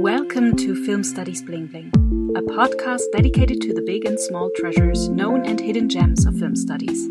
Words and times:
Welcome 0.00 0.54
to 0.58 0.86
Film 0.86 1.02
Studies 1.02 1.42
Bling 1.42 1.66
Bling, 1.66 1.90
a 2.36 2.40
podcast 2.40 3.02
dedicated 3.12 3.60
to 3.62 3.74
the 3.74 3.82
big 3.82 4.04
and 4.04 4.18
small 4.18 4.48
treasures, 4.54 5.08
known 5.08 5.44
and 5.44 5.58
hidden 5.58 5.88
gems 5.88 6.24
of 6.24 6.38
film 6.38 6.54
studies. 6.54 7.08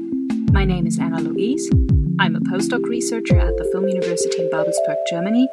My 0.54 0.64
name 0.64 0.88
is 0.88 0.98
Anna 0.98 1.20
Louise. 1.20 1.70
I'm 2.18 2.38
a 2.38 2.40
postdoc 2.40 2.86
researcher 2.86 3.38
at 3.38 3.58
the 3.58 3.66
Film 3.74 3.90
University 3.90 4.42
in 4.42 4.50
Babelsberg, 4.50 4.96
Germany, 5.10 5.50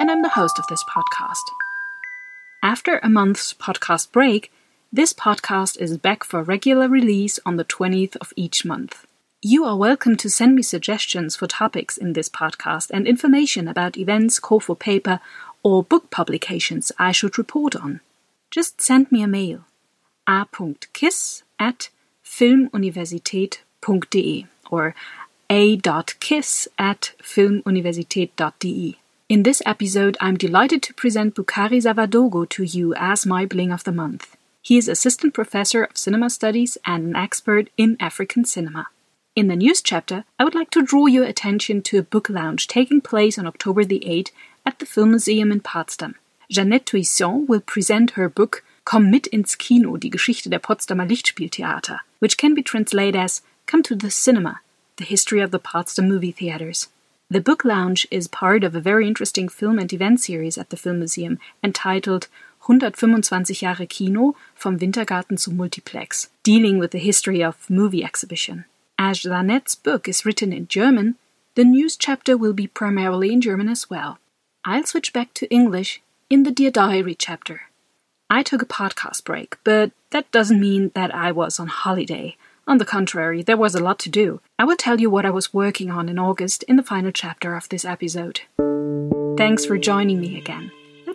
and 0.00 0.10
I'm 0.10 0.22
the 0.22 0.30
host 0.30 0.58
of 0.58 0.66
this 0.66 0.82
podcast. 0.90 1.44
After 2.64 2.98
a 2.98 3.08
month's 3.08 3.54
podcast 3.54 4.10
break, 4.10 4.52
this 4.92 5.12
podcast 5.12 5.78
is 5.78 5.96
back 5.98 6.24
for 6.24 6.42
regular 6.42 6.88
release 6.88 7.38
on 7.46 7.58
the 7.58 7.64
20th 7.64 8.16
of 8.16 8.32
each 8.34 8.64
month. 8.64 9.06
You 9.40 9.64
are 9.64 9.76
welcome 9.76 10.16
to 10.16 10.30
send 10.30 10.56
me 10.56 10.62
suggestions 10.62 11.34
for 11.36 11.46
topics 11.46 11.96
in 11.96 12.12
this 12.12 12.28
podcast 12.28 12.90
and 12.90 13.06
information 13.06 13.68
about 13.68 13.96
events, 13.96 14.38
call 14.38 14.60
for 14.60 14.76
paper, 14.76 15.20
or 15.62 15.82
book 15.82 16.10
publications 16.10 16.92
I 16.98 17.12
should 17.12 17.38
report 17.38 17.76
on. 17.76 18.00
Just 18.50 18.80
send 18.80 19.12
me 19.12 19.22
a 19.22 19.28
mail 19.28 19.64
a.kiss 20.26 21.42
at 21.58 21.90
filmuniversität.de 22.24 24.46
or 24.70 24.94
a.kiss 25.50 26.68
at 26.78 27.12
filmuniversität.de. 27.22 28.96
In 29.28 29.42
this 29.42 29.62
episode, 29.64 30.16
I'm 30.20 30.36
delighted 30.36 30.82
to 30.82 30.94
present 30.94 31.34
Boukary 31.34 31.82
Sawadogo 31.82 32.48
to 32.50 32.64
you 32.64 32.94
as 32.94 33.26
my 33.26 33.46
Bling 33.46 33.72
of 33.72 33.84
the 33.84 33.92
Month. 33.92 34.36
He 34.60 34.76
is 34.78 34.88
Assistant 34.88 35.34
Professor 35.34 35.84
of 35.84 35.96
Cinema 35.96 36.30
Studies 36.30 36.78
and 36.84 37.06
an 37.06 37.16
expert 37.16 37.70
in 37.76 37.96
African 37.98 38.44
cinema. 38.44 38.88
In 39.34 39.48
the 39.48 39.56
news 39.56 39.80
chapter, 39.80 40.24
I 40.38 40.44
would 40.44 40.54
like 40.54 40.68
to 40.72 40.82
draw 40.82 41.06
your 41.06 41.24
attention 41.24 41.80
to 41.82 41.98
a 41.98 42.02
book 42.02 42.28
lounge 42.28 42.68
taking 42.68 43.00
place 43.00 43.38
on 43.38 43.46
October 43.46 43.84
the 43.84 44.00
8th 44.00 44.30
at 44.64 44.78
the 44.78 44.86
Film 44.86 45.10
Museum 45.10 45.52
in 45.52 45.60
Potsdam. 45.60 46.14
Jeanette 46.50 46.86
Toussaint 46.86 47.48
will 47.48 47.60
present 47.60 48.12
her 48.12 48.28
book 48.28 48.62
Komm 48.84 49.10
mit 49.10 49.26
ins 49.28 49.56
Kino, 49.56 49.96
die 49.96 50.10
Geschichte 50.10 50.50
der 50.50 50.58
Potsdamer 50.58 51.06
Lichtspieltheater, 51.06 52.00
which 52.18 52.36
can 52.36 52.54
be 52.54 52.62
translated 52.62 53.16
as 53.16 53.42
Come 53.66 53.82
to 53.84 53.94
the 53.94 54.10
Cinema, 54.10 54.60
the 54.96 55.04
history 55.04 55.40
of 55.40 55.50
the 55.50 55.58
Potsdam 55.58 56.08
movie 56.08 56.32
theaters. 56.32 56.88
The 57.30 57.40
book 57.40 57.64
lounge 57.64 58.06
is 58.10 58.28
part 58.28 58.62
of 58.62 58.74
a 58.74 58.80
very 58.80 59.08
interesting 59.08 59.48
film 59.48 59.78
and 59.78 59.90
event 59.92 60.20
series 60.20 60.58
at 60.58 60.68
the 60.68 60.76
Film 60.76 60.98
Museum 60.98 61.38
entitled 61.64 62.28
125 62.66 63.58
Jahre 63.58 63.88
Kino 63.88 64.36
vom 64.54 64.78
Wintergarten 64.78 65.38
zum 65.38 65.56
Multiplex, 65.56 66.28
dealing 66.42 66.78
with 66.78 66.90
the 66.90 66.98
history 66.98 67.42
of 67.42 67.70
movie 67.70 68.04
exhibition. 68.04 68.66
As 68.98 69.20
Jeanette's 69.20 69.74
book 69.74 70.06
is 70.06 70.26
written 70.26 70.52
in 70.52 70.68
German, 70.68 71.16
the 71.54 71.64
news 71.64 71.96
chapter 71.96 72.36
will 72.36 72.52
be 72.52 72.66
primarily 72.66 73.32
in 73.32 73.40
German 73.40 73.68
as 73.68 73.88
well. 73.88 74.18
I'll 74.64 74.84
switch 74.84 75.12
back 75.12 75.34
to 75.34 75.50
English 75.50 76.00
in 76.30 76.44
the 76.44 76.52
Dear 76.52 76.70
Diary 76.70 77.16
chapter. 77.16 77.62
I 78.30 78.44
took 78.44 78.62
a 78.62 78.66
podcast 78.66 79.24
break, 79.24 79.56
but 79.64 79.90
that 80.10 80.30
doesn't 80.30 80.60
mean 80.60 80.92
that 80.94 81.12
I 81.12 81.32
was 81.32 81.58
on 81.58 81.66
holiday. 81.66 82.36
On 82.68 82.78
the 82.78 82.84
contrary, 82.84 83.42
there 83.42 83.56
was 83.56 83.74
a 83.74 83.82
lot 83.82 83.98
to 84.00 84.08
do. 84.08 84.40
I 84.60 84.64
will 84.64 84.76
tell 84.76 85.00
you 85.00 85.10
what 85.10 85.26
I 85.26 85.30
was 85.30 85.52
working 85.52 85.90
on 85.90 86.08
in 86.08 86.16
August 86.16 86.62
in 86.64 86.76
the 86.76 86.84
final 86.84 87.10
chapter 87.10 87.56
of 87.56 87.68
this 87.68 87.84
episode. 87.84 88.42
Thanks 89.36 89.66
for 89.66 89.78
joining 89.78 90.20
me 90.20 90.38
again. 90.38 90.70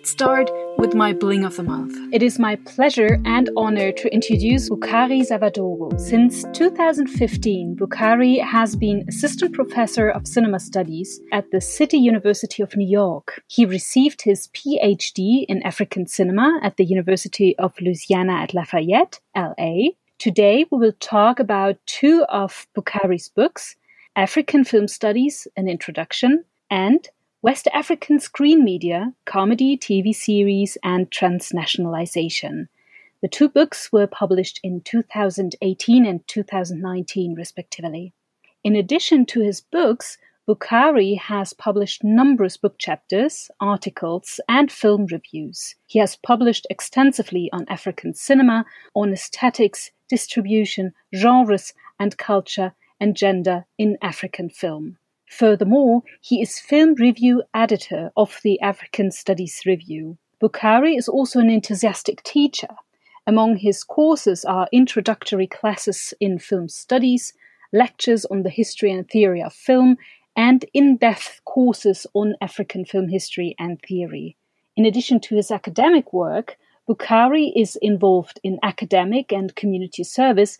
Start 0.08 0.50
with 0.78 0.96
my 0.96 1.12
bling 1.12 1.44
of 1.44 1.58
the 1.58 1.64
month. 1.64 1.94
It 2.14 2.24
is 2.24 2.40
my 2.40 2.56
pleasure 2.56 3.20
and 3.26 3.50
honor 3.58 3.92
to 3.92 4.14
introduce 4.14 4.70
Boukary 4.70 5.22
Sawadogo. 5.22 6.00
Since 6.00 6.46
2015, 6.54 7.76
Boukary 7.76 8.42
has 8.42 8.78
been 8.78 9.04
assistant 9.10 9.52
professor 9.52 10.08
of 10.10 10.26
cinema 10.26 10.62
studies 10.62 11.20
at 11.34 11.52
the 11.52 11.60
City 11.60 11.98
University 11.98 12.64
of 12.64 12.74
New 12.78 12.88
York. 12.88 13.44
He 13.48 13.66
received 13.66 14.22
his 14.22 14.48
PhD 14.56 15.44
in 15.50 15.62
African 15.64 16.08
cinema 16.08 16.58
at 16.64 16.78
the 16.78 16.86
University 16.86 17.58
of 17.58 17.74
Louisiana 17.82 18.36
at 18.36 18.54
Lafayette, 18.54 19.20
LA. 19.36 19.90
Today, 20.20 20.64
we 20.72 20.78
will 20.78 20.96
talk 21.02 21.38
about 21.38 21.86
two 21.86 22.24
of 22.30 22.66
Boukary's 22.74 23.28
books 23.28 23.76
African 24.16 24.64
Film 24.64 24.88
Studies, 24.88 25.50
an 25.58 25.68
Introduction, 25.68 26.46
and 26.70 27.10
West 27.48 27.70
African 27.74 28.20
Screen 28.20 28.62
Media, 28.62 29.14
Comedy, 29.24 29.78
TV 29.78 30.14
Series, 30.14 30.78
and 30.84 31.10
Transnationalization. 31.10 32.68
The 33.22 33.30
two 33.30 33.48
books 33.48 33.90
were 33.90 34.06
published 34.06 34.60
in 34.64 34.82
2018 34.82 36.06
and 36.06 36.28
2019, 36.28 37.36
respectively. 37.36 38.12
In 38.66 38.76
addition 38.76 39.26
to 39.28 39.40
his 39.40 39.62
books, 39.62 40.18
Boukary 40.46 41.18
has 41.18 41.54
published 41.54 42.04
numerous 42.04 42.58
book 42.58 42.78
chapters, 42.80 43.50
articles, 43.62 44.42
and 44.50 44.70
film 44.70 45.06
reviews. 45.06 45.76
He 45.86 46.00
has 46.00 46.18
published 46.18 46.68
extensively 46.70 47.50
on 47.54 47.66
African 47.70 48.14
cinema, 48.14 48.66
on 48.94 49.14
aesthetics, 49.14 49.92
distribution, 50.10 50.94
genres, 51.16 51.74
and 51.98 52.18
culture 52.18 52.74
and 53.00 53.16
gender 53.16 53.66
in 53.78 53.98
African 54.02 54.50
film. 54.50 54.98
Furthermore, 55.28 56.04
he 56.22 56.42
is 56.42 56.58
film 56.60 56.96
review 56.96 57.44
editor 57.54 58.12
of 58.16 58.40
the 58.44 58.60
African 58.62 59.12
Studies 59.12 59.62
Review. 59.66 60.18
Boukary 60.42 60.98
is 60.98 61.10
also 61.10 61.40
an 61.40 61.50
enthusiastic 61.50 62.24
teacher. 62.24 62.70
Among 63.28 63.58
his 63.58 63.84
courses 63.84 64.46
are 64.46 64.70
introductory 64.72 65.46
classes 65.46 66.14
in 66.22 66.40
film 66.40 66.70
studies, 66.70 67.34
lectures 67.74 68.24
on 68.26 68.44
the 68.44 68.50
history 68.50 68.92
and 68.92 69.08
theory 69.08 69.44
of 69.44 69.54
film, 69.54 69.98
and 70.36 70.64
in 70.74 70.96
depth 70.96 71.42
courses 71.44 72.08
on 72.14 72.36
African 72.40 72.86
film 72.86 73.10
history 73.10 73.54
and 73.60 73.82
theory. 73.82 74.38
In 74.78 74.86
addition 74.86 75.20
to 75.22 75.36
his 75.36 75.52
academic 75.52 76.14
work, 76.14 76.58
Boukary 76.88 77.52
is 77.54 77.76
involved 77.82 78.40
in 78.44 78.60
academic 78.64 79.34
and 79.34 79.54
community 79.56 80.06
service 80.06 80.58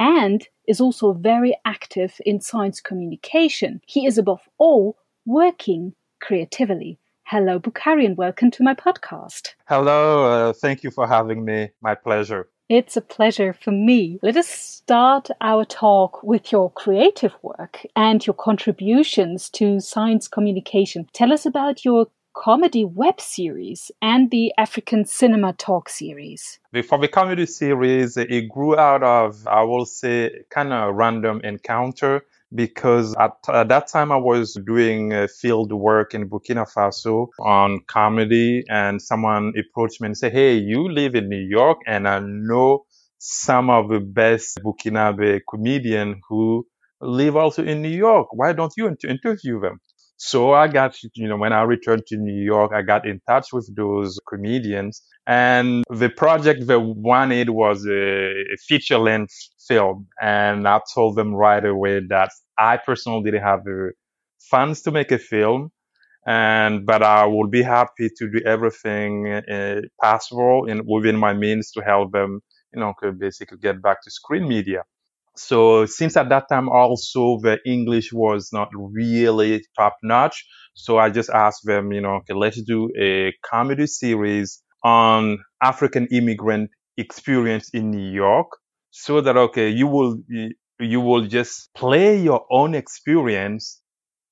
and 0.00 0.48
is 0.66 0.80
also 0.80 1.12
very 1.12 1.54
active 1.64 2.20
in 2.24 2.40
science 2.40 2.80
communication. 2.80 3.82
He 3.86 4.06
is 4.06 4.18
above 4.18 4.40
all 4.58 4.96
working 5.26 5.94
creatively. 6.20 6.98
Hello, 7.24 7.60
Boukary, 7.60 8.06
and 8.06 8.16
welcome 8.16 8.50
to 8.52 8.64
my 8.64 8.74
podcast. 8.74 9.50
Hello, 9.68 10.24
uh, 10.24 10.52
thank 10.54 10.82
you 10.82 10.90
for 10.90 11.06
having 11.06 11.44
me. 11.44 11.68
My 11.80 11.94
pleasure. 11.94 12.48
It's 12.68 12.96
a 12.96 13.00
pleasure 13.00 13.52
for 13.52 13.72
me. 13.72 14.18
Let 14.22 14.36
us 14.36 14.48
start 14.48 15.28
our 15.40 15.64
talk 15.64 16.22
with 16.22 16.50
your 16.52 16.70
creative 16.70 17.34
work 17.42 17.84
and 17.94 18.24
your 18.24 18.34
contributions 18.34 19.50
to 19.50 19.80
science 19.80 20.28
communication. 20.28 21.08
Tell 21.12 21.32
us 21.32 21.44
about 21.44 21.84
your 21.84 22.06
comedy 22.40 22.86
web 22.86 23.20
series 23.20 23.90
and 24.00 24.30
the 24.30 24.50
African 24.56 25.04
Cinema 25.04 25.52
Talk 25.52 25.90
series. 25.90 26.58
For 26.88 26.98
the 26.98 27.06
comedy 27.06 27.44
series, 27.44 28.16
it 28.16 28.48
grew 28.48 28.78
out 28.78 29.02
of, 29.02 29.46
I 29.46 29.62
will 29.62 29.84
say, 29.84 30.30
kind 30.48 30.72
of 30.72 30.94
random 30.94 31.42
encounter 31.44 32.22
because 32.54 33.14
at, 33.16 33.32
at, 33.52 33.68
that 33.68 33.88
time 33.88 34.10
I 34.10 34.16
was 34.16 34.58
doing 34.66 35.12
uh, 35.12 35.26
field 35.28 35.70
work 35.70 36.14
in 36.14 36.30
Burkina 36.30 36.66
Faso 36.66 37.28
on 37.40 37.80
comedy 37.88 38.64
and 38.70 39.02
someone 39.02 39.52
approached 39.58 40.00
me 40.00 40.06
and 40.06 40.16
said, 40.16 40.32
Hey, 40.32 40.54
you 40.54 40.90
live 40.90 41.14
in 41.14 41.28
New 41.28 41.46
York 41.46 41.80
and 41.86 42.08
I 42.08 42.20
know 42.20 42.86
some 43.18 43.68
of 43.68 43.90
the 43.90 44.00
best 44.00 44.60
Burkinabe 44.64 45.40
comedians 45.46 46.16
who 46.26 46.66
live 47.02 47.36
also 47.36 47.62
in 47.62 47.82
New 47.82 47.88
York. 47.88 48.28
Why 48.32 48.54
don't 48.54 48.72
you 48.78 48.88
interview 48.88 49.60
them? 49.60 49.80
So 50.22 50.52
I 50.52 50.68
got, 50.68 51.02
you 51.14 51.28
know, 51.28 51.38
when 51.38 51.54
I 51.54 51.62
returned 51.62 52.04
to 52.08 52.16
New 52.18 52.42
York, 52.42 52.72
I 52.74 52.82
got 52.82 53.06
in 53.06 53.22
touch 53.26 53.54
with 53.54 53.74
those 53.74 54.20
comedians 54.28 55.02
and 55.26 55.82
the 55.88 56.10
project 56.10 56.66
they 56.66 56.76
wanted 56.76 57.48
was 57.48 57.86
a, 57.86 58.44
feature 58.68 58.98
length 58.98 59.32
film. 59.66 60.08
And 60.20 60.68
I 60.68 60.80
told 60.94 61.16
them 61.16 61.34
right 61.34 61.64
away 61.64 62.02
that 62.10 62.32
I 62.58 62.76
personally 62.76 63.22
didn't 63.22 63.44
have 63.44 63.64
the 63.64 63.92
funds 64.50 64.82
to 64.82 64.90
make 64.90 65.10
a 65.10 65.18
film. 65.18 65.70
And, 66.26 66.84
but 66.84 67.02
I 67.02 67.24
would 67.24 67.50
be 67.50 67.62
happy 67.62 68.10
to 68.18 68.30
do 68.30 68.42
everything 68.44 69.26
uh, 69.32 69.80
possible 70.02 70.66
in 70.66 70.84
within 70.84 71.16
my 71.16 71.32
means 71.32 71.70
to 71.70 71.80
help 71.80 72.12
them, 72.12 72.40
you 72.74 72.80
know, 72.80 72.92
basically 73.18 73.56
get 73.56 73.80
back 73.80 74.02
to 74.02 74.10
screen 74.10 74.46
media. 74.46 74.82
So 75.36 75.86
since 75.86 76.16
at 76.16 76.28
that 76.28 76.48
time 76.48 76.68
also 76.68 77.38
the 77.40 77.58
English 77.66 78.12
was 78.12 78.50
not 78.52 78.68
really 78.74 79.64
top 79.76 79.96
notch, 80.02 80.44
so 80.74 80.98
I 80.98 81.10
just 81.10 81.30
asked 81.30 81.64
them, 81.64 81.92
you 81.92 82.00
know, 82.00 82.16
okay, 82.16 82.34
let's 82.34 82.62
do 82.62 82.90
a 82.98 83.32
comedy 83.44 83.86
series 83.86 84.62
on 84.84 85.38
African 85.62 86.06
immigrant 86.10 86.70
experience 86.96 87.70
in 87.72 87.90
New 87.90 88.10
York, 88.12 88.48
so 88.90 89.20
that 89.20 89.36
okay, 89.36 89.68
you 89.68 89.86
will 89.86 90.18
you 90.78 91.00
will 91.00 91.26
just 91.26 91.70
play 91.74 92.20
your 92.20 92.44
own 92.50 92.74
experience 92.74 93.80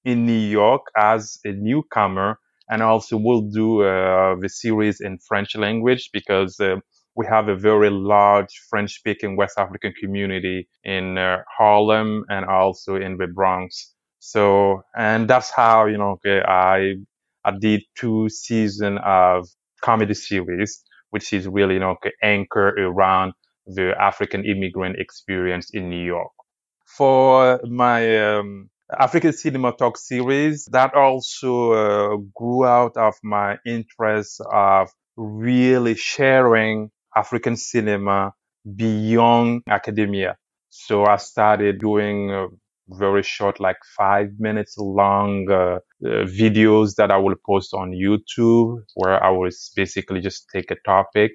in 0.04 0.26
New 0.26 0.32
York 0.50 0.82
as 0.96 1.38
a 1.44 1.52
newcomer, 1.52 2.38
and 2.68 2.82
also 2.82 3.16
we'll 3.16 3.48
do 3.50 3.82
uh, 3.82 4.36
the 4.40 4.48
series 4.48 5.00
in 5.00 5.18
French 5.28 5.56
language 5.56 6.10
because. 6.12 6.58
Uh, 6.60 6.76
we 7.18 7.26
have 7.26 7.48
a 7.48 7.56
very 7.56 7.90
large 7.90 8.52
French 8.70 8.92
speaking 8.94 9.34
West 9.34 9.58
African 9.58 9.92
community 10.00 10.68
in 10.84 11.18
uh, 11.18 11.38
Harlem 11.58 12.24
and 12.28 12.44
also 12.46 12.94
in 12.94 13.16
the 13.16 13.26
Bronx. 13.26 13.92
So, 14.20 14.82
and 14.96 15.28
that's 15.28 15.50
how, 15.50 15.86
you 15.86 15.98
know, 15.98 16.16
I, 16.24 16.94
I 17.44 17.50
did 17.58 17.82
two 17.96 18.28
seasons 18.28 19.00
of 19.04 19.48
comedy 19.82 20.14
series, 20.14 20.80
which 21.10 21.32
is 21.32 21.48
really, 21.48 21.74
you 21.74 21.80
know, 21.80 21.96
anchored 22.22 22.78
around 22.78 23.32
the 23.66 24.00
African 24.00 24.44
immigrant 24.44 24.94
experience 25.00 25.70
in 25.72 25.90
New 25.90 26.04
York. 26.04 26.30
For 26.86 27.60
my 27.64 28.00
um, 28.28 28.70
African 28.96 29.32
Cinema 29.32 29.72
Talk 29.72 29.98
series, 29.98 30.66
that 30.70 30.94
also 30.94 31.72
uh, 31.72 32.16
grew 32.36 32.64
out 32.64 32.96
of 32.96 33.14
my 33.24 33.58
interest 33.66 34.40
of 34.52 34.88
really 35.16 35.96
sharing 35.96 36.92
African 37.14 37.56
cinema 37.56 38.32
beyond 38.76 39.62
academia. 39.68 40.36
So 40.70 41.04
I 41.06 41.16
started 41.16 41.78
doing 41.78 42.30
uh, 42.30 42.46
very 42.88 43.22
short, 43.22 43.60
like 43.60 43.78
five 43.96 44.28
minutes 44.38 44.76
long 44.78 45.46
uh, 45.50 45.54
uh, 45.54 45.80
videos 46.24 46.94
that 46.96 47.10
I 47.10 47.16
will 47.16 47.34
post 47.44 47.74
on 47.74 47.92
YouTube, 47.92 48.82
where 48.94 49.22
I 49.22 49.30
will 49.30 49.50
basically 49.76 50.20
just 50.20 50.46
take 50.52 50.70
a 50.70 50.76
topic, 50.84 51.32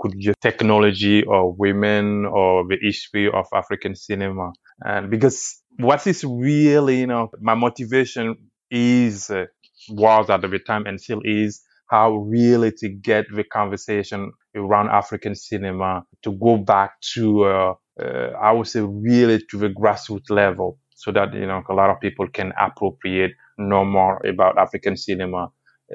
could 0.00 0.12
be 0.12 0.32
technology 0.40 1.22
or 1.24 1.52
women 1.52 2.26
or 2.26 2.64
the 2.68 2.76
history 2.80 3.30
of 3.32 3.46
African 3.54 3.94
cinema, 3.94 4.52
and 4.84 5.10
because 5.10 5.62
what 5.78 6.06
is 6.06 6.24
really, 6.24 7.00
you 7.00 7.06
know, 7.06 7.30
my 7.40 7.54
motivation 7.54 8.36
is 8.70 9.30
uh, 9.30 9.44
was 9.90 10.30
at 10.30 10.40
the 10.40 10.58
time 10.58 10.86
and 10.86 11.00
still 11.00 11.20
is 11.24 11.62
how 11.88 12.14
really 12.14 12.72
to 12.78 12.88
get 12.88 13.26
the 13.34 13.44
conversation 13.44 14.32
around 14.54 14.88
African 14.90 15.34
cinema 15.34 16.04
to 16.22 16.32
go 16.32 16.56
back 16.56 17.00
to, 17.14 17.44
uh, 17.44 17.74
uh, 18.00 18.30
I 18.40 18.52
would 18.52 18.66
say, 18.66 18.80
really 18.80 19.40
to 19.50 19.58
the 19.58 19.68
grassroots 19.68 20.30
level, 20.30 20.78
so 20.94 21.12
that 21.12 21.34
you 21.34 21.46
know 21.46 21.62
a 21.68 21.74
lot 21.74 21.90
of 21.90 22.00
people 22.00 22.26
can 22.28 22.52
appropriate, 22.60 23.32
know 23.58 23.84
more 23.84 24.20
about 24.26 24.58
African 24.58 24.96
cinema, 24.96 25.50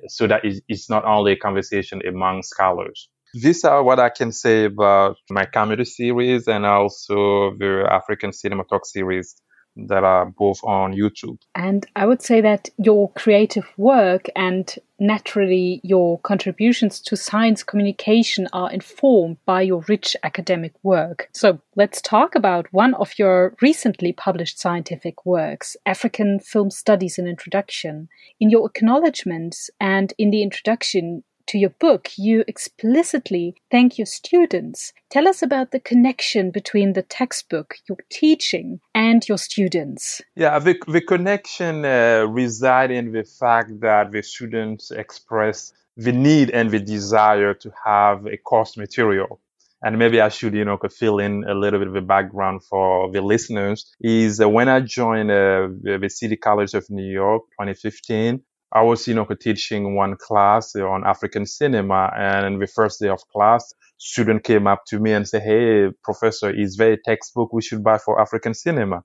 so 0.08 0.28
that 0.28 0.42
it's 0.44 0.90
not 0.90 1.06
only 1.06 1.34
a 1.34 1.38
conversation 1.38 2.02
among 2.08 2.44
scholars. 2.44 3.10
These 3.34 3.64
are 3.64 3.82
what 3.82 4.00
I 4.00 4.10
can 4.10 4.32
say 4.34 4.66
about 4.66 5.16
my 5.30 5.46
comedy 5.46 5.86
series 5.86 6.48
and 6.48 6.66
also 6.66 7.56
the 7.58 7.88
African 7.90 8.34
Cinema 8.34 8.64
Talk 8.70 8.86
series 8.86 9.36
that 9.76 10.04
are 10.04 10.26
both 10.26 10.60
on 10.64 10.94
YouTube. 10.94 11.38
And 11.56 11.86
I 11.96 12.06
would 12.06 12.22
say 12.22 12.42
that 12.42 12.70
your 12.78 13.12
creative 13.12 13.68
work 13.78 14.28
and 14.36 14.74
naturally 15.00 15.82
your 15.84 16.20
contributions 16.20 17.00
to 17.02 17.16
science 17.18 17.64
communication 17.64 18.48
are 18.54 18.72
informed 18.72 19.38
by 19.46 19.62
your 19.62 19.84
rich 19.88 20.16
academic 20.24 20.74
work. 20.84 21.30
So 21.34 21.60
let's 21.76 22.02
talk 22.02 22.36
about 22.36 22.72
one 22.72 22.94
of 22.96 23.18
your 23.18 23.56
recently 23.62 24.14
published 24.14 24.60
scientific 24.60 25.26
works, 25.26 25.76
African 25.86 26.40
Film 26.40 26.70
Studies 26.70 27.18
and 27.18 27.28
Introduction. 27.28 28.10
In 28.40 28.50
your 28.50 28.68
acknowledgements 28.68 29.70
and 29.80 30.14
in 30.18 30.30
the 30.30 30.44
introduction, 30.44 31.24
to 31.51 31.57
your 31.57 31.71
book, 31.81 32.09
you 32.18 32.45
explicitly 32.48 33.56
thank 33.69 33.98
your 33.98 34.06
students. 34.06 34.94
Tell 35.09 35.27
us 35.27 35.42
about 35.42 35.71
the 35.71 35.81
connection 35.81 36.50
between 36.50 36.94
the 36.94 37.01
textbook, 37.01 37.75
your 37.89 37.98
teaching, 38.09 38.80
and 38.95 39.27
your 39.27 39.38
students. 39.38 40.21
Yeah, 40.36 40.59
the, 40.59 40.75
the 40.88 41.01
connection 41.01 41.83
uh, 41.83 42.25
resides 42.30 42.94
in 42.94 43.12
the 43.12 43.25
fact 43.25 43.81
that 43.81 44.12
the 44.13 44.24
students 44.24 44.92
express 44.92 45.74
the 45.98 46.13
need 46.13 46.51
and 46.51 46.71
the 46.71 46.80
desire 46.80 47.53
to 47.56 47.71
have 47.86 48.25
a 48.25 48.38
course 48.38 48.77
material 48.77 49.42
and 49.83 49.98
maybe 49.98 50.21
I 50.21 50.30
should, 50.30 50.53
you 50.53 50.63
know, 50.63 50.77
fill 50.77 51.18
in 51.18 51.44
a 51.44 51.56
little 51.56 51.80
bit 51.80 51.88
of 51.88 51.95
a 51.95 52.01
background 52.01 52.63
for 52.63 53.12
the 53.12 53.21
listeners, 53.21 53.92
is 54.00 54.39
when 54.39 54.69
I 54.69 54.80
joined 54.81 55.31
uh, 55.31 55.69
the 55.81 56.07
City 56.07 56.38
College 56.38 56.75
of 56.75 56.88
New 56.89 57.12
York 57.12 57.44
2015, 57.53 58.42
I 58.74 58.82
was, 58.84 59.08
you 59.08 59.16
know, 59.16 59.26
teaching 59.40 59.96
one 59.96 60.16
class 60.18 60.76
on 60.76 61.06
African 61.06 61.46
cinema, 61.46 62.12
and 62.18 62.62
the 62.62 62.68
first 62.68 63.00
day 63.02 63.10
of 63.10 63.20
class, 63.34 63.74
student 63.98 64.44
came 64.44 64.68
up 64.68 64.84
to 64.88 65.00
me 65.00 65.14
and 65.14 65.28
said, 65.28 65.44
"Hey, 65.44 65.90
professor, 66.04 66.50
is 66.52 66.78
there 66.78 66.94
a 66.94 66.98
textbook 67.04 67.54
we 67.54 67.62
should 67.62 67.84
buy 67.84 67.98
for 67.98 68.22
African 68.22 68.54
cinema?" 68.54 69.04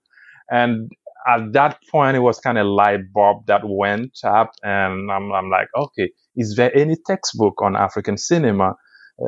And 0.50 0.90
at 1.28 1.52
that 1.54 1.78
point, 1.90 2.16
it 2.16 2.20
was 2.20 2.38
kind 2.40 2.58
of 2.58 2.66
light 2.66 3.12
bulb 3.12 3.46
that 3.46 3.62
went 3.64 4.18
up, 4.24 4.52
and 4.62 5.10
I'm, 5.10 5.32
I'm 5.32 5.50
like, 5.50 5.68
"Okay, 5.76 6.10
is 6.36 6.56
there 6.56 6.76
any 6.76 6.96
textbook 7.06 7.62
on 7.62 7.76
African 7.76 8.18
cinema 8.18 8.74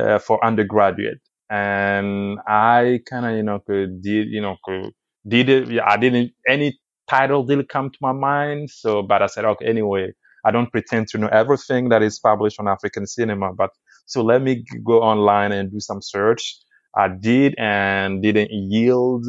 uh, 0.01 0.19
for 0.19 0.45
undergraduate?" 0.45 1.19
And 1.51 2.39
I 2.47 3.01
kind 3.11 3.27
of, 3.27 3.33
you 3.37 3.43
know, 3.43 3.61
did, 3.67 4.05
you 4.31 4.41
know, 4.43 4.57
did 5.27 5.49
it. 5.49 5.81
I 5.85 5.97
didn't 5.97 6.33
any 6.49 6.79
title 7.09 7.45
didn't 7.45 7.69
come 7.69 7.91
to 7.91 7.99
my 8.01 8.13
mind. 8.13 8.71
So, 8.71 9.03
but 9.03 9.23
I 9.23 9.27
said, 9.27 9.45
okay, 9.45 9.67
anyway, 9.67 10.13
I 10.45 10.51
don't 10.53 10.71
pretend 10.71 11.09
to 11.09 11.19
know 11.19 11.29
everything 11.29 11.91
that 11.91 12.03
is 12.03 12.19
published 12.19 12.61
on 12.61 12.69
African 12.69 13.07
cinema, 13.07 13.53
but 13.55 13.71
so 14.07 14.23
let 14.23 14.43
me 14.43 14.65
go 14.85 15.03
online 15.03 15.53
and 15.53 15.71
do 15.71 15.81
some 15.81 16.03
search. 16.03 16.57
I 16.97 17.09
did 17.09 17.55
and 17.59 18.23
didn't 18.23 18.51
yield, 18.53 19.27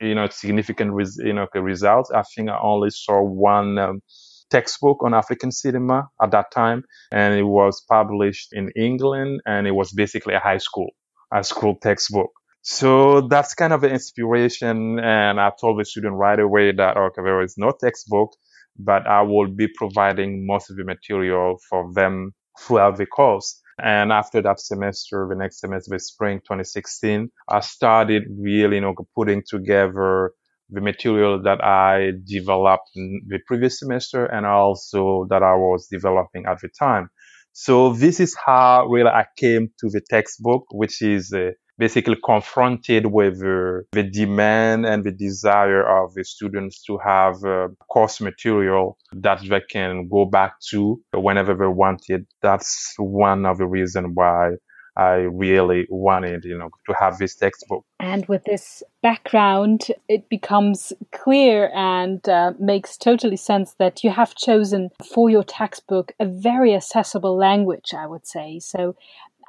you 0.00 0.14
know, 0.14 0.28
significant, 0.30 0.92
res- 0.92 1.20
you 1.22 1.32
know, 1.32 1.46
results. 1.54 2.10
I 2.12 2.22
think 2.34 2.50
I 2.50 2.58
only 2.62 2.90
saw 2.90 3.22
one 3.22 3.78
um, 3.78 4.02
textbook 4.50 5.02
on 5.04 5.14
African 5.14 5.52
cinema 5.52 6.08
at 6.22 6.30
that 6.32 6.50
time, 6.52 6.84
and 7.12 7.34
it 7.34 7.44
was 7.44 7.82
published 7.88 8.50
in 8.52 8.70
England, 8.76 9.40
and 9.46 9.66
it 9.66 9.72
was 9.72 9.92
basically 9.92 10.34
a 10.34 10.40
high 10.40 10.58
school, 10.58 10.90
a 11.32 11.44
school 11.44 11.76
textbook. 11.82 12.30
So 12.62 13.22
that's 13.28 13.54
kind 13.54 13.72
of 13.72 13.84
an 13.84 13.92
inspiration, 13.92 14.98
and 15.00 15.40
I 15.40 15.52
told 15.60 15.80
the 15.80 15.84
student 15.84 16.14
right 16.14 16.38
away 16.38 16.72
that 16.72 16.96
okay, 16.96 17.22
there 17.24 17.42
is 17.42 17.54
no 17.58 17.72
textbook 17.80 18.30
but 18.78 19.06
I 19.06 19.22
will 19.22 19.48
be 19.48 19.68
providing 19.68 20.46
most 20.46 20.70
of 20.70 20.76
the 20.76 20.84
material 20.84 21.58
for 21.68 21.92
them 21.92 22.32
throughout 22.60 22.96
the 22.96 23.06
course. 23.06 23.60
And 23.80 24.12
after 24.12 24.42
that 24.42 24.60
semester, 24.60 25.26
the 25.28 25.36
next 25.36 25.60
semester, 25.60 25.94
the 25.94 26.00
spring 26.00 26.38
2016, 26.40 27.30
I 27.48 27.60
started 27.60 28.24
really, 28.36 28.76
you 28.76 28.80
know, 28.80 28.94
putting 29.14 29.42
together 29.48 30.32
the 30.70 30.80
material 30.80 31.40
that 31.42 31.62
I 31.64 32.12
developed 32.26 32.90
in 32.94 33.22
the 33.26 33.38
previous 33.46 33.78
semester 33.78 34.26
and 34.26 34.44
also 34.44 35.26
that 35.30 35.42
I 35.42 35.54
was 35.54 35.86
developing 35.90 36.44
at 36.46 36.60
the 36.60 36.68
time. 36.78 37.08
So 37.52 37.92
this 37.92 38.20
is 38.20 38.36
how 38.44 38.86
really 38.86 39.10
I 39.10 39.26
came 39.36 39.68
to 39.80 39.88
the 39.88 40.02
textbook, 40.10 40.64
which 40.70 41.00
is 41.00 41.32
basically 41.78 42.16
confronted 42.24 43.06
with 43.06 43.36
uh, 43.42 43.82
the 43.92 44.02
demand 44.12 44.86
and 44.86 45.04
the 45.04 45.12
desire 45.12 45.84
of 45.86 46.14
the 46.14 46.24
students 46.24 46.82
to 46.84 46.98
have 46.98 47.44
uh, 47.44 47.68
course 47.90 48.20
material 48.20 48.98
that 49.12 49.40
they 49.48 49.60
can 49.70 50.08
go 50.08 50.24
back 50.24 50.54
to 50.70 51.00
whenever 51.14 51.54
they 51.54 51.66
want 51.66 52.02
it. 52.08 52.26
That's 52.42 52.94
one 52.98 53.46
of 53.46 53.58
the 53.58 53.66
reasons 53.66 54.10
why 54.14 54.52
I 54.98 55.28
really 55.30 55.86
wanted, 55.88 56.44
you 56.44 56.58
know, 56.58 56.70
to 56.88 56.94
have 56.98 57.18
this 57.18 57.36
textbook. 57.36 57.84
And 58.00 58.26
with 58.26 58.42
this 58.44 58.82
background, 59.00 59.86
it 60.08 60.28
becomes 60.28 60.92
clear 61.12 61.70
and 61.72 62.28
uh, 62.28 62.52
makes 62.58 62.96
totally 62.96 63.36
sense 63.36 63.76
that 63.78 64.02
you 64.02 64.10
have 64.10 64.34
chosen 64.34 64.90
for 65.14 65.30
your 65.30 65.44
textbook 65.44 66.12
a 66.18 66.26
very 66.26 66.74
accessible 66.74 67.36
language, 67.36 67.94
I 67.96 68.06
would 68.06 68.26
say. 68.26 68.58
So 68.58 68.96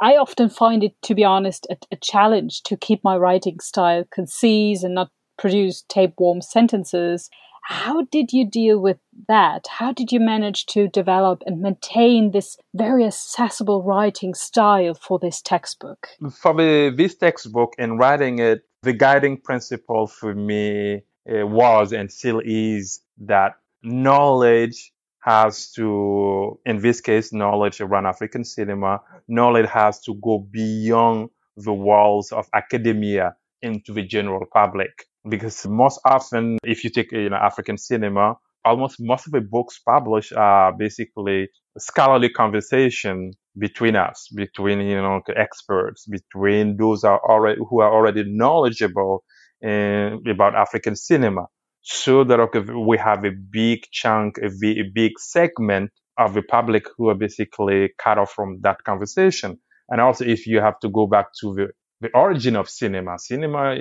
I 0.01 0.17
often 0.17 0.49
find 0.49 0.83
it, 0.83 0.93
to 1.03 1.15
be 1.15 1.23
honest, 1.23 1.65
a, 1.71 1.77
a 1.91 1.95
challenge 1.97 2.61
to 2.63 2.77
keep 2.77 3.03
my 3.03 3.17
writing 3.17 3.59
style 3.59 4.03
concise 4.11 4.83
and 4.83 4.93
not 4.93 5.09
produce 5.39 5.83
tapeworm 5.89 6.41
sentences. 6.41 7.29
How 7.63 8.03
did 8.03 8.33
you 8.33 8.49
deal 8.49 8.79
with 8.79 8.97
that? 9.27 9.67
How 9.67 9.93
did 9.93 10.11
you 10.11 10.19
manage 10.19 10.65
to 10.67 10.87
develop 10.87 11.43
and 11.45 11.61
maintain 11.61 12.31
this 12.31 12.57
very 12.73 13.05
accessible 13.05 13.83
writing 13.83 14.33
style 14.33 14.93
for 14.93 15.19
this 15.19 15.41
textbook? 15.41 16.07
For 16.31 16.53
the, 16.53 16.93
this 16.95 17.15
textbook, 17.15 17.73
and 17.77 17.99
writing 17.99 18.39
it, 18.39 18.63
the 18.83 18.93
guiding 18.93 19.37
principle 19.37 20.07
for 20.07 20.33
me 20.33 21.03
uh, 21.29 21.45
was 21.45 21.91
and 21.91 22.11
still 22.11 22.41
is 22.43 23.01
that 23.19 23.55
knowledge 23.83 24.91
has 25.19 25.71
to, 25.73 26.59
in 26.65 26.79
this 26.79 27.01
case, 27.01 27.33
knowledge 27.33 27.81
around 27.81 28.05
African 28.05 28.43
cinema, 28.43 29.01
knowledge 29.27 29.69
has 29.69 29.99
to 30.01 30.15
go 30.15 30.39
beyond 30.39 31.29
the 31.57 31.73
walls 31.73 32.31
of 32.31 32.47
academia 32.53 33.35
into 33.61 33.93
the 33.93 34.01
general 34.01 34.45
public. 34.51 35.05
Because 35.29 35.65
most 35.67 35.99
often, 36.05 36.57
if 36.63 36.83
you 36.83 36.89
take 36.89 37.11
you 37.11 37.29
know, 37.29 37.37
African 37.37 37.77
cinema, 37.77 38.35
almost 38.65 38.97
most 38.99 39.27
of 39.27 39.33
the 39.33 39.41
books 39.41 39.79
published 39.79 40.33
are 40.33 40.73
basically 40.73 41.49
scholarly 41.77 42.29
conversation 42.29 43.31
between 43.57 43.95
us, 43.95 44.29
between 44.35 44.79
you 44.81 45.01
know 45.01 45.21
experts, 45.35 46.05
between 46.07 46.77
those 46.77 47.03
are 47.03 47.19
already 47.19 47.59
who 47.69 47.81
are 47.81 47.93
already 47.93 48.23
knowledgeable 48.25 49.23
in, 49.61 50.21
about 50.29 50.55
African 50.55 50.95
cinema 50.95 51.45
so 51.81 52.23
that 52.23 52.39
okay, 52.39 52.59
we 52.59 52.97
have 52.97 53.25
a 53.25 53.31
big 53.31 53.83
chunk, 53.91 54.37
a, 54.37 54.47
a 54.47 54.83
big 54.93 55.13
segment 55.17 55.91
of 56.17 56.33
the 56.33 56.41
public 56.41 56.85
who 56.97 57.09
are 57.09 57.15
basically 57.15 57.89
cut 57.97 58.17
off 58.17 58.31
from 58.31 58.59
that 58.61 58.83
conversation. 58.83 59.57
And 59.89 60.01
also, 60.01 60.25
if 60.25 60.45
you 60.45 60.59
have 60.59 60.79
to 60.81 60.89
go 60.89 61.07
back 61.07 61.27
to 61.41 61.55
the, 61.55 61.67
the 62.01 62.09
origin 62.13 62.55
of 62.55 62.69
cinema, 62.69 63.17
cinema, 63.17 63.75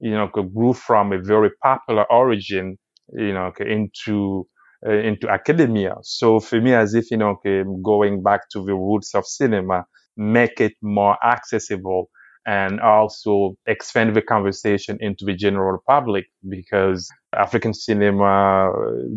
you 0.00 0.12
know, 0.12 0.28
grew 0.28 0.72
from 0.72 1.12
a 1.12 1.18
very 1.18 1.50
popular 1.62 2.04
origin, 2.10 2.76
you 3.12 3.32
know, 3.32 3.52
into 3.60 4.46
uh, 4.86 4.92
into 4.92 5.28
academia. 5.28 5.96
So 6.02 6.38
for 6.40 6.60
me, 6.60 6.72
as 6.72 6.94
if, 6.94 7.10
you 7.10 7.16
know, 7.16 7.36
going 7.82 8.22
back 8.22 8.48
to 8.52 8.64
the 8.64 8.74
roots 8.74 9.14
of 9.14 9.26
cinema, 9.26 9.84
make 10.16 10.60
it 10.60 10.74
more 10.82 11.16
accessible 11.24 12.10
and 12.46 12.80
also 12.80 13.54
expand 13.66 14.14
the 14.16 14.22
conversation 14.22 14.96
into 15.00 15.24
the 15.24 15.34
general 15.34 15.78
public 15.86 16.26
because 16.48 17.08
African 17.36 17.74
cinema, 17.74 18.70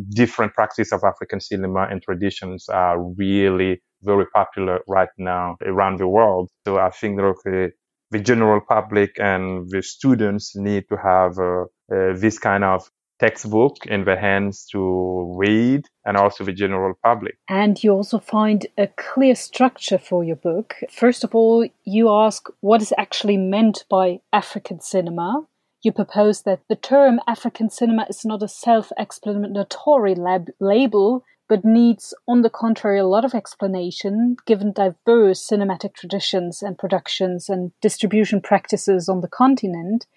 different 0.09 0.53
practice 0.53 0.91
of 0.91 1.03
African 1.03 1.39
cinema 1.39 1.88
and 1.89 2.01
traditions 2.01 2.67
are 2.69 3.01
really 3.17 3.81
very 4.03 4.25
popular 4.33 4.79
right 4.88 5.09
now 5.17 5.55
around 5.63 6.00
the 6.00 6.07
world. 6.07 6.50
So 6.65 6.77
I 6.77 6.89
think 6.89 7.17
that 7.17 7.23
okay, 7.23 7.71
the 8.12 8.20
general 8.20 8.62
public 8.62 9.12
and 9.18 9.70
the 9.70 9.82
students 9.82 10.56
need 10.56 10.84
to 10.89 10.98
have 10.98 11.39
uh, 11.39 11.63
uh, 11.94 12.18
this 12.18 12.38
kind 12.38 12.63
of 12.63 12.89
textbook 13.22 13.86
in 13.86 14.03
the 14.03 14.18
hands 14.18 14.65
to 14.72 15.36
read 15.38 15.86
and 16.06 16.18
also 16.18 16.44
the 16.44 16.51
general 16.51 16.94
public. 17.03 17.36
And 17.48 17.82
you 17.84 17.91
also 17.91 18.18
find 18.20 18.65
a 18.77 18.88
clear 18.88 19.36
structure 19.36 20.00
for 20.00 20.24
your 20.24 20.36
book. 20.36 20.75
First 20.91 21.24
of 21.24 21.36
all, 21.36 21.68
you 21.84 22.10
ask 22.10 22.48
what 22.62 22.82
is 22.82 22.94
actually 22.98 23.38
meant 23.38 23.86
by 23.89 24.22
African 24.34 24.82
cinema. 24.82 25.46
You 25.84 25.91
propose 25.91 26.41
that 26.44 26.62
the 26.68 26.75
term 26.75 27.20
African 27.27 27.70
cinema 27.70 28.08
is 28.10 28.25
not 28.25 28.44
a 28.44 28.48
self 28.48 28.91
explanatory 28.98 30.15
lab- 30.15 30.51
label, 30.60 31.24
but 31.51 31.65
needs, 31.65 32.13
on 32.29 32.43
the 32.43 32.50
contrary, 32.50 32.98
a 32.98 33.05
lot 33.05 33.25
of 33.25 33.34
explanation 33.34 34.38
given 34.46 34.72
diverse 34.72 35.46
cinematic 35.46 35.93
traditions 35.93 36.62
and 36.62 36.77
productions 36.77 37.50
and 37.50 37.74
distribution 37.81 38.39
practices 38.39 39.10
on 39.10 39.20
the 39.20 39.27
continent. 39.27 40.08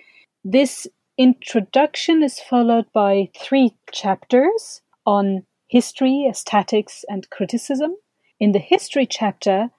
This 0.44 0.86
introduction 1.18 2.22
is 2.22 2.38
followed 2.38 2.86
by 2.92 3.30
three 3.36 3.74
chapters 3.90 4.82
on 5.04 5.42
history, 5.66 6.24
aesthetics, 6.30 7.04
and 7.08 7.28
criticism. 7.30 7.96
In 8.38 8.52
the 8.52 8.60
history 8.60 9.04
chapter, 9.04 9.70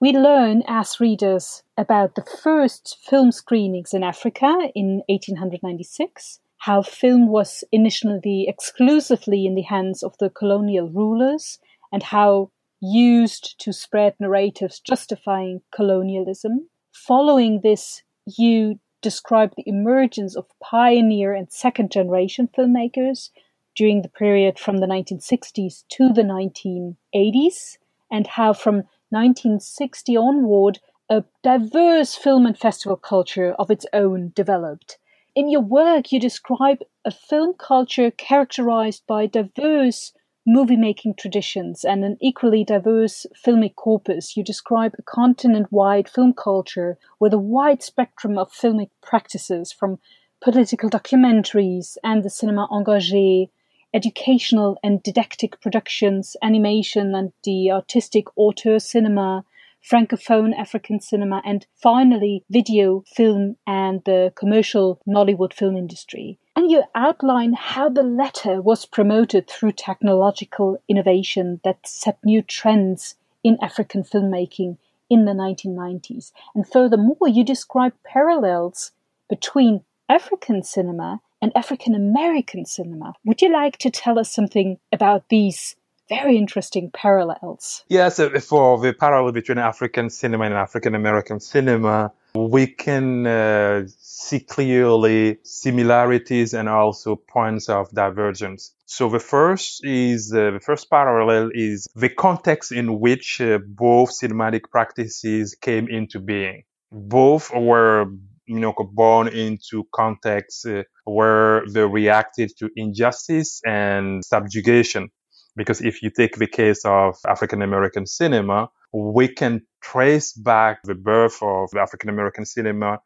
we 0.00 0.12
learn 0.12 0.62
as 0.68 1.00
readers 1.00 1.64
about 1.76 2.14
the 2.14 2.24
first 2.40 2.98
film 3.02 3.32
screenings 3.32 3.92
in 3.92 4.04
Africa 4.04 4.70
in 4.76 5.02
1896, 5.08 6.38
how 6.60 6.82
film 6.82 7.26
was 7.26 7.64
initially 7.72 8.46
exclusively 8.46 9.46
in 9.46 9.54
the 9.54 9.62
hands 9.62 10.02
of 10.02 10.14
the 10.18 10.28
colonial 10.28 10.88
rulers, 10.88 11.58
and 11.90 12.02
how 12.02 12.50
used 12.80 13.58
to 13.58 13.72
spread 13.72 14.14
narratives 14.20 14.78
justifying 14.78 15.62
colonialism. 15.74 16.68
Following 16.92 17.60
this, 17.62 18.02
you 18.26 18.78
describe 19.00 19.54
the 19.56 19.66
emergence 19.66 20.36
of 20.36 20.46
pioneer 20.62 21.34
and 21.34 21.50
second 21.50 21.90
generation 21.90 22.48
filmmakers 22.56 23.30
during 23.74 24.02
the 24.02 24.08
period 24.10 24.58
from 24.58 24.78
the 24.78 24.86
1960s 24.86 25.84
to 25.88 26.12
the 26.12 26.22
1980s, 26.22 27.78
and 28.10 28.26
how 28.26 28.52
from 28.52 28.82
1960 29.08 30.16
onward 30.16 30.78
a 31.08 31.24
diverse 31.42 32.14
film 32.14 32.44
and 32.44 32.58
festival 32.58 32.96
culture 32.96 33.52
of 33.58 33.70
its 33.70 33.86
own 33.94 34.32
developed. 34.34 34.98
In 35.36 35.48
your 35.48 35.60
work, 35.60 36.10
you 36.10 36.18
describe 36.18 36.78
a 37.04 37.10
film 37.10 37.54
culture 37.54 38.10
characterized 38.10 39.06
by 39.06 39.26
diverse 39.26 40.12
movie 40.44 40.76
making 40.76 41.14
traditions 41.14 41.84
and 41.84 42.04
an 42.04 42.16
equally 42.20 42.64
diverse 42.64 43.26
filmic 43.36 43.76
corpus, 43.76 44.36
you 44.36 44.42
describe 44.42 44.92
a 44.98 45.02
continent 45.02 45.70
wide 45.70 46.08
film 46.08 46.32
culture 46.32 46.98
with 47.20 47.32
a 47.32 47.38
wide 47.38 47.82
spectrum 47.82 48.36
of 48.38 48.52
filmic 48.52 48.90
practices 49.02 49.70
from 49.70 50.00
political 50.42 50.90
documentaries 50.90 51.96
and 52.02 52.24
the 52.24 52.30
cinema 52.30 52.66
engagé, 52.72 53.50
educational 53.94 54.78
and 54.82 55.02
didactic 55.02 55.60
productions, 55.60 56.36
animation 56.42 57.14
and 57.14 57.32
the 57.44 57.70
artistic 57.70 58.26
auteur 58.36 58.80
cinema, 58.80 59.44
Francophone 59.82 60.54
African 60.56 61.00
cinema, 61.00 61.42
and 61.44 61.66
finally 61.74 62.44
video, 62.50 63.02
film, 63.06 63.56
and 63.66 64.02
the 64.04 64.32
commercial 64.36 65.00
Nollywood 65.06 65.52
film 65.52 65.76
industry. 65.76 66.38
And 66.56 66.70
you 66.70 66.84
outline 66.94 67.54
how 67.54 67.88
the 67.88 68.02
latter 68.02 68.60
was 68.60 68.84
promoted 68.84 69.48
through 69.48 69.72
technological 69.72 70.82
innovation 70.88 71.60
that 71.64 71.78
set 71.86 72.18
new 72.24 72.42
trends 72.42 73.14
in 73.42 73.58
African 73.62 74.02
filmmaking 74.02 74.76
in 75.08 75.24
the 75.24 75.32
1990s. 75.32 76.32
And 76.54 76.66
furthermore, 76.66 77.28
you 77.28 77.44
describe 77.44 77.94
parallels 78.04 78.92
between 79.28 79.84
African 80.08 80.62
cinema 80.62 81.20
and 81.42 81.52
African 81.56 81.94
American 81.94 82.66
cinema. 82.66 83.14
Would 83.24 83.42
you 83.42 83.52
like 83.52 83.78
to 83.78 83.90
tell 83.90 84.18
us 84.18 84.32
something 84.32 84.78
about 84.92 85.28
these 85.28 85.76
very 86.10 86.36
interesting 86.36 86.90
parallels. 86.90 87.84
Yes, 87.88 88.20
for 88.46 88.78
the 88.80 88.92
parallel 88.92 89.32
between 89.32 89.58
African 89.58 90.10
cinema 90.10 90.44
and 90.44 90.54
African 90.54 90.94
American 90.94 91.40
cinema, 91.40 92.12
we 92.34 92.66
can 92.66 93.26
uh, 93.26 93.86
see 94.00 94.40
clearly 94.40 95.38
similarities 95.44 96.52
and 96.52 96.68
also 96.68 97.16
points 97.16 97.68
of 97.68 97.90
divergence. 97.92 98.74
So 98.86 99.08
the 99.08 99.20
first 99.20 99.84
is 99.84 100.32
uh, 100.34 100.50
the 100.50 100.60
first 100.60 100.90
parallel 100.90 101.50
is 101.54 101.88
the 101.94 102.08
context 102.08 102.72
in 102.72 102.98
which 102.98 103.40
uh, 103.40 103.58
both 103.64 104.10
cinematic 104.10 104.62
practices 104.70 105.54
came 105.54 105.88
into 105.88 106.18
being. 106.18 106.64
Both 106.92 107.52
were 107.54 108.06
you 108.46 108.58
know 108.58 108.74
born 108.92 109.28
into 109.28 109.86
contexts 109.94 110.66
uh, 110.66 110.82
where 111.04 111.62
they 111.72 111.84
reacted 111.84 112.50
to 112.58 112.68
injustice 112.74 113.60
and 113.64 114.24
subjugation 114.24 115.10
because 115.56 115.80
if 115.80 116.02
you 116.02 116.10
take 116.10 116.36
the 116.36 116.46
case 116.46 116.82
of 116.84 117.16
African 117.26 117.62
American 117.62 118.06
cinema, 118.06 118.68
we 118.92 119.28
can 119.28 119.62
trace 119.82 120.32
back 120.32 120.82
the 120.84 120.94
birth 120.94 121.38
of 121.42 121.70
African 121.76 122.08
American 122.08 122.44
cinema 122.44 123.00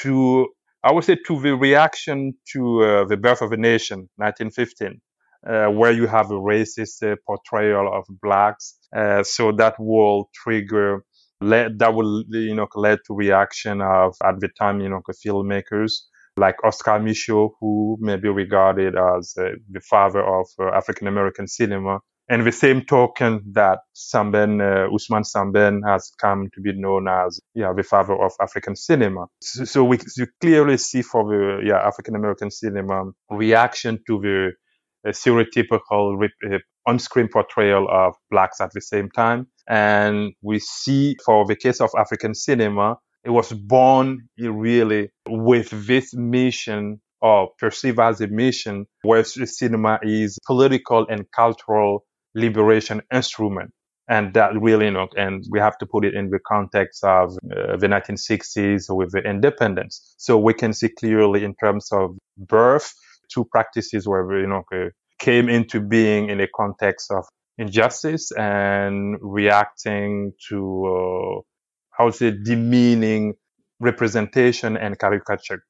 to, 0.00 0.48
I 0.84 0.92
would 0.92 1.04
say, 1.04 1.16
to 1.26 1.40
the 1.40 1.56
reaction 1.56 2.34
to 2.52 2.82
uh, 2.84 3.04
the 3.06 3.16
birth 3.16 3.42
of 3.42 3.52
a 3.52 3.56
nation, 3.56 4.08
1915. 4.16 5.00
Uh, 5.46 5.66
where 5.68 5.92
you 5.92 6.08
have 6.08 6.32
a 6.32 6.34
racist 6.34 7.00
uh, 7.00 7.14
portrayal 7.24 7.88
of 7.96 8.04
blacks, 8.20 8.76
uh, 8.96 9.22
so 9.22 9.52
that 9.52 9.78
will 9.78 10.28
trigger, 10.34 11.04
that 11.40 11.94
will 11.94 12.24
you 12.30 12.56
know 12.56 12.66
lead 12.74 12.98
to 13.06 13.14
reaction 13.14 13.80
of 13.80 14.16
at 14.24 14.40
the 14.40 14.48
time 14.58 14.80
you 14.80 14.88
know 14.88 15.00
filmmakers 15.24 15.92
like 16.38 16.56
Oscar 16.64 16.98
Micheaux, 17.00 17.50
who 17.60 17.98
may 18.00 18.16
be 18.16 18.28
regarded 18.28 18.94
as 18.96 19.34
uh, 19.38 19.50
the 19.70 19.80
father 19.80 20.22
of 20.22 20.46
uh, 20.58 20.70
African 20.74 21.06
American 21.08 21.46
cinema. 21.46 22.00
And 22.30 22.46
the 22.46 22.52
same 22.52 22.82
token 22.82 23.40
that 23.52 23.78
Sembène, 23.94 24.60
uh, 24.60 24.90
Ousmane 24.90 25.24
Sembène 25.24 25.80
has 25.88 26.12
come 26.20 26.50
to 26.54 26.60
be 26.60 26.72
known 26.74 27.08
as, 27.08 27.40
yeah, 27.54 27.72
the 27.74 27.82
father 27.82 28.14
of 28.22 28.32
African 28.38 28.76
cinema. 28.76 29.28
So, 29.40 29.64
so 29.64 29.84
we 29.84 29.98
you 30.14 30.26
clearly 30.38 30.76
see 30.76 31.00
for 31.00 31.24
the, 31.24 31.66
yeah, 31.66 31.78
African 31.78 32.14
American 32.14 32.50
cinema 32.50 33.04
reaction 33.30 33.98
to 34.06 34.20
the 34.20 34.52
uh, 35.08 35.12
stereotypical 35.12 36.22
uh, 36.22 36.58
on-screen 36.86 37.28
portrayal 37.32 37.86
of 37.90 38.14
blacks 38.30 38.60
at 38.60 38.72
the 38.74 38.82
same 38.82 39.08
time. 39.10 39.46
And 39.66 40.34
we 40.42 40.58
see 40.58 41.16
for 41.24 41.46
the 41.46 41.56
case 41.56 41.80
of 41.80 41.90
African 41.98 42.34
cinema, 42.34 42.96
it 43.28 43.32
was 43.32 43.52
born 43.52 44.26
really 44.38 45.10
with 45.28 45.68
this 45.86 46.14
mission 46.14 46.98
or 47.20 47.50
perceived 47.58 48.00
as 48.00 48.22
a 48.22 48.26
mission 48.26 48.86
where 49.02 49.22
cinema 49.22 49.98
is 50.02 50.38
political 50.46 51.06
and 51.10 51.26
cultural 51.30 52.06
liberation 52.34 53.02
instrument. 53.12 53.70
And 54.08 54.32
that 54.32 54.58
really, 54.58 54.86
you 54.86 54.92
know, 54.92 55.08
and 55.14 55.44
we 55.50 55.60
have 55.60 55.76
to 55.78 55.86
put 55.86 56.06
it 56.06 56.14
in 56.14 56.30
the 56.30 56.38
context 56.38 57.04
of 57.04 57.32
uh, 57.32 57.76
the 57.76 57.88
1960s 57.88 58.84
with 58.88 59.12
the 59.12 59.18
independence. 59.18 60.14
So 60.16 60.38
we 60.38 60.54
can 60.54 60.72
see 60.72 60.88
clearly 60.88 61.44
in 61.44 61.54
terms 61.62 61.88
of 61.92 62.16
birth, 62.38 62.94
two 63.30 63.44
practices 63.44 64.08
where, 64.08 64.40
you 64.40 64.46
know, 64.46 64.62
came 65.18 65.50
into 65.50 65.80
being 65.80 66.30
in 66.30 66.40
a 66.40 66.48
context 66.56 67.10
of 67.10 67.26
injustice 67.58 68.32
and 68.32 69.18
reacting 69.20 70.32
to 70.48 71.42
how 71.98 72.06
to 72.06 72.12
say, 72.12 72.30
demeaning 72.30 73.34
representation 73.80 74.76
and 74.76 74.98
caricature. 74.98 75.62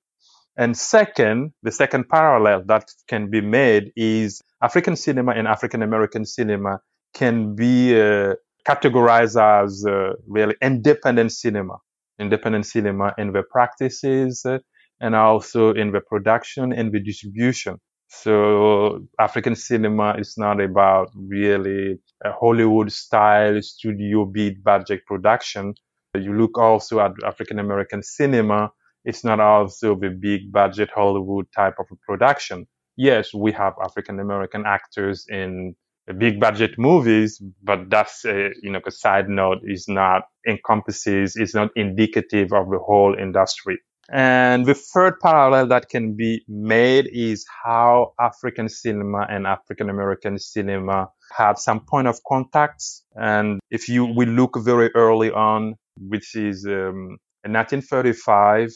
And 0.57 0.77
second, 0.77 1.53
the 1.63 1.71
second 1.71 2.09
parallel 2.09 2.65
that 2.67 2.91
can 3.07 3.31
be 3.31 3.41
made 3.41 3.93
is 3.97 4.43
African 4.63 4.97
cinema 4.97 5.33
and 5.33 5.47
African 5.47 5.83
American 5.83 6.25
cinema 6.25 6.81
can 7.15 7.55
be 7.55 7.99
uh, 7.99 8.35
categorized 8.67 9.41
as 9.41 9.85
uh, 9.87 10.15
really 10.27 10.57
independent 10.61 11.33
cinema, 11.33 11.77
independent 12.19 12.67
cinema 12.67 13.15
in 13.19 13.33
the 13.33 13.43
practices 13.43 14.45
uh, 14.45 14.59
and 15.01 15.15
also 15.15 15.73
in 15.73 15.93
the 15.93 16.01
production 16.01 16.73
and 16.73 16.93
the 16.93 17.01
distribution. 17.01 17.77
So 18.09 19.07
African 19.21 19.55
cinema 19.55 20.17
is 20.19 20.35
not 20.37 20.61
about 20.61 21.11
really 21.15 21.99
a 22.25 22.33
Hollywood 22.33 22.91
style 22.91 23.61
studio 23.63 24.25
beat 24.25 24.65
budget 24.65 25.07
production, 25.07 25.75
you 26.23 26.35
look 26.35 26.59
also 26.59 27.01
at 27.01 27.13
African 27.25 27.59
American 27.59 28.03
cinema, 28.03 28.71
it's 29.05 29.25
not 29.25 29.41
also 29.41 29.95
the 29.95 30.11
big 30.11 30.53
budget 30.53 30.91
Hollywood 30.95 31.47
type 31.55 31.75
of 31.79 31.87
production, 32.07 32.67
yes, 32.99 33.33
we 33.33 33.53
have 33.53 33.75
African 33.83 34.21
American 34.21 34.65
actors 34.67 35.25
in 35.31 35.75
big 36.19 36.41
budget 36.41 36.79
movies, 36.79 37.41
but 37.63 37.89
that's 37.89 38.25
a, 38.25 38.51
you 38.63 38.71
know 38.71 38.81
a 38.87 38.91
side 38.91 39.29
note 39.29 39.59
is 39.65 39.87
not 39.89 40.23
encompasses 40.47 41.37
is 41.37 41.55
not 41.55 41.71
indicative 41.77 42.53
of 42.53 42.71
the 42.71 42.79
whole 42.79 43.15
industry. 43.15 43.79
And 44.11 44.65
the 44.65 44.75
third 44.75 45.21
parallel 45.21 45.67
that 45.69 45.91
can 45.91 46.17
be 46.17 46.43
made 46.49 47.11
is 47.13 47.45
how 47.63 48.15
African 48.19 48.71
cinema 48.71 49.27
and 49.29 49.47
African 49.47 49.91
American 49.91 50.39
cinema 50.39 51.09
had 51.37 51.59
some 51.59 51.81
point 51.81 52.09
of 52.09 52.19
contacts. 52.27 53.05
And 53.15 53.61
if 53.71 53.89
you 53.89 54.07
we 54.07 54.25
look 54.25 54.59
very 54.59 54.91
early 54.95 55.31
on, 55.31 55.75
which 56.01 56.35
is 56.35 56.65
um, 56.67 57.19
in 57.45 57.53
1935, 57.53 58.71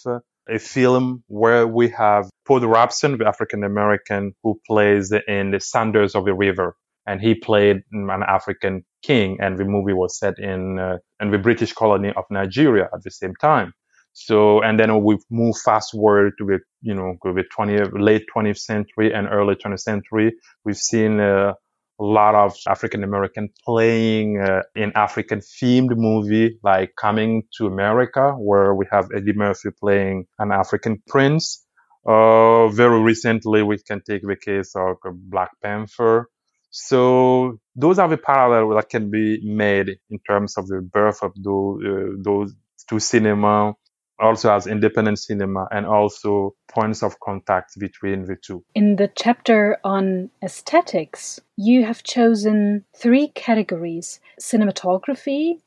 a 0.48 0.58
film 0.58 1.22
where 1.28 1.66
we 1.66 1.88
have 1.90 2.28
Paul 2.46 2.60
Robeson, 2.60 3.18
the 3.18 3.26
African 3.26 3.64
American, 3.64 4.34
who 4.42 4.60
plays 4.66 5.12
in 5.28 5.52
the 5.52 5.60
Sanders 5.60 6.14
of 6.14 6.24
the 6.24 6.34
River 6.34 6.76
and 7.06 7.20
he 7.20 7.34
played 7.34 7.82
an 7.92 8.22
African 8.26 8.84
king, 9.02 9.38
and 9.40 9.58
the 9.58 9.64
movie 9.64 9.92
was 9.92 10.18
set 10.18 10.38
in 10.38 10.78
uh, 10.78 10.98
in 11.20 11.30
the 11.30 11.38
British 11.38 11.72
colony 11.72 12.12
of 12.16 12.24
Nigeria 12.30 12.88
at 12.94 13.02
the 13.02 13.10
same 13.10 13.34
time. 13.40 13.72
So, 14.12 14.60
and 14.62 14.78
then 14.78 15.02
we 15.02 15.18
move 15.30 15.56
fast 15.64 15.92
forward 15.92 16.34
to 16.38 16.44
the 16.44 16.58
you 16.80 16.94
know 16.94 17.16
the 17.24 17.44
20th, 17.58 17.90
late 17.94 18.24
20th 18.34 18.58
century 18.58 19.12
and 19.12 19.26
early 19.28 19.54
20th 19.56 19.80
century. 19.80 20.32
We've 20.64 20.76
seen 20.76 21.18
uh, 21.18 21.54
a 22.00 22.04
lot 22.04 22.34
of 22.34 22.56
African 22.66 23.04
American 23.04 23.50
playing 23.64 24.40
uh, 24.40 24.62
in 24.74 24.92
African 24.94 25.40
themed 25.40 25.96
movie 25.96 26.58
like 26.62 26.94
Coming 27.00 27.44
to 27.58 27.66
America, 27.66 28.32
where 28.32 28.74
we 28.74 28.86
have 28.90 29.08
Eddie 29.14 29.34
Murphy 29.34 29.70
playing 29.78 30.26
an 30.38 30.52
African 30.52 31.02
prince. 31.06 31.64
Uh, 32.06 32.68
very 32.68 33.00
recently, 33.00 33.62
we 33.62 33.78
can 33.78 34.02
take 34.02 34.22
the 34.22 34.36
case 34.36 34.74
of 34.74 34.96
Black 35.04 35.50
Panther. 35.62 36.28
So 36.70 37.58
those 37.76 37.98
are 37.98 38.08
the 38.08 38.16
parallels 38.16 38.74
that 38.76 38.88
can 38.88 39.10
be 39.10 39.40
made 39.44 39.98
in 40.10 40.18
terms 40.26 40.56
of 40.56 40.66
the 40.68 40.80
birth 40.80 41.22
of 41.22 41.32
those, 41.36 41.82
uh, 41.86 42.16
those 42.18 42.54
two 42.88 42.98
cinema, 42.98 43.74
also 44.18 44.52
as 44.52 44.66
independent 44.66 45.18
cinema, 45.18 45.66
and 45.70 45.86
also 45.86 46.54
points 46.68 47.02
of 47.02 47.18
contact 47.20 47.78
between 47.78 48.24
the 48.24 48.36
two. 48.36 48.64
In 48.74 48.96
the 48.96 49.10
chapter 49.16 49.78
on 49.84 50.30
aesthetics, 50.42 51.40
you 51.56 51.84
have 51.84 52.02
chosen 52.02 52.84
three 52.96 53.28
categories 53.28 54.20
cinematography, 54.40 55.60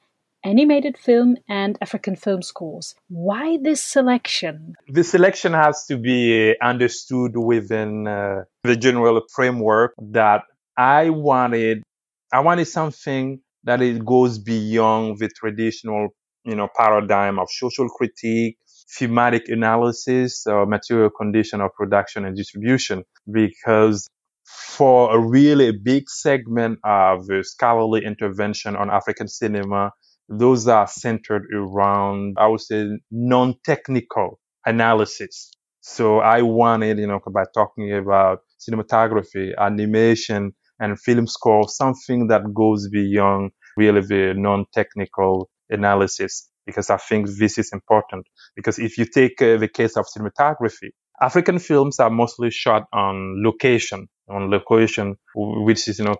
animated 0.43 0.97
film, 0.97 1.37
and 1.49 1.77
African 1.81 2.15
film 2.15 2.41
scores. 2.41 2.95
Why 3.09 3.57
this 3.61 3.83
selection? 3.83 4.75
The 4.87 5.03
selection 5.03 5.53
has 5.53 5.85
to 5.87 5.97
be 5.97 6.55
understood 6.61 7.35
within 7.35 8.07
uh, 8.07 8.43
the 8.63 8.75
general 8.75 9.21
framework 9.33 9.93
that 10.11 10.43
I 10.77 11.09
wanted 11.09 11.83
I 12.33 12.39
wanted 12.41 12.65
something 12.65 13.39
that 13.63 13.81
it 13.81 14.05
goes 14.05 14.39
beyond 14.39 15.19
the 15.19 15.29
traditional, 15.29 16.09
you 16.45 16.55
know, 16.55 16.67
paradigm 16.77 17.39
of 17.39 17.49
social 17.51 17.89
critique, 17.89 18.57
thematic 18.97 19.49
analysis, 19.49 20.43
material 20.45 21.09
condition 21.09 21.59
of 21.61 21.71
production 21.73 22.23
and 22.25 22.37
distribution, 22.37 23.03
because 23.31 24.07
for 24.45 25.15
a 25.15 25.19
really 25.19 25.71
big 25.71 26.07
segment 26.07 26.77
of 26.83 27.25
scholarly 27.41 28.05
intervention 28.05 28.75
on 28.75 28.91
African 28.91 29.27
cinema, 29.27 29.91
those 30.29 30.67
are 30.67 30.87
centered 30.87 31.47
around, 31.53 32.35
I 32.37 32.47
would 32.47 32.61
say, 32.61 32.87
non-technical 33.11 34.39
analysis. 34.65 35.51
So 35.81 36.19
I 36.19 36.41
wanted, 36.41 36.99
you 36.99 37.07
know, 37.07 37.19
by 37.31 37.43
talking 37.53 37.93
about 37.93 38.39
cinematography, 38.59 39.55
animation, 39.57 40.53
and 40.79 40.99
film 40.99 41.27
score 41.27 41.69
something 41.69 42.27
that 42.27 42.53
goes 42.53 42.89
beyond 42.89 43.51
really 43.77 44.01
the 44.01 44.33
non-technical 44.35 45.49
analysis 45.69 46.49
because 46.65 46.89
I 46.89 46.97
think 46.97 47.29
this 47.37 47.57
is 47.57 47.71
important. 47.73 48.27
Because 48.55 48.79
if 48.79 48.97
you 48.97 49.05
take 49.05 49.41
uh, 49.41 49.57
the 49.57 49.67
case 49.67 49.97
of 49.97 50.05
cinematography, 50.05 50.89
African 51.21 51.59
films 51.59 51.99
are 51.99 52.09
mostly 52.09 52.49
shot 52.51 52.83
on 52.91 53.41
location, 53.43 54.07
on 54.29 54.49
location, 54.49 55.15
which 55.35 55.87
is, 55.87 55.99
you 55.99 56.05
know, 56.05 56.15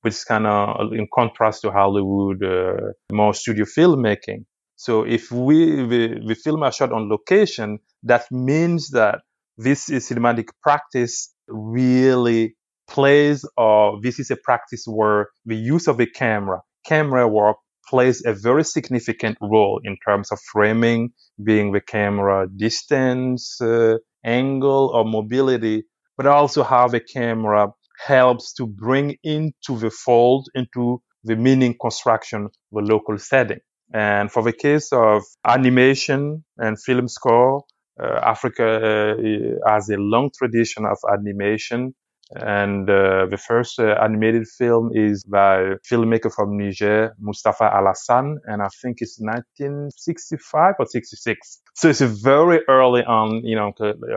which 0.00 0.14
is 0.14 0.24
kind 0.24 0.46
of 0.46 0.92
in 0.92 1.06
contrast 1.12 1.62
to 1.62 1.70
Hollywood, 1.70 2.42
uh, 2.42 2.92
more 3.12 3.34
studio 3.34 3.64
filmmaking. 3.64 4.44
So 4.76 5.04
if 5.04 5.30
we, 5.30 5.76
the, 5.86 6.20
the 6.26 6.34
film 6.34 6.62
are 6.62 6.72
shot 6.72 6.92
on 6.92 7.08
location, 7.08 7.78
that 8.02 8.26
means 8.30 8.90
that 8.90 9.20
this 9.56 9.88
is 9.88 10.08
cinematic 10.08 10.48
practice 10.62 11.32
really 11.48 12.56
plays 12.88 13.44
or 13.56 13.98
this 14.02 14.18
is 14.18 14.30
a 14.30 14.36
practice 14.36 14.84
where 14.86 15.28
the 15.44 15.56
use 15.56 15.88
of 15.88 16.00
a 16.00 16.06
camera, 16.06 16.60
camera 16.84 17.26
work 17.26 17.56
plays 17.88 18.24
a 18.24 18.32
very 18.32 18.64
significant 18.64 19.38
role 19.40 19.80
in 19.84 19.96
terms 20.06 20.32
of 20.32 20.38
framing, 20.52 21.10
being 21.42 21.72
the 21.72 21.80
camera 21.80 22.46
distance, 22.56 23.60
uh, 23.60 23.96
angle, 24.24 24.90
or 24.94 25.04
mobility, 25.04 25.84
but 26.16 26.26
also 26.26 26.62
how 26.62 26.88
the 26.88 27.00
camera 27.00 27.68
helps 28.04 28.52
to 28.54 28.66
bring 28.66 29.16
into 29.22 29.78
the 29.78 29.90
fold, 29.90 30.48
into 30.54 31.00
the 31.24 31.36
meaning 31.36 31.74
construction, 31.80 32.48
the 32.72 32.80
local 32.80 33.18
setting. 33.18 33.60
And 33.92 34.30
for 34.30 34.42
the 34.42 34.52
case 34.52 34.92
of 34.92 35.22
animation 35.46 36.44
and 36.58 36.80
film 36.80 37.08
score, 37.08 37.62
uh, 38.02 38.20
Africa 38.22 39.14
uh, 39.14 39.70
has 39.70 39.88
a 39.88 39.96
long 39.96 40.30
tradition 40.36 40.84
of 40.84 40.98
animation 41.10 41.94
and 42.34 42.90
uh, 42.90 43.26
the 43.30 43.36
first 43.36 43.78
uh, 43.78 43.94
animated 44.02 44.48
film 44.48 44.90
is 44.92 45.22
by 45.24 45.74
filmmaker 45.88 46.32
from 46.32 46.56
Niger, 46.58 47.14
Moustapha 47.20 47.70
Alassane, 47.72 48.36
and 48.46 48.62
I 48.62 48.68
think 48.82 48.98
it's 49.00 49.18
1965 49.20 50.74
or 50.78 50.86
66. 50.86 51.60
So 51.74 51.88
it's 51.88 52.00
very 52.00 52.60
early 52.68 53.04
on, 53.04 53.42
you 53.44 53.54
know, 53.54 53.72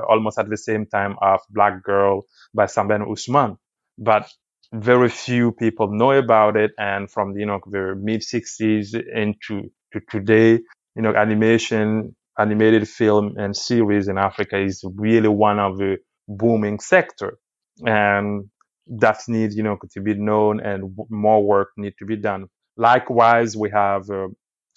almost 0.09 0.39
at 0.39 0.49
the 0.49 0.57
same 0.57 0.87
time 0.87 1.17
of 1.21 1.39
Black 1.51 1.83
Girl 1.83 2.23
by 2.53 2.65
Sembène 2.65 3.07
Ousmane. 3.07 3.57
But 3.97 4.27
very 4.73 5.09
few 5.09 5.51
people 5.51 5.91
know 5.91 6.11
about 6.11 6.57
it, 6.57 6.71
and 6.79 7.11
from 7.11 7.37
you 7.37 7.45
know 7.45 7.59
the 7.69 7.95
mid 7.95 8.21
60s 8.21 8.95
into 9.15 9.69
to 9.93 9.99
today, 10.09 10.53
you 10.95 11.01
know, 11.01 11.13
animation, 11.13 12.15
animated 12.39 12.87
film, 12.87 13.35
and 13.37 13.55
series 13.55 14.07
in 14.07 14.17
Africa 14.17 14.57
is 14.59 14.83
really 14.95 15.27
one 15.29 15.59
of 15.59 15.77
the 15.77 15.97
booming 16.27 16.79
sector 16.79 17.37
and 17.85 18.45
that 18.87 19.19
needs 19.27 19.55
you 19.55 19.63
know 19.63 19.77
to 19.91 20.01
be 20.01 20.13
known 20.15 20.59
and 20.59 20.95
more 21.09 21.43
work 21.43 21.69
need 21.77 21.93
to 21.99 22.05
be 22.05 22.15
done. 22.15 22.47
Likewise 22.77 23.55
we 23.57 23.69
have 23.71 24.09
a 24.09 24.27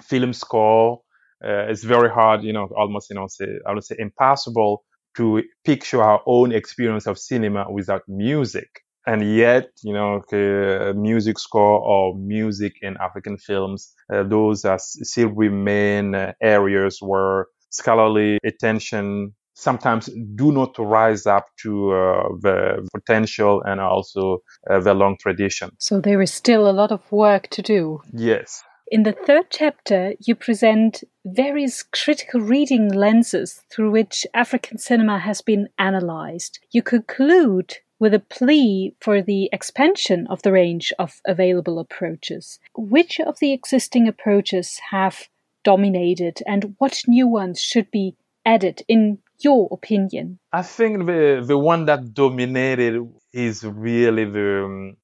film 0.02 0.32
score 0.32 1.00
uh, 1.44 1.66
it's 1.68 1.84
very 1.84 2.10
hard 2.10 2.42
you 2.42 2.52
know 2.52 2.68
almost 2.76 3.10
you 3.10 3.16
know 3.16 3.26
say 3.28 3.46
i 3.66 3.72
would 3.72 3.84
say 3.84 3.96
impossible 3.98 4.84
to 5.16 5.42
picture 5.64 6.02
our 6.02 6.22
own 6.26 6.52
experience 6.52 7.06
of 7.06 7.18
cinema 7.18 7.70
without 7.70 8.02
music. 8.08 8.68
And 9.06 9.34
yet 9.36 9.70
you 9.82 9.92
know 9.92 10.22
uh, 10.32 10.92
music 10.94 11.38
score 11.38 11.80
or 11.80 12.16
music 12.16 12.74
in 12.82 12.96
african 13.00 13.36
films 13.36 13.92
uh, 14.12 14.22
those 14.22 14.64
are 14.64 14.78
still 14.78 15.30
remain 15.30 16.14
uh, 16.14 16.32
areas 16.40 16.98
where 17.00 17.46
scholarly 17.70 18.38
attention 18.44 19.34
sometimes 19.62 20.10
do 20.34 20.52
not 20.52 20.74
rise 20.78 21.26
up 21.26 21.46
to 21.62 21.92
uh, 21.92 22.28
the 22.40 22.88
potential 22.92 23.62
and 23.64 23.80
also 23.80 24.42
uh, 24.68 24.80
the 24.80 24.94
long 24.94 25.16
tradition. 25.18 25.70
So 25.78 26.00
there 26.00 26.20
is 26.20 26.32
still 26.32 26.68
a 26.68 26.72
lot 26.72 26.92
of 26.92 27.00
work 27.12 27.48
to 27.50 27.62
do. 27.62 28.02
Yes. 28.12 28.62
In 28.90 29.04
the 29.04 29.12
third 29.12 29.46
chapter, 29.50 30.14
you 30.20 30.34
present 30.34 31.02
various 31.24 31.82
critical 31.82 32.40
reading 32.40 32.92
lenses 32.92 33.62
through 33.70 33.90
which 33.90 34.26
African 34.34 34.76
cinema 34.76 35.18
has 35.18 35.40
been 35.40 35.68
analyzed. 35.78 36.58
You 36.72 36.82
conclude 36.82 37.76
with 37.98 38.12
a 38.12 38.18
plea 38.18 38.94
for 39.00 39.22
the 39.22 39.48
expansion 39.52 40.26
of 40.28 40.42
the 40.42 40.52
range 40.52 40.92
of 40.98 41.20
available 41.24 41.78
approaches. 41.78 42.58
Which 42.76 43.20
of 43.20 43.38
the 43.38 43.52
existing 43.52 44.08
approaches 44.08 44.80
have 44.90 45.28
dominated, 45.64 46.42
and 46.46 46.74
what 46.78 47.04
new 47.06 47.28
ones 47.28 47.60
should 47.60 47.90
be 47.92 48.16
added 48.44 48.82
in 48.88 49.18
your 49.44 49.68
opinion? 49.70 50.38
I 50.52 50.62
think 50.62 51.06
the 51.06 51.44
the 51.46 51.58
one 51.58 51.86
that 51.86 52.14
dominated 52.14 53.02
is 53.32 53.64
really 53.64 54.24
the 54.24 54.64
um, 54.64 54.96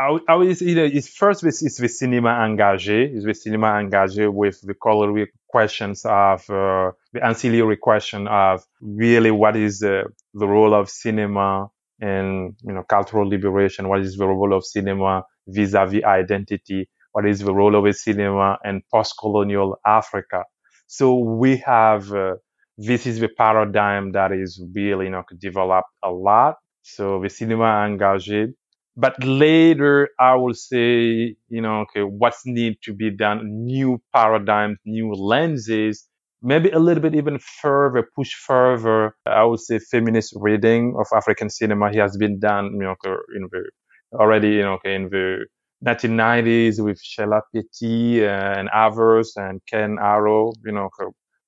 how, 0.00 0.20
how 0.26 0.40
is 0.42 0.62
you 0.62 0.74
know, 0.74 0.84
it's 0.84 1.08
first 1.08 1.44
it's, 1.44 1.78
the 1.78 1.88
cinema 1.88 2.30
engagé, 2.30 3.14
is 3.14 3.24
the 3.24 3.34
cinema 3.34 3.66
engagé 3.66 4.32
with 4.32 4.60
the 4.62 4.74
coloring 4.74 5.26
questions 5.48 6.04
of 6.06 6.48
uh, 6.48 6.92
the 7.12 7.20
ancillary 7.22 7.76
question 7.76 8.26
of 8.26 8.64
really 8.80 9.30
what 9.30 9.56
is 9.56 9.82
uh, 9.82 10.02
the 10.32 10.46
role 10.46 10.74
of 10.74 10.88
cinema 10.88 11.68
in 12.00 12.56
you 12.62 12.72
know 12.72 12.82
cultural 12.88 13.28
liberation, 13.28 13.88
what 13.88 14.00
is 14.00 14.16
the 14.16 14.26
role 14.26 14.54
of 14.54 14.64
cinema 14.64 15.24
vis-a-vis 15.46 16.04
identity, 16.04 16.88
what 17.12 17.26
is 17.26 17.40
the 17.40 17.52
role 17.52 17.76
of 17.76 17.84
a 17.84 17.92
cinema 17.92 18.58
in 18.64 18.82
post-colonial 18.90 19.78
Africa. 19.84 20.44
So 20.86 21.14
we 21.14 21.58
have 21.58 22.12
uh, 22.12 22.36
this 22.78 23.06
is 23.06 23.20
the 23.20 23.28
paradigm 23.28 24.12
that 24.12 24.32
is 24.32 24.62
really 24.74 25.08
know 25.08 25.22
developed 25.38 25.88
a 26.02 26.10
lot 26.10 26.56
So 26.82 27.20
the 27.22 27.28
cinema 27.28 27.84
engaged. 27.86 28.54
But 28.96 29.22
later, 29.24 30.08
I 30.18 30.34
will 30.34 30.54
say, 30.54 31.36
you 31.48 31.60
know, 31.60 31.80
okay, 31.82 32.02
what's 32.02 32.42
need 32.44 32.76
to 32.84 32.92
be 32.94 33.10
done? 33.10 33.64
New 33.64 34.00
paradigms, 34.12 34.78
new 34.84 35.12
lenses, 35.14 36.06
maybe 36.42 36.70
a 36.70 36.78
little 36.78 37.02
bit 37.02 37.14
even 37.14 37.38
further, 37.62 38.08
push 38.16 38.32
further. 38.34 39.14
I 39.26 39.44
would 39.44 39.60
say 39.60 39.78
feminist 39.78 40.34
reading 40.36 40.94
of 40.98 41.06
African 41.16 41.50
cinema. 41.50 41.90
He 41.90 41.98
has 41.98 42.16
been 42.16 42.38
done, 42.40 42.72
you 42.74 42.80
know, 42.80 42.96
in 43.36 43.48
the 43.52 43.70
already, 44.14 44.48
you 44.48 44.62
know, 44.62 44.78
in 44.84 45.08
the 45.10 45.46
1990s 45.82 46.80
with 46.80 47.00
Sheila 47.00 47.42
Petty 47.54 48.24
and 48.26 48.68
others 48.70 49.32
and 49.36 49.60
Ken 49.70 49.96
Harrow, 50.00 50.52
you 50.64 50.72
know. 50.72 50.88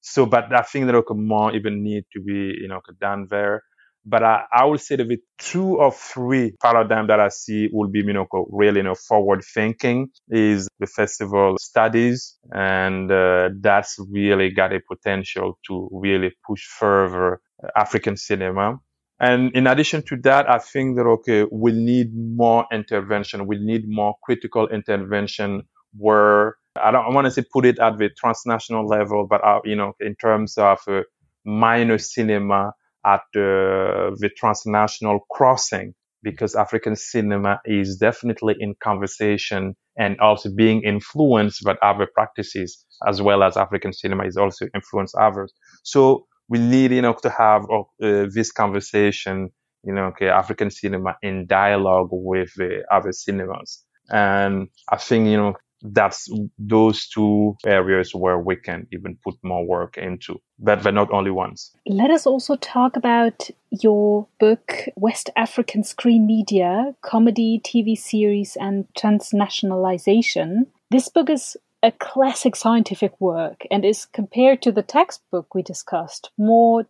So, 0.02 0.26
but 0.26 0.54
I 0.54 0.62
think 0.62 0.86
that 0.86 0.94
okay, 0.96 1.14
more 1.14 1.54
even 1.54 1.82
need 1.82 2.04
to 2.12 2.20
be, 2.20 2.54
you 2.60 2.68
know, 2.68 2.80
done 3.00 3.28
there. 3.30 3.62
But 4.04 4.24
I, 4.24 4.42
I 4.52 4.64
would 4.64 4.80
say 4.80 4.96
that 4.96 5.06
the 5.06 5.18
two 5.38 5.76
or 5.76 5.92
three 5.92 6.54
paradigm 6.60 7.06
that 7.06 7.20
I 7.20 7.28
see 7.28 7.68
will 7.72 7.88
be, 7.88 8.00
you 8.00 8.12
know, 8.12 8.26
really, 8.50 8.78
you 8.78 8.82
know, 8.82 8.96
forward 8.96 9.44
thinking 9.54 10.08
is 10.28 10.68
the 10.80 10.88
festival 10.88 11.56
studies. 11.60 12.36
And 12.50 13.10
uh, 13.12 13.50
that's 13.60 13.96
really 14.10 14.50
got 14.50 14.72
a 14.72 14.80
potential 14.80 15.58
to 15.68 15.88
really 15.92 16.32
push 16.44 16.64
further 16.64 17.40
African 17.76 18.16
cinema. 18.16 18.80
And 19.20 19.54
in 19.54 19.68
addition 19.68 20.02
to 20.08 20.16
that, 20.24 20.50
I 20.50 20.58
think 20.58 20.96
that, 20.96 21.06
okay, 21.06 21.46
we 21.52 21.70
need 21.70 22.08
more 22.12 22.66
intervention. 22.72 23.46
We 23.46 23.58
need 23.58 23.84
more 23.86 24.16
critical 24.24 24.66
intervention 24.66 25.62
where 25.96 26.56
I 26.80 26.90
don't 26.90 27.14
want 27.14 27.26
to 27.26 27.30
say 27.30 27.44
put 27.52 27.66
it 27.66 27.78
at 27.78 27.98
the 27.98 28.08
transnational 28.08 28.86
level, 28.86 29.26
but, 29.28 29.44
uh, 29.44 29.60
you 29.64 29.76
know, 29.76 29.92
in 30.00 30.14
terms 30.14 30.56
of 30.56 30.78
uh, 30.88 31.02
minor 31.44 31.98
cinema 31.98 32.72
at 33.04 33.20
uh, 33.36 34.14
the 34.16 34.30
transnational 34.36 35.20
crossing, 35.30 35.94
because 36.22 36.54
African 36.54 36.96
cinema 36.96 37.60
is 37.66 37.96
definitely 37.96 38.54
in 38.58 38.74
conversation 38.82 39.74
and 39.98 40.18
also 40.20 40.50
being 40.54 40.82
influenced 40.82 41.62
by 41.64 41.74
other 41.82 42.06
practices, 42.14 42.86
as 43.06 43.20
well 43.20 43.42
as 43.42 43.56
African 43.56 43.92
cinema 43.92 44.24
is 44.24 44.36
also 44.36 44.66
influenced 44.74 45.14
others. 45.16 45.52
So 45.82 46.26
we 46.48 46.58
need, 46.58 46.92
you 46.92 47.02
know, 47.02 47.14
to 47.22 47.28
have 47.30 47.64
uh, 47.64 48.26
this 48.32 48.52
conversation, 48.52 49.50
you 49.84 49.92
know, 49.92 50.04
okay, 50.06 50.28
African 50.28 50.70
cinema 50.70 51.16
in 51.22 51.46
dialogue 51.46 52.08
with 52.12 52.50
the 52.56 52.82
other 52.90 53.12
cinemas. 53.12 53.84
And 54.08 54.68
I 54.90 54.96
think, 54.96 55.28
you 55.28 55.36
know, 55.36 55.54
that's 55.82 56.28
those 56.58 57.08
two 57.08 57.56
areas 57.66 58.14
where 58.14 58.38
we 58.38 58.56
can 58.56 58.86
even 58.92 59.18
put 59.24 59.34
more 59.42 59.66
work 59.66 59.98
into, 59.98 60.40
but, 60.58 60.82
but 60.82 60.94
not 60.94 61.10
only 61.10 61.30
ones. 61.30 61.72
Let 61.86 62.10
us 62.10 62.26
also 62.26 62.56
talk 62.56 62.96
about 62.96 63.50
your 63.70 64.26
book, 64.38 64.88
West 64.96 65.30
African 65.36 65.84
Screen 65.84 66.26
Media 66.26 66.94
Comedy, 67.02 67.60
TV 67.64 67.96
Series, 67.96 68.56
and 68.56 68.86
Transnationalization. 68.96 70.66
This 70.90 71.08
book 71.08 71.30
is 71.30 71.56
a 71.82 71.90
classic 71.92 72.54
scientific 72.54 73.20
work 73.20 73.66
and 73.70 73.84
is 73.84 74.06
compared 74.06 74.62
to 74.62 74.70
the 74.70 74.82
textbook 74.82 75.54
we 75.54 75.62
discussed 75.62 76.30
more 76.38 76.86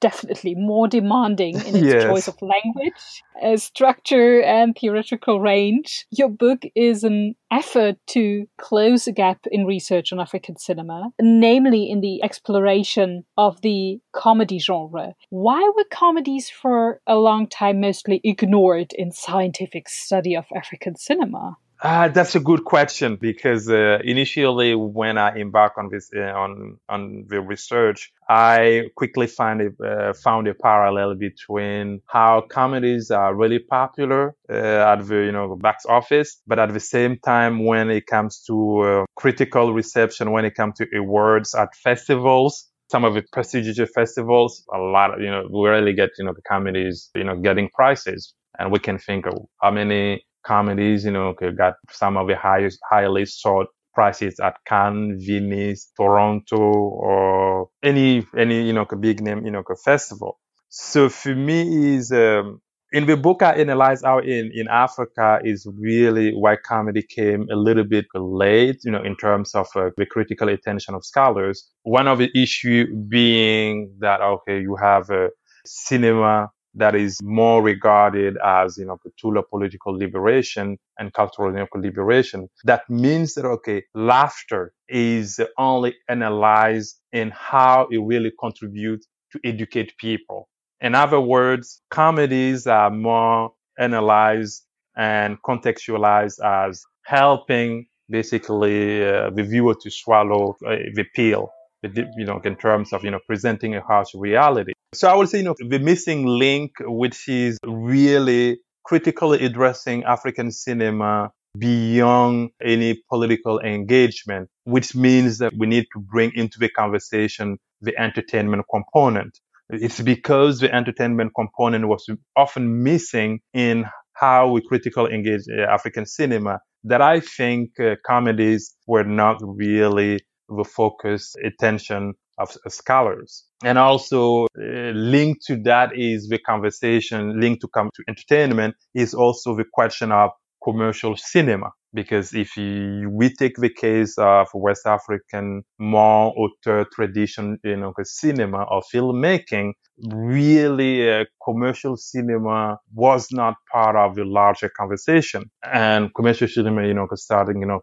definitely 0.00 0.54
more 0.54 0.88
demanding 0.88 1.54
in 1.54 1.76
its 1.76 1.84
yes. 1.84 2.04
choice 2.04 2.28
of 2.28 2.40
language, 2.42 3.22
uh, 3.42 3.56
structure, 3.56 4.42
and 4.42 4.76
theoretical 4.76 5.40
range. 5.40 6.06
Your 6.10 6.28
book 6.28 6.62
is 6.74 7.04
an 7.04 7.34
effort 7.50 7.96
to 8.08 8.46
close 8.58 9.06
a 9.06 9.12
gap 9.12 9.46
in 9.50 9.66
research 9.66 10.12
on 10.12 10.20
African 10.20 10.56
cinema, 10.56 11.10
namely 11.20 11.90
in 11.90 12.00
the 12.00 12.22
exploration 12.22 13.24
of 13.36 13.60
the 13.62 14.00
comedy 14.12 14.58
genre. 14.58 15.14
Why 15.30 15.60
were 15.76 15.84
comedies 15.90 16.48
for 16.48 17.00
a 17.06 17.16
long 17.16 17.48
time 17.48 17.80
mostly 17.80 18.20
ignored 18.24 18.92
in 18.92 19.12
scientific 19.12 19.88
study 19.88 20.36
of 20.36 20.44
African 20.54 20.96
cinema? 20.96 21.56
Uh, 21.82 22.08
that's 22.08 22.34
a 22.34 22.40
good 22.40 22.62
question 22.64 23.16
because 23.16 23.70
uh, 23.70 23.98
initially, 24.04 24.74
when 24.74 25.16
I 25.16 25.34
embarked 25.36 25.78
on 25.78 25.88
this 25.90 26.10
uh, 26.14 26.20
on 26.20 26.76
on 26.90 27.24
the 27.28 27.40
research, 27.40 28.12
I 28.28 28.90
quickly 28.96 29.26
find 29.26 29.62
a, 29.62 29.82
uh, 29.82 30.12
found 30.12 30.46
a 30.46 30.52
parallel 30.52 31.14
between 31.14 32.02
how 32.06 32.42
comedies 32.42 33.10
are 33.10 33.34
really 33.34 33.60
popular 33.60 34.34
uh, 34.50 34.92
at 34.92 35.06
the 35.06 35.24
you 35.24 35.32
know 35.32 35.56
box 35.56 35.86
office, 35.86 36.42
but 36.46 36.58
at 36.58 36.74
the 36.74 36.80
same 36.80 37.16
time, 37.18 37.64
when 37.64 37.88
it 37.88 38.06
comes 38.06 38.42
to 38.48 38.80
uh, 38.80 39.04
critical 39.16 39.72
reception, 39.72 40.32
when 40.32 40.44
it 40.44 40.54
comes 40.54 40.76
to 40.78 40.86
awards 40.94 41.54
at 41.54 41.74
festivals, 41.74 42.68
some 42.90 43.04
of 43.04 43.14
the 43.14 43.22
prestigious 43.32 43.90
festivals, 43.94 44.64
a 44.74 44.78
lot 44.78 45.14
of, 45.14 45.20
you 45.22 45.30
know, 45.30 45.48
we 45.50 45.66
rarely 45.66 45.94
get, 45.94 46.10
you 46.18 46.26
know, 46.26 46.34
the 46.34 46.42
comedies, 46.42 47.08
you 47.14 47.24
know, 47.24 47.36
getting 47.36 47.70
prizes. 47.72 48.34
And 48.58 48.70
we 48.70 48.80
can 48.80 48.98
think 48.98 49.26
of 49.26 49.34
how 49.62 49.70
many 49.70 50.22
comedies, 50.44 51.04
you 51.04 51.10
know, 51.12 51.34
got 51.56 51.74
some 51.90 52.16
of 52.16 52.28
the 52.28 52.36
highest, 52.36 52.78
highly 52.88 53.26
sought 53.26 53.66
prices 53.94 54.38
at 54.40 54.54
Cannes, 54.66 55.24
Venice, 55.26 55.90
Toronto, 55.96 56.56
or 56.56 57.68
any, 57.82 58.26
any, 58.36 58.66
you 58.66 58.72
know, 58.72 58.86
big 59.00 59.20
name, 59.20 59.44
you 59.44 59.50
know, 59.50 59.62
festival. 59.84 60.38
So 60.68 61.08
for 61.08 61.34
me 61.34 61.96
is, 61.96 62.12
um, 62.12 62.60
in 62.92 63.06
the 63.06 63.16
book 63.16 63.42
I 63.42 63.54
analyze 63.54 64.02
how 64.02 64.18
in, 64.18 64.50
in 64.54 64.66
Africa 64.68 65.40
is 65.44 65.66
really 65.78 66.32
why 66.32 66.56
comedy 66.56 67.02
came 67.02 67.46
a 67.50 67.56
little 67.56 67.84
bit 67.84 68.06
late, 68.14 68.78
you 68.84 68.90
know, 68.90 69.02
in 69.02 69.16
terms 69.16 69.54
of 69.54 69.68
uh, 69.76 69.90
the 69.96 70.06
critical 70.06 70.48
attention 70.48 70.94
of 70.94 71.04
scholars. 71.04 71.68
One 71.82 72.08
of 72.08 72.18
the 72.18 72.30
issue 72.34 72.86
being 73.08 73.94
that, 74.00 74.20
okay, 74.20 74.60
you 74.60 74.76
have 74.76 75.10
a 75.10 75.28
cinema 75.64 76.50
that 76.74 76.94
is 76.94 77.18
more 77.22 77.62
regarded 77.62 78.36
as, 78.44 78.78
you 78.78 78.84
know, 78.84 78.98
a 79.06 79.10
tool 79.20 79.38
of 79.38 79.48
political 79.50 79.96
liberation 79.96 80.78
and 80.98 81.12
cultural 81.12 81.52
liberation. 81.74 82.48
That 82.64 82.88
means 82.88 83.34
that, 83.34 83.44
okay, 83.44 83.84
laughter 83.94 84.72
is 84.88 85.40
only 85.58 85.96
analyzed 86.08 87.00
in 87.12 87.30
how 87.30 87.88
it 87.90 87.98
really 87.98 88.32
contributes 88.38 89.06
to 89.32 89.40
educate 89.44 89.96
people. 89.98 90.48
In 90.80 90.94
other 90.94 91.20
words, 91.20 91.82
comedies 91.90 92.66
are 92.66 92.90
more 92.90 93.52
analyzed 93.78 94.64
and 94.96 95.40
contextualized 95.42 96.38
as 96.44 96.82
helping 97.04 97.86
basically 98.08 99.06
uh, 99.06 99.30
the 99.30 99.42
viewer 99.42 99.74
to 99.80 99.90
swallow 99.90 100.56
uh, 100.66 100.76
the 100.94 101.04
pill, 101.14 101.50
you 101.82 102.24
know, 102.24 102.40
in 102.44 102.56
terms 102.56 102.92
of, 102.92 103.04
you 103.04 103.10
know, 103.10 103.20
presenting 103.26 103.74
a 103.74 103.80
harsh 103.80 104.08
reality. 104.14 104.72
So 104.94 105.08
I 105.08 105.14
would 105.14 105.28
say, 105.28 105.38
you 105.38 105.44
know, 105.44 105.54
the 105.58 105.78
missing 105.78 106.26
link, 106.26 106.72
which 106.80 107.28
is 107.28 107.58
really 107.64 108.58
critically 108.84 109.44
addressing 109.44 110.04
African 110.04 110.50
cinema 110.50 111.30
beyond 111.58 112.50
any 112.62 113.02
political 113.08 113.60
engagement, 113.60 114.48
which 114.64 114.94
means 114.94 115.38
that 115.38 115.52
we 115.56 115.66
need 115.66 115.86
to 115.94 116.00
bring 116.00 116.32
into 116.34 116.58
the 116.58 116.68
conversation 116.68 117.58
the 117.80 117.96
entertainment 117.98 118.64
component. 118.70 119.38
It's 119.70 120.00
because 120.00 120.60
the 120.60 120.74
entertainment 120.74 121.32
component 121.34 121.86
was 121.86 122.06
often 122.36 122.82
missing 122.82 123.40
in 123.54 123.86
how 124.14 124.50
we 124.50 124.60
critically 124.60 125.14
engage 125.14 125.42
uh, 125.48 125.62
African 125.62 126.04
cinema 126.04 126.60
that 126.84 127.00
I 127.00 127.20
think 127.20 127.78
uh, 127.78 127.96
comedies 128.06 128.74
were 128.86 129.04
not 129.04 129.38
really 129.42 130.20
the 130.50 130.64
focus 130.64 131.34
attention 131.44 132.14
of 132.38 132.56
scholars. 132.68 133.44
And 133.62 133.78
also 133.78 134.46
uh, 134.58 134.92
linked 134.94 135.42
to 135.46 135.56
that 135.64 135.90
is 135.94 136.28
the 136.28 136.38
conversation 136.38 137.40
linked 137.40 137.60
to 137.62 137.68
come 137.68 137.90
to 137.94 138.02
entertainment 138.08 138.74
is 138.94 139.14
also 139.14 139.54
the 139.54 139.66
question 139.72 140.10
of 140.10 140.30
commercial 140.62 141.16
cinema. 141.16 141.70
Because 141.92 142.32
if 142.34 142.56
you, 142.56 143.10
we 143.10 143.34
take 143.34 143.56
the 143.56 143.68
case 143.68 144.14
of 144.16 144.46
West 144.54 144.86
African 144.86 145.64
more 145.78 146.32
auteur 146.36 146.86
tradition, 146.94 147.58
you 147.64 147.76
know, 147.76 147.92
cinema 148.04 148.64
or 148.70 148.82
filmmaking, 148.94 149.72
really 150.12 151.10
uh, 151.10 151.24
commercial 151.44 151.96
cinema 151.96 152.78
was 152.94 153.26
not 153.32 153.54
part 153.72 153.96
of 153.96 154.14
the 154.14 154.24
larger 154.24 154.70
conversation. 154.78 155.50
And 155.64 156.14
commercial 156.14 156.46
cinema, 156.46 156.86
you 156.86 156.94
know, 156.94 157.08
starting, 157.14 157.60
you 157.60 157.66
know, 157.66 157.80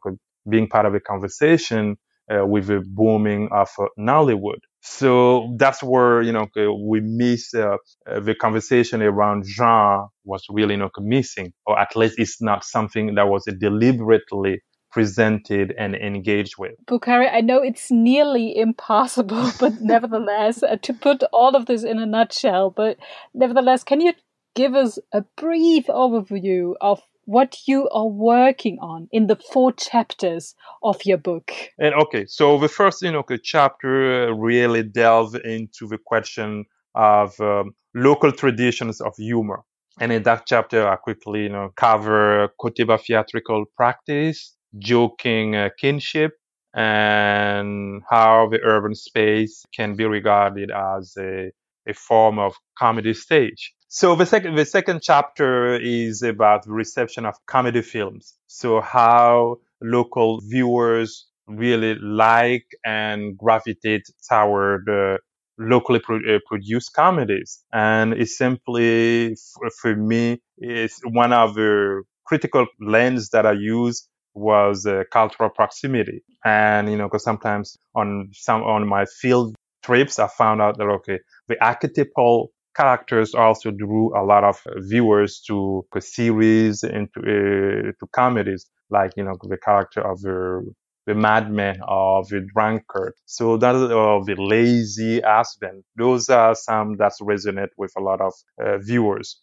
being 0.49 0.69
part 0.69 0.85
of 0.85 0.93
the 0.93 1.01
conversation 1.01 1.97
uh, 2.31 2.45
with 2.45 2.67
the 2.67 2.83
booming 2.85 3.49
of 3.51 3.69
uh, 3.79 3.85
Nollywood. 3.97 4.59
So 4.81 5.53
that's 5.57 5.83
where, 5.83 6.21
you 6.21 6.31
know, 6.31 6.47
we 6.87 7.01
miss 7.01 7.53
uh, 7.53 7.77
uh, 8.09 8.19
the 8.19 8.35
conversation 8.35 9.01
around 9.01 9.45
genre 9.45 10.07
was 10.23 10.45
really, 10.49 10.77
know, 10.77 10.89
missing, 10.99 11.53
or 11.65 11.77
at 11.79 11.95
least 11.95 12.15
it's 12.17 12.41
not 12.41 12.63
something 12.63 13.15
that 13.15 13.27
was 13.27 13.43
deliberately 13.59 14.61
presented 14.91 15.73
and 15.77 15.95
engaged 15.95 16.55
with. 16.57 16.71
Boukary, 16.85 17.31
I 17.31 17.41
know 17.41 17.61
it's 17.61 17.91
nearly 17.91 18.57
impossible, 18.57 19.51
but 19.59 19.81
nevertheless, 19.81 20.63
uh, 20.63 20.77
to 20.81 20.93
put 20.93 21.23
all 21.33 21.55
of 21.55 21.65
this 21.65 21.83
in 21.83 21.99
a 21.99 22.05
nutshell, 22.05 22.71
but 22.71 22.97
nevertheless, 23.33 23.83
can 23.83 24.01
you 24.01 24.13
give 24.55 24.73
us 24.73 24.97
a 25.11 25.23
brief 25.35 25.85
overview 25.87 26.73
of 26.81 27.01
what 27.27 27.57
you 27.67 27.89
are 27.89 28.07
working 28.07 28.79
on 28.79 29.09
in 29.11 29.27
the 29.27 29.35
four 29.35 29.73
chapters 29.73 30.55
of 30.81 31.05
your 31.05 31.17
book. 31.17 31.51
And 31.77 31.93
okay, 31.93 32.25
so 32.25 32.57
the 32.57 32.69
first 32.69 33.01
you 33.01 33.11
know 33.11 33.23
chapter 33.43 34.33
really 34.33 34.81
delve 34.81 35.35
into 35.35 35.87
the 35.87 35.99
question 36.03 36.65
of 36.95 37.39
um, 37.41 37.75
local 37.93 38.31
traditions 38.31 39.01
of 39.01 39.13
humor. 39.17 39.63
And 39.99 40.11
in 40.11 40.23
that 40.23 40.43
chapter, 40.45 40.87
I 40.87 40.95
quickly, 40.95 41.43
you 41.43 41.49
know, 41.49 41.69
cover 41.75 42.49
Koteba 42.61 42.97
theatrical 42.99 43.65
practice, 43.75 44.55
joking 44.77 45.55
uh, 45.55 45.69
kinship, 45.79 46.31
and 46.75 48.03
how 48.09 48.47
the 48.49 48.59
urban 48.63 48.95
space 48.95 49.65
can 49.75 49.95
be 49.95 50.05
regarded 50.05 50.71
as 50.71 51.13
a, 51.19 51.51
a 51.87 51.93
form 51.93 52.39
of 52.39 52.53
comedy 52.77 53.13
stage. 53.13 53.73
So 53.89 54.15
the 54.15 54.25
second 54.25 54.55
the 54.55 54.65
second 54.65 55.01
chapter 55.01 55.75
is 55.75 56.21
about 56.21 56.63
the 56.63 56.71
reception 56.71 57.25
of 57.25 57.35
comedy 57.45 57.81
films. 57.81 58.33
So 58.47 58.81
how 58.81 59.57
local 59.81 60.41
viewers 60.41 61.27
really 61.47 61.95
like 61.95 62.65
and 62.85 63.37
gravitate 63.37 64.05
toward 64.29 64.89
uh, 64.89 65.17
locally 65.57 65.99
pro- 65.99 66.17
uh, 66.17 66.39
produced 66.45 66.93
comedies. 66.93 67.63
And 67.71 68.13
it's 68.13 68.37
simply, 68.37 69.31
f- 69.31 69.73
for 69.79 69.95
me, 69.95 70.41
is 70.57 70.99
one 71.05 71.31
of 71.31 71.55
the 71.55 72.03
critical 72.25 72.67
lens 72.81 73.29
that 73.29 73.45
I 73.45 73.53
use 73.53 74.07
was 74.33 74.85
uh, 74.85 75.03
cultural 75.11 75.49
proximity. 75.49 76.23
And, 76.43 76.89
you 76.91 76.97
know, 76.97 77.07
because 77.07 77.23
sometimes 77.23 77.77
on 77.95 78.31
some, 78.33 78.63
on 78.63 78.85
my 78.87 79.05
field 79.05 79.55
trips, 79.83 80.19
I 80.19 80.27
found 80.27 80.61
out 80.61 80.77
that, 80.77 80.83
okay, 80.83 81.19
the 81.47 81.55
archetypal 81.63 82.51
characters 82.77 83.33
also 83.33 83.71
drew 83.71 84.15
a 84.15 84.23
lot 84.23 84.43
of 84.43 84.61
viewers 84.77 85.41
to 85.47 85.85
series 85.99 86.83
into 86.83 87.19
uh, 87.19 87.91
to 87.99 88.07
comedies 88.11 88.67
like 88.89 89.11
you 89.17 89.23
know 89.23 89.35
the 89.41 89.57
character 89.57 90.01
of 90.01 90.21
the 90.21 90.63
the 91.07 91.15
madman 91.15 91.79
or 91.87 92.23
the 92.29 92.45
drunkard. 92.53 93.13
So 93.25 93.57
that 93.57 93.75
or 93.75 94.23
the 94.25 94.35
lazy 94.35 95.21
husband. 95.21 95.83
Those 95.95 96.29
are 96.29 96.53
some 96.53 96.97
that 96.97 97.13
resonate 97.21 97.69
with 97.77 97.93
a 97.97 98.01
lot 98.01 98.19
of 98.21 98.33
uh, 98.61 98.77
viewers. 98.79 99.39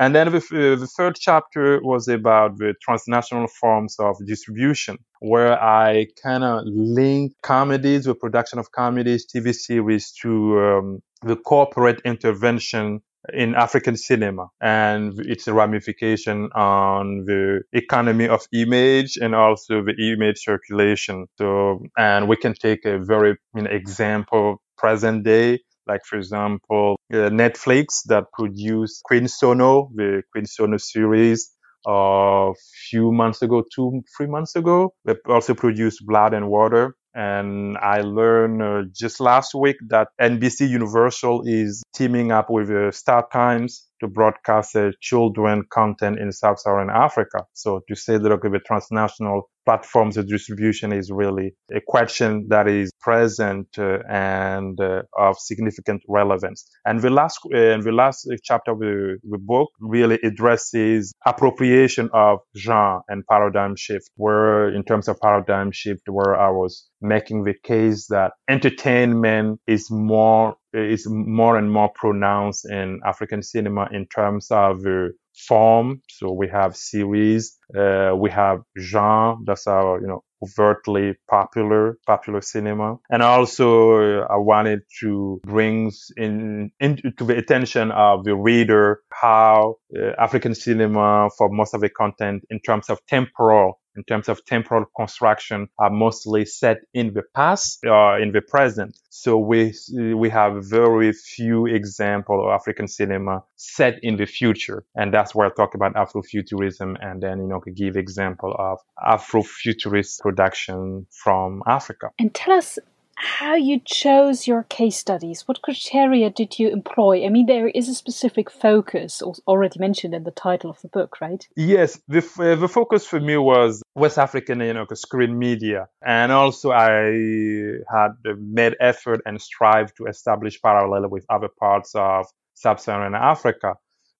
And 0.00 0.14
then 0.14 0.30
the, 0.30 0.38
uh, 0.38 0.78
the, 0.78 0.86
third 0.96 1.16
chapter 1.18 1.80
was 1.82 2.06
about 2.06 2.56
the 2.58 2.72
transnational 2.80 3.48
forms 3.48 3.96
of 3.98 4.16
distribution, 4.24 4.96
where 5.18 5.60
I 5.60 6.06
kind 6.22 6.44
of 6.44 6.62
link 6.66 7.32
comedies, 7.42 8.04
the 8.04 8.14
production 8.14 8.60
of 8.60 8.70
comedies, 8.70 9.26
TV 9.26 9.52
series 9.52 10.12
to 10.22 10.60
um, 10.60 11.02
the 11.22 11.36
corporate 11.36 12.00
intervention 12.04 13.00
in 13.32 13.54
African 13.54 13.96
cinema 13.96 14.48
and 14.60 15.18
its 15.20 15.48
ramification 15.48 16.48
on 16.54 17.24
the 17.26 17.62
economy 17.72 18.28
of 18.28 18.46
image 18.52 19.16
and 19.16 19.34
also 19.34 19.82
the 19.82 19.94
image 20.12 20.38
circulation. 20.44 21.26
So, 21.36 21.80
and 21.96 22.28
we 22.28 22.36
can 22.36 22.54
take 22.54 22.84
a 22.84 22.98
very 22.98 23.36
you 23.54 23.62
know, 23.62 23.70
example 23.70 24.62
present 24.76 25.24
day, 25.24 25.60
like 25.86 26.04
for 26.04 26.16
example, 26.16 26.96
uh, 27.12 27.28
Netflix 27.30 28.02
that 28.06 28.24
produced 28.32 29.02
Queen 29.04 29.26
Sono, 29.28 29.90
the 29.94 30.22
Queen 30.32 30.46
Sono 30.46 30.76
series 30.76 31.50
a 31.86 32.52
few 32.90 33.12
months 33.12 33.42
ago, 33.42 33.64
two, 33.74 34.02
three 34.16 34.26
months 34.26 34.56
ago. 34.56 34.94
They 35.04 35.14
also 35.26 35.54
produced 35.54 36.06
Blood 36.06 36.34
and 36.34 36.48
Water. 36.48 36.94
And 37.14 37.76
I 37.78 38.00
learned 38.00 38.62
uh, 38.62 38.82
just 38.92 39.20
last 39.20 39.54
week 39.54 39.76
that 39.88 40.08
NBC 40.20 40.68
Universal 40.68 41.42
is 41.46 41.82
teaming 41.94 42.32
up 42.32 42.50
with 42.50 42.70
uh, 42.70 42.92
Star 42.92 43.26
Times 43.32 43.87
to 44.00 44.08
broadcast 44.08 44.76
uh, 44.76 44.90
children 45.00 45.64
content 45.70 46.18
in 46.18 46.32
Sub-Saharan 46.32 46.90
Africa. 46.90 47.44
So 47.52 47.80
to 47.88 47.94
say 47.94 48.18
that 48.18 48.32
okay, 48.32 48.48
the 48.48 48.60
transnational 48.60 49.48
platforms 49.68 50.16
of 50.16 50.26
distribution 50.26 50.92
is 50.92 51.10
really 51.10 51.52
a 51.74 51.80
question 51.86 52.46
that 52.48 52.66
is 52.66 52.90
present 53.02 53.68
uh, 53.76 53.98
and 54.08 54.80
uh, 54.80 55.02
of 55.18 55.36
significant 55.38 56.00
relevance. 56.08 56.66
And 56.86 57.02
the 57.02 57.10
last, 57.10 57.38
uh, 57.44 57.76
the 57.88 57.92
last 57.92 58.26
chapter 58.42 58.72
of 58.72 58.78
the, 58.78 59.18
the, 59.28 59.36
book 59.38 59.68
really 59.80 60.18
addresses 60.24 61.12
appropriation 61.26 62.08
of 62.14 62.38
genre 62.56 63.02
and 63.08 63.26
paradigm 63.26 63.76
shift, 63.76 64.10
where 64.16 64.74
in 64.74 64.84
terms 64.84 65.06
of 65.06 65.20
paradigm 65.20 65.70
shift, 65.70 66.02
where 66.06 66.34
I 66.34 66.48
was 66.48 66.88
making 67.02 67.44
the 67.44 67.54
case 67.62 68.06
that 68.08 68.32
entertainment 68.48 69.60
is 69.66 69.90
more 69.90 70.56
is 70.72 71.06
more 71.08 71.56
and 71.56 71.72
more 71.72 71.90
pronounced 71.94 72.68
in 72.70 73.00
African 73.04 73.42
cinema 73.42 73.88
in 73.92 74.06
terms 74.06 74.50
of 74.50 74.84
uh, 74.86 75.08
form. 75.46 76.02
So 76.08 76.32
we 76.32 76.48
have 76.48 76.76
series, 76.76 77.56
uh, 77.76 78.12
we 78.16 78.30
have 78.30 78.60
genre. 78.78 79.36
That's 79.46 79.66
our, 79.66 80.00
you 80.00 80.06
know, 80.06 80.24
overtly 80.42 81.14
popular, 81.28 81.98
popular 82.06 82.40
cinema. 82.40 82.96
And 83.10 83.22
also, 83.22 84.20
uh, 84.20 84.26
I 84.30 84.36
wanted 84.36 84.80
to 85.00 85.40
bring 85.44 85.90
in, 86.16 86.70
into 86.80 87.12
the 87.24 87.36
attention 87.36 87.90
of 87.90 88.24
the 88.24 88.36
reader 88.36 89.00
how 89.12 89.76
uh, 89.96 90.12
African 90.18 90.54
cinema 90.54 91.30
for 91.36 91.48
most 91.48 91.74
of 91.74 91.80
the 91.80 91.88
content 91.88 92.44
in 92.50 92.60
terms 92.60 92.88
of 92.88 92.98
temporal 93.08 93.80
in 93.98 94.04
terms 94.04 94.28
of 94.28 94.44
temporal 94.44 94.86
construction 94.96 95.68
are 95.78 95.90
mostly 95.90 96.44
set 96.44 96.78
in 96.94 97.12
the 97.12 97.24
past 97.34 97.80
or 97.84 98.14
uh, 98.14 98.22
in 98.22 98.32
the 98.32 98.40
present. 98.40 98.96
So 99.10 99.36
we 99.36 99.74
we 100.14 100.30
have 100.30 100.64
very 100.64 101.12
few 101.12 101.66
examples 101.66 102.44
of 102.44 102.50
African 102.50 102.86
cinema 102.86 103.42
set 103.56 103.98
in 104.02 104.16
the 104.16 104.26
future, 104.26 104.84
and 104.94 105.12
that's 105.12 105.34
where 105.34 105.48
I 105.48 105.50
talk 105.50 105.74
about 105.74 105.94
Afrofuturism, 105.94 106.96
and 107.04 107.20
then 107.22 107.38
you 107.40 107.48
know 107.48 107.60
give 107.74 107.96
example 107.96 108.54
of 108.58 108.78
Afrofuturist 109.14 110.20
production 110.20 111.06
from 111.10 111.62
Africa. 111.66 112.10
And 112.18 112.32
tell 112.32 112.54
us 112.54 112.78
how 113.18 113.56
you 113.56 113.80
chose 113.84 114.46
your 114.46 114.62
case 114.64 114.96
studies. 114.96 115.42
What 115.46 115.62
criteria 115.62 116.30
did 116.30 116.58
you 116.58 116.68
employ? 116.68 117.26
I 117.26 117.28
mean, 117.28 117.46
there 117.46 117.68
is 117.68 117.88
a 117.88 117.94
specific 117.94 118.50
focus, 118.50 119.22
already 119.46 119.78
mentioned 119.80 120.14
in 120.14 120.24
the 120.24 120.30
title 120.30 120.70
of 120.70 120.80
the 120.82 120.88
book, 120.88 121.20
right? 121.20 121.46
Yes, 121.56 122.00
the, 122.06 122.18
uh, 122.38 122.54
the 122.54 122.68
focus 122.68 123.06
for 123.06 123.20
me 123.20 123.36
was 123.36 123.82
West 123.94 124.18
African, 124.18 124.60
you 124.60 124.72
know, 124.72 124.86
screen 124.94 125.38
media, 125.38 125.88
and 126.04 126.30
also 126.32 126.70
I 126.70 127.80
had 127.92 128.12
made 128.38 128.76
effort 128.80 129.20
and 129.26 129.40
strive 129.40 129.92
to 129.94 130.06
establish 130.06 130.60
parallel 130.62 131.08
with 131.08 131.26
other 131.28 131.48
parts 131.48 131.92
of 131.94 132.26
sub-Saharan 132.54 133.14
Africa 133.14 133.74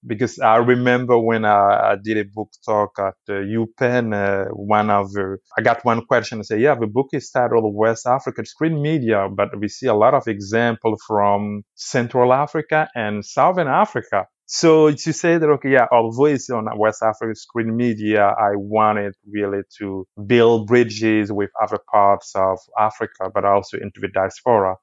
because 0.07 0.39
I 0.39 0.57
remember 0.57 1.19
when 1.19 1.45
I, 1.45 1.93
I 1.93 1.97
did 2.03 2.19
a 2.19 2.25
book 2.25 2.51
talk 2.65 2.99
at 2.99 3.15
uh, 3.29 3.33
UPenn, 3.33 4.15
uh, 4.15 4.49
one 4.53 4.91
of 4.91 5.13
the, 5.13 5.39
I 5.57 5.63
got 5.63 5.85
one 5.85 6.05
question 6.07 6.39
and 6.39 6.47
say, 6.47 6.59
yeah, 6.59 6.75
the 6.75 6.87
book 6.87 7.09
is 7.13 7.31
titled 7.31 7.75
West 7.75 8.07
Africa 8.07 8.45
Screen 8.45 8.81
Media, 8.81 9.29
but 9.35 9.59
we 9.59 9.69
see 9.69 9.87
a 9.87 9.95
lot 9.95 10.15
of 10.15 10.29
examples 10.29 11.03
from 11.07 11.63
Central 11.75 12.33
Africa 12.33 12.89
and 12.95 13.25
Southern 13.25 13.69
Africa. 13.69 14.27
So 14.51 14.91
to 14.91 15.13
say 15.13 15.37
that, 15.37 15.47
okay, 15.47 15.73
yeah, 15.73 15.87
although 15.93 16.25
it's 16.25 16.49
on 16.49 16.67
West 16.79 17.03
African 17.03 17.35
screen 17.35 17.77
media, 17.77 18.29
I 18.29 18.57
wanted 18.57 19.13
really 19.31 19.61
to 19.79 20.07
build 20.27 20.69
bridges 20.69 21.31
with 21.31 21.51
other 21.63 21.79
parts 21.93 22.33
of 22.35 22.59
Africa, 22.79 23.31
but 23.35 23.45
also 23.45 23.77
into 23.77 24.01
the 24.01 24.09
diaspora 24.09 24.77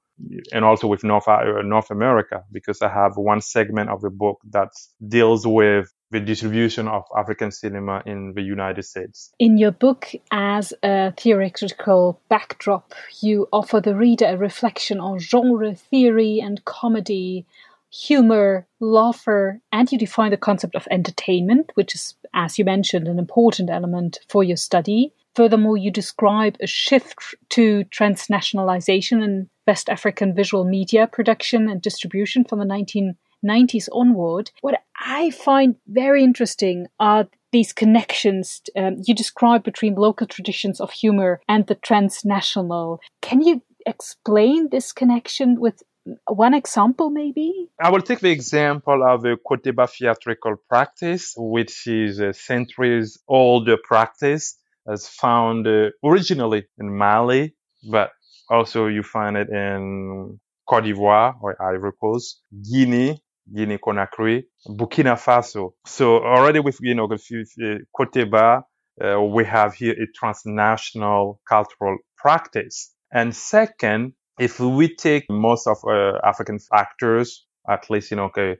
and 0.51 0.63
also 0.63 0.87
with 0.87 1.03
North, 1.03 1.27
uh, 1.27 1.61
North 1.63 1.91
America, 1.91 2.43
because 2.51 2.81
I 2.81 2.89
have 2.89 3.17
one 3.17 3.41
segment 3.41 3.89
of 3.89 4.01
the 4.01 4.09
book 4.09 4.39
that 4.51 4.69
deals 5.05 5.45
with 5.45 5.91
the 6.11 6.19
distribution 6.19 6.87
of 6.87 7.03
African 7.17 7.51
cinema 7.51 8.01
in 8.05 8.33
the 8.33 8.41
United 8.41 8.83
States. 8.83 9.33
In 9.39 9.57
your 9.57 9.71
book, 9.71 10.11
as 10.31 10.73
a 10.83 11.11
theoretical 11.17 12.21
backdrop, 12.29 12.93
you 13.21 13.47
offer 13.51 13.81
the 13.81 13.95
reader 13.95 14.25
a 14.25 14.37
reflection 14.37 14.99
on 14.99 15.19
genre 15.19 15.75
theory 15.75 16.39
and 16.39 16.63
comedy, 16.65 17.45
humor, 17.91 18.67
laughter, 18.79 19.61
and 19.71 19.91
you 19.91 19.97
define 19.97 20.31
the 20.31 20.37
concept 20.37 20.75
of 20.75 20.87
entertainment, 20.91 21.71
which 21.75 21.95
is, 21.95 22.15
as 22.33 22.57
you 22.57 22.65
mentioned, 22.65 23.07
an 23.07 23.19
important 23.19 23.69
element 23.69 24.19
for 24.29 24.43
your 24.43 24.57
study. 24.57 25.11
Furthermore, 25.35 25.77
you 25.77 25.91
describe 25.91 26.55
a 26.61 26.67
shift 26.67 27.35
to 27.49 27.83
transnationalization 27.85 29.23
in 29.23 29.49
West 29.67 29.89
African 29.89 30.33
visual 30.33 30.63
media 30.63 31.07
production 31.07 31.69
and 31.69 31.81
distribution 31.81 32.45
from 32.45 32.59
the 32.59 32.65
1990s 32.65 33.89
onward. 33.91 34.51
What 34.61 34.81
I 34.97 35.31
find 35.31 35.75
very 35.87 36.23
interesting 36.23 36.87
are 36.99 37.27
these 37.51 37.73
connections 37.73 38.61
um, 38.75 38.97
you 39.05 39.13
describe 39.13 39.63
between 39.63 39.95
local 39.95 40.27
traditions 40.27 40.79
of 40.79 40.91
humor 40.91 41.41
and 41.47 41.67
the 41.67 41.75
transnational. 41.75 42.99
Can 43.21 43.41
you 43.41 43.61
explain 43.85 44.69
this 44.69 44.91
connection 44.91 45.59
with 45.59 45.83
one 46.27 46.53
example, 46.53 47.09
maybe? 47.09 47.69
I 47.81 47.89
will 47.89 48.01
take 48.01 48.19
the 48.19 48.31
example 48.31 49.03
of 49.03 49.23
the 49.23 49.37
Koteba 49.49 49.89
theatrical 49.89 50.55
practice, 50.69 51.33
which 51.37 51.87
is 51.87 52.19
a 52.19 52.33
centuries 52.33 53.19
old 53.27 53.69
practice 53.83 54.57
as 54.87 55.07
found 55.07 55.67
uh, 55.67 55.89
originally 56.03 56.65
in 56.77 56.95
Mali, 56.97 57.55
but 57.89 58.11
also 58.49 58.87
you 58.87 59.03
find 59.03 59.37
it 59.37 59.49
in 59.49 60.39
Cote 60.67 60.83
d'Ivoire 60.83 61.35
or 61.41 61.55
Ivory 61.61 61.91
Coast, 61.99 62.41
Guinea, 62.63 63.21
Guinea 63.53 63.77
Conakry, 63.77 64.43
Burkina 64.67 65.15
Faso. 65.15 65.73
So 65.85 66.23
already 66.23 66.59
with, 66.59 66.77
you 66.81 66.95
know, 66.95 67.07
Koteba, 67.07 68.63
uh, 69.03 69.21
we 69.21 69.45
have 69.45 69.73
here 69.73 69.93
a 69.93 70.07
transnational 70.15 71.39
cultural 71.47 71.97
practice. 72.17 72.93
And 73.11 73.35
second, 73.35 74.13
if 74.39 74.59
we 74.59 74.95
take 74.95 75.25
most 75.29 75.67
of 75.67 75.77
uh, 75.87 76.19
African 76.23 76.59
actors, 76.73 77.45
at 77.69 77.89
least, 77.89 78.11
you 78.11 78.17
know, 78.17 78.25
okay, 78.25 78.57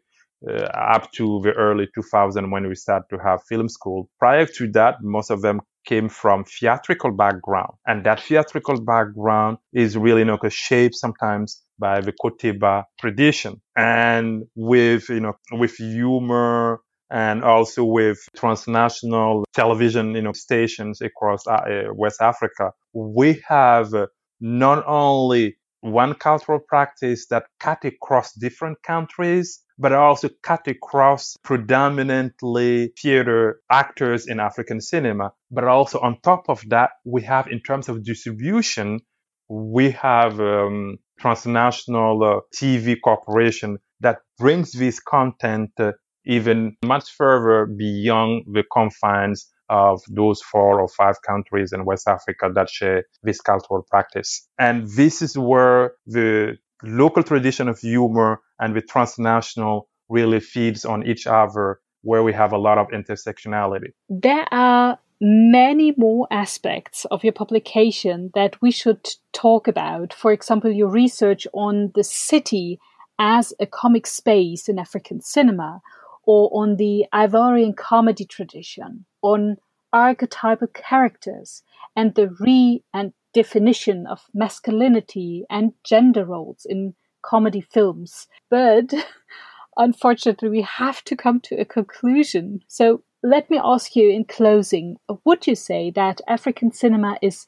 uh, 0.48 0.64
up 0.74 1.12
to 1.14 1.42
the 1.44 1.52
early 1.54 1.88
2000 1.96 2.52
when 2.52 2.68
we 2.68 2.76
started 2.76 3.06
to 3.10 3.18
have 3.24 3.42
film 3.50 3.70
school. 3.70 4.10
Prior 4.20 4.46
to 4.46 4.72
that, 4.72 4.96
most 5.02 5.30
of 5.30 5.42
them 5.42 5.62
came 5.86 6.10
from 6.10 6.44
theatrical 6.44 7.12
background. 7.12 7.74
And 7.86 8.06
that 8.06 8.20
theatrical 8.22 8.82
background 8.82 9.58
is 9.74 9.98
really 9.98 10.22
you 10.22 10.26
know, 10.26 10.40
shaped 10.50 10.96
sometimes 10.96 11.62
by 11.80 12.02
the 12.02 12.14
Koteba 12.14 12.84
tradition. 13.00 13.62
And 13.76 14.44
with, 14.56 15.10
you 15.10 15.20
know, 15.20 15.34
with 15.52 15.76
humor 15.76 16.82
and 17.12 17.44
also 17.44 17.84
with 17.84 18.18
transnational 18.36 19.46
television, 19.54 20.16
you 20.16 20.24
know, 20.24 20.34
stations 20.34 21.02
across 21.02 21.46
uh, 21.48 21.86
West 21.94 22.22
Africa, 22.22 22.72
we 22.94 23.42
have 23.48 23.94
not 24.42 24.84
only 24.88 25.58
one 25.82 26.16
cultural 26.16 26.60
practice 26.60 27.28
that 27.28 27.46
cut 27.60 27.86
across 27.86 28.34
different 28.34 28.82
countries, 28.82 29.62
but 29.78 29.94
I 29.94 29.98
also 29.98 30.30
cut 30.42 30.68
across 30.68 31.38
predominantly 31.44 32.94
theater 33.00 33.62
actors 33.70 34.28
in 34.28 34.40
African 34.40 34.82
cinema. 34.82 35.34
But 35.52 35.66
also 35.66 36.00
on 36.00 36.20
top 36.22 36.46
of 36.50 36.64
that, 36.70 36.92
we 37.04 37.24
have 37.24 37.48
in 37.48 37.62
terms 37.62 37.90
of 37.90 38.04
distribution, 38.04 39.02
we 39.50 39.92
have 39.92 40.40
um, 40.40 40.98
transnational 41.20 42.24
uh, 42.24 42.40
TV 42.56 42.96
corporation 43.04 43.78
that 44.00 44.20
brings 44.38 44.72
this 44.72 45.00
content 45.00 45.72
uh, 45.80 45.92
even 46.26 46.76
much 46.84 47.12
further 47.12 47.66
beyond 47.66 48.44
the 48.52 48.64
confines 48.72 49.48
of 49.70 50.02
those 50.10 50.42
four 50.42 50.80
or 50.80 50.88
five 50.88 51.16
countries 51.26 51.72
in 51.74 51.86
West 51.86 52.08
Africa 52.08 52.50
that 52.54 52.70
share 52.70 53.04
this 53.24 53.42
cultural 53.42 53.86
practice. 53.90 54.48
And 54.60 54.88
this 54.88 55.22
is 55.22 55.38
where 55.38 55.94
the 56.06 56.58
local 56.86 57.24
tradition 57.24 57.68
of 57.68 57.80
humor 57.80 58.42
and 58.60 58.74
with 58.74 58.88
transnational 58.88 59.88
really 60.10 60.40
feeds 60.40 60.86
on 60.86 61.06
each 61.06 61.28
other, 61.28 61.80
where 62.02 62.24
we 62.24 62.34
have 62.34 62.54
a 62.54 62.58
lot 62.58 62.78
of 62.78 62.88
intersectionality. 62.90 63.90
There 64.10 64.46
are 64.52 65.00
many 65.22 65.94
more 65.98 66.28
aspects 66.30 67.06
of 67.06 67.24
your 67.24 67.34
publication 67.34 68.32
that 68.36 68.62
we 68.62 68.72
should 68.72 69.08
talk 69.34 69.68
about. 69.68 70.14
For 70.14 70.32
example, 70.32 70.72
your 70.72 70.90
research 70.90 71.48
on 71.54 71.92
the 71.96 72.04
city 72.04 72.80
as 73.18 73.54
a 73.60 73.66
comic 73.66 74.06
space 74.06 74.68
in 74.68 74.78
African 74.78 75.22
cinema, 75.22 75.82
or 76.26 76.50
on 76.54 76.76
the 76.76 77.06
Ivorian 77.14 77.76
comedy 77.76 78.26
tradition, 78.26 79.06
on 79.22 79.58
archetypal 79.94 80.68
characters, 80.68 81.64
and 81.96 82.14
the 82.16 82.28
re 82.40 82.84
and 82.94 83.14
definition 83.36 84.08
of 84.08 84.22
masculinity 84.34 85.46
and 85.50 85.74
gender 85.84 86.24
roles 86.24 86.66
in 86.68 86.96
comedy 87.22 87.62
films. 87.62 88.28
But 88.50 88.94
unfortunately, 89.78 90.50
we 90.50 90.62
have 90.62 91.04
to 91.04 91.18
come 91.18 91.42
to 91.42 91.60
a 91.60 91.66
conclusion. 91.66 92.62
So 92.68 93.04
let 93.22 93.50
me 93.50 93.60
ask 93.62 93.96
you 93.96 94.10
in 94.10 94.24
closing 94.24 94.96
would 95.26 95.48
you 95.48 95.56
say 95.56 95.92
that 95.92 96.22
African 96.28 96.72
cinema 96.72 97.18
is 97.22 97.46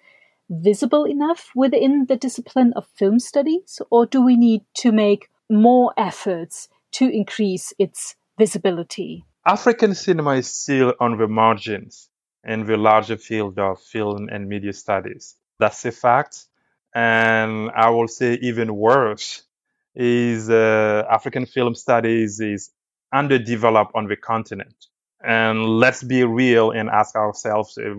visible 0.49 1.05
enough 1.05 1.51
within 1.55 2.05
the 2.07 2.17
discipline 2.17 2.73
of 2.75 2.85
film 2.95 3.19
studies, 3.19 3.81
or 3.89 4.05
do 4.05 4.21
we 4.21 4.35
need 4.35 4.61
to 4.75 4.91
make 4.91 5.29
more 5.49 5.93
efforts 5.97 6.67
to 6.91 7.07
increase 7.09 7.73
its 7.79 8.15
visibility? 8.37 9.23
African 9.45 9.95
cinema 9.95 10.35
is 10.35 10.53
still 10.53 10.93
on 10.99 11.17
the 11.17 11.27
margins 11.27 12.09
in 12.43 12.65
the 12.65 12.75
larger 12.75 13.17
field 13.17 13.57
of 13.57 13.81
film 13.81 14.27
and 14.29 14.49
media 14.49 14.73
studies. 14.73 15.36
That's 15.59 15.85
a 15.85 15.91
fact. 15.91 16.45
And 16.95 17.69
I 17.75 17.89
will 17.89 18.07
say 18.07 18.35
even 18.41 18.75
worse 18.75 19.43
is 19.95 20.49
uh, 20.49 21.03
African 21.09 21.45
film 21.45 21.75
studies 21.75 22.39
is 22.39 22.71
underdeveloped 23.13 23.91
on 23.95 24.07
the 24.07 24.15
continent. 24.15 24.75
And 25.23 25.65
let's 25.79 26.03
be 26.03 26.23
real 26.23 26.71
and 26.71 26.89
ask 26.89 27.15
ourselves 27.15 27.77
a 27.77 27.95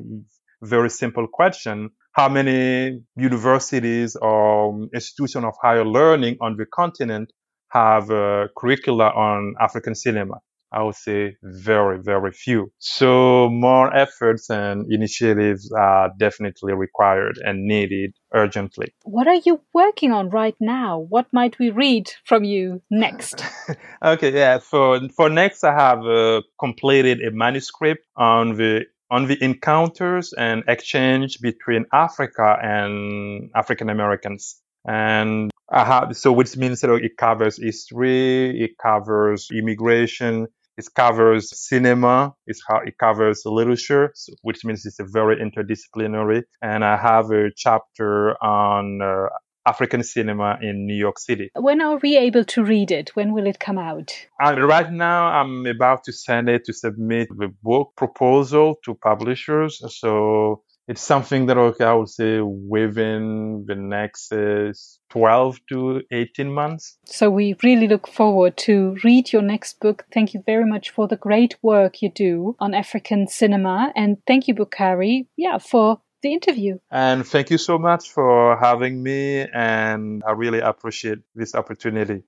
very 0.63 0.91
simple 0.91 1.27
question. 1.27 1.91
How 2.13 2.29
many 2.29 3.03
universities 3.17 4.17
or 4.17 4.89
institutions 4.95 5.45
of 5.45 5.55
higher 5.61 5.85
learning 5.85 6.39
on 6.41 6.57
the 6.57 6.67
continent 6.67 7.33
have 7.71 8.09
curricula 8.57 9.11
on 9.11 9.55
African 9.61 9.95
cinema? 9.95 10.41
I 10.73 10.83
would 10.83 10.95
say 10.95 11.37
very, 11.43 11.99
very 12.03 12.33
few. 12.33 12.71
So 12.79 13.49
more 13.49 13.95
efforts 13.95 14.51
and 14.51 14.91
initiatives 14.93 15.73
are 15.73 16.11
definitely 16.19 16.75
required 16.75 17.39
and 17.43 17.67
needed 17.67 18.15
urgently. 18.35 18.93
What 19.05 19.27
are 19.27 19.41
you 19.47 19.61
working 19.73 20.13
on 20.13 20.29
right 20.29 20.57
now? 20.61 20.99
What 20.99 21.27
might 21.33 21.59
we 21.59 21.71
read 21.71 22.11
from 22.25 22.45
you 22.45 22.83
next? 22.91 23.43
okay, 24.03 24.33
yeah. 24.33 24.59
For 24.59 25.01
for 25.17 25.31
next, 25.31 25.65
I 25.65 25.73
have 25.73 26.05
uh, 26.05 26.43
completed 26.61 27.23
a 27.23 27.31
manuscript 27.31 28.07
on 28.17 28.57
the 28.57 28.85
on 29.11 29.27
the 29.27 29.43
encounters 29.43 30.35
and 30.35 30.63
exchange 30.69 31.41
between 31.41 31.87
Africa 31.93 32.59
and 32.63 33.51
African 33.55 33.89
Americans. 33.89 34.61
And 34.87 35.51
I 35.71 35.85
have, 35.85 36.17
so 36.17 36.33
which 36.33 36.57
means 36.57 36.81
that 36.81 36.91
it 36.91 37.17
covers 37.17 37.59
history, 37.63 38.63
it 38.63 38.79
covers 38.79 39.49
immigration, 39.53 40.49
it 40.79 40.87
covers 40.95 41.51
cinema, 41.69 42.35
it's 42.47 42.63
how 42.69 42.79
it 42.87 42.97
covers 42.99 43.43
literature, 43.45 44.15
which 44.43 44.65
means 44.65 44.87
it's 44.87 45.01
a 45.01 45.05
very 45.05 45.37
interdisciplinary. 45.37 46.45
And 46.63 46.85
I 46.85 46.97
have 46.97 47.31
a 47.33 47.51
chapter 47.55 48.43
on 48.43 49.03
uh, 49.03 49.27
African 49.67 50.03
cinema 50.03 50.59
in 50.63 50.87
New 50.87 50.95
York 50.95 51.19
City. 51.19 51.51
When 51.55 51.83
are 51.83 51.99
we 51.99 52.17
able 52.17 52.45
to 52.45 52.65
read 52.65 52.91
it? 52.91 53.11
When 53.17 53.33
will 53.35 53.47
it 53.47 53.59
come 53.59 53.77
out? 53.77 54.15
And 54.41 54.67
right 54.67 54.91
now, 54.91 55.27
I'm 55.27 55.67
about 55.67 56.05
to 56.05 56.13
send 56.13 56.49
it 56.49 56.65
to 56.67 56.73
submit 56.73 57.29
the 57.37 57.49
book 57.63 57.93
proposal 57.97 58.77
to 58.85 58.95
publishers. 58.95 59.83
So 60.01 60.63
it's 60.89 61.03
something 61.03 61.47
that 61.47 61.59
I 61.59 61.95
would 61.95 62.09
say 62.09 62.41
within 62.41 63.67
the 63.67 63.75
next 63.75 64.33
uh, 64.33 64.73
12 65.11 65.61
to 65.69 66.03
18 66.11 66.51
months. 66.53 66.97
So 67.05 67.31
we 67.31 67.55
really 67.63 67.87
look 67.87 68.09
forward 68.09 68.57
to 68.69 68.97
read 69.05 69.31
your 69.31 69.43
next 69.43 69.81
book. 69.81 70.07
Thank 70.13 70.33
you 70.33 70.43
very 70.47 70.65
much 70.65 70.89
for 70.91 71.07
the 71.07 71.17
great 71.17 71.57
work 71.61 72.01
you 72.01 72.11
do 72.11 72.57
on 72.59 72.73
African 72.73 73.29
cinema. 73.29 73.93
And 73.95 74.17
thank 74.27 74.49
you, 74.49 74.55
Boukary, 74.55 75.27
yeah, 75.37 75.59
for 75.59 76.01
the 76.23 76.33
interview. 76.33 76.79
And 76.91 77.27
thank 77.27 77.51
you 77.51 77.59
so 77.59 77.79
much 77.79 78.11
for 78.11 78.57
having 78.57 79.03
me. 79.03 79.47
And 79.53 80.23
I 80.27 80.33
really 80.33 80.61
appreciate 80.61 81.19
this 81.35 81.55
opportunity. 81.55 82.23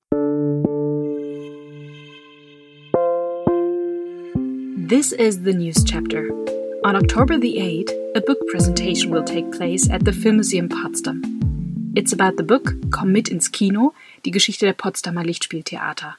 This 4.86 5.12
is 5.12 5.42
the 5.42 5.52
news 5.52 5.82
chapter. 5.84 6.49
On 6.82 6.96
October 6.96 7.36
the 7.36 7.56
8th, 7.58 7.92
a 8.16 8.22
book 8.22 8.38
presentation 8.48 9.10
will 9.10 9.22
take 9.22 9.52
place 9.52 9.90
at 9.90 10.02
the 10.02 10.12
Filmmuseum 10.12 10.70
Potsdam. 10.70 11.92
It's 11.94 12.14
about 12.14 12.38
the 12.38 12.42
book 12.42 12.72
Komm 12.90 13.12
mit 13.12 13.28
ins 13.28 13.48
Kino, 13.48 13.92
die 14.24 14.30
Geschichte 14.30 14.64
der 14.64 14.72
Potsdamer 14.72 15.22
Lichtspieltheater. 15.22 16.14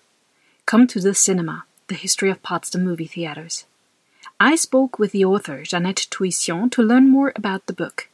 Come 0.67 0.86
to 0.86 1.00
the 1.00 1.15
Cinema, 1.15 1.63
the 1.88 1.95
history 1.95 2.30
of 2.30 2.43
Potsdam 2.43 2.84
movie 2.84 3.08
theaters. 3.08 3.65
I 4.39 4.56
spoke 4.56 5.00
with 5.00 5.13
the 5.13 5.26
author, 5.26 5.63
Jeanette 5.63 6.06
Toussaint, 6.12 6.71
to 6.74 6.84
learn 6.84 7.10
more 7.10 7.34
about 7.36 7.65
the 7.65 7.74
book. 7.74 8.10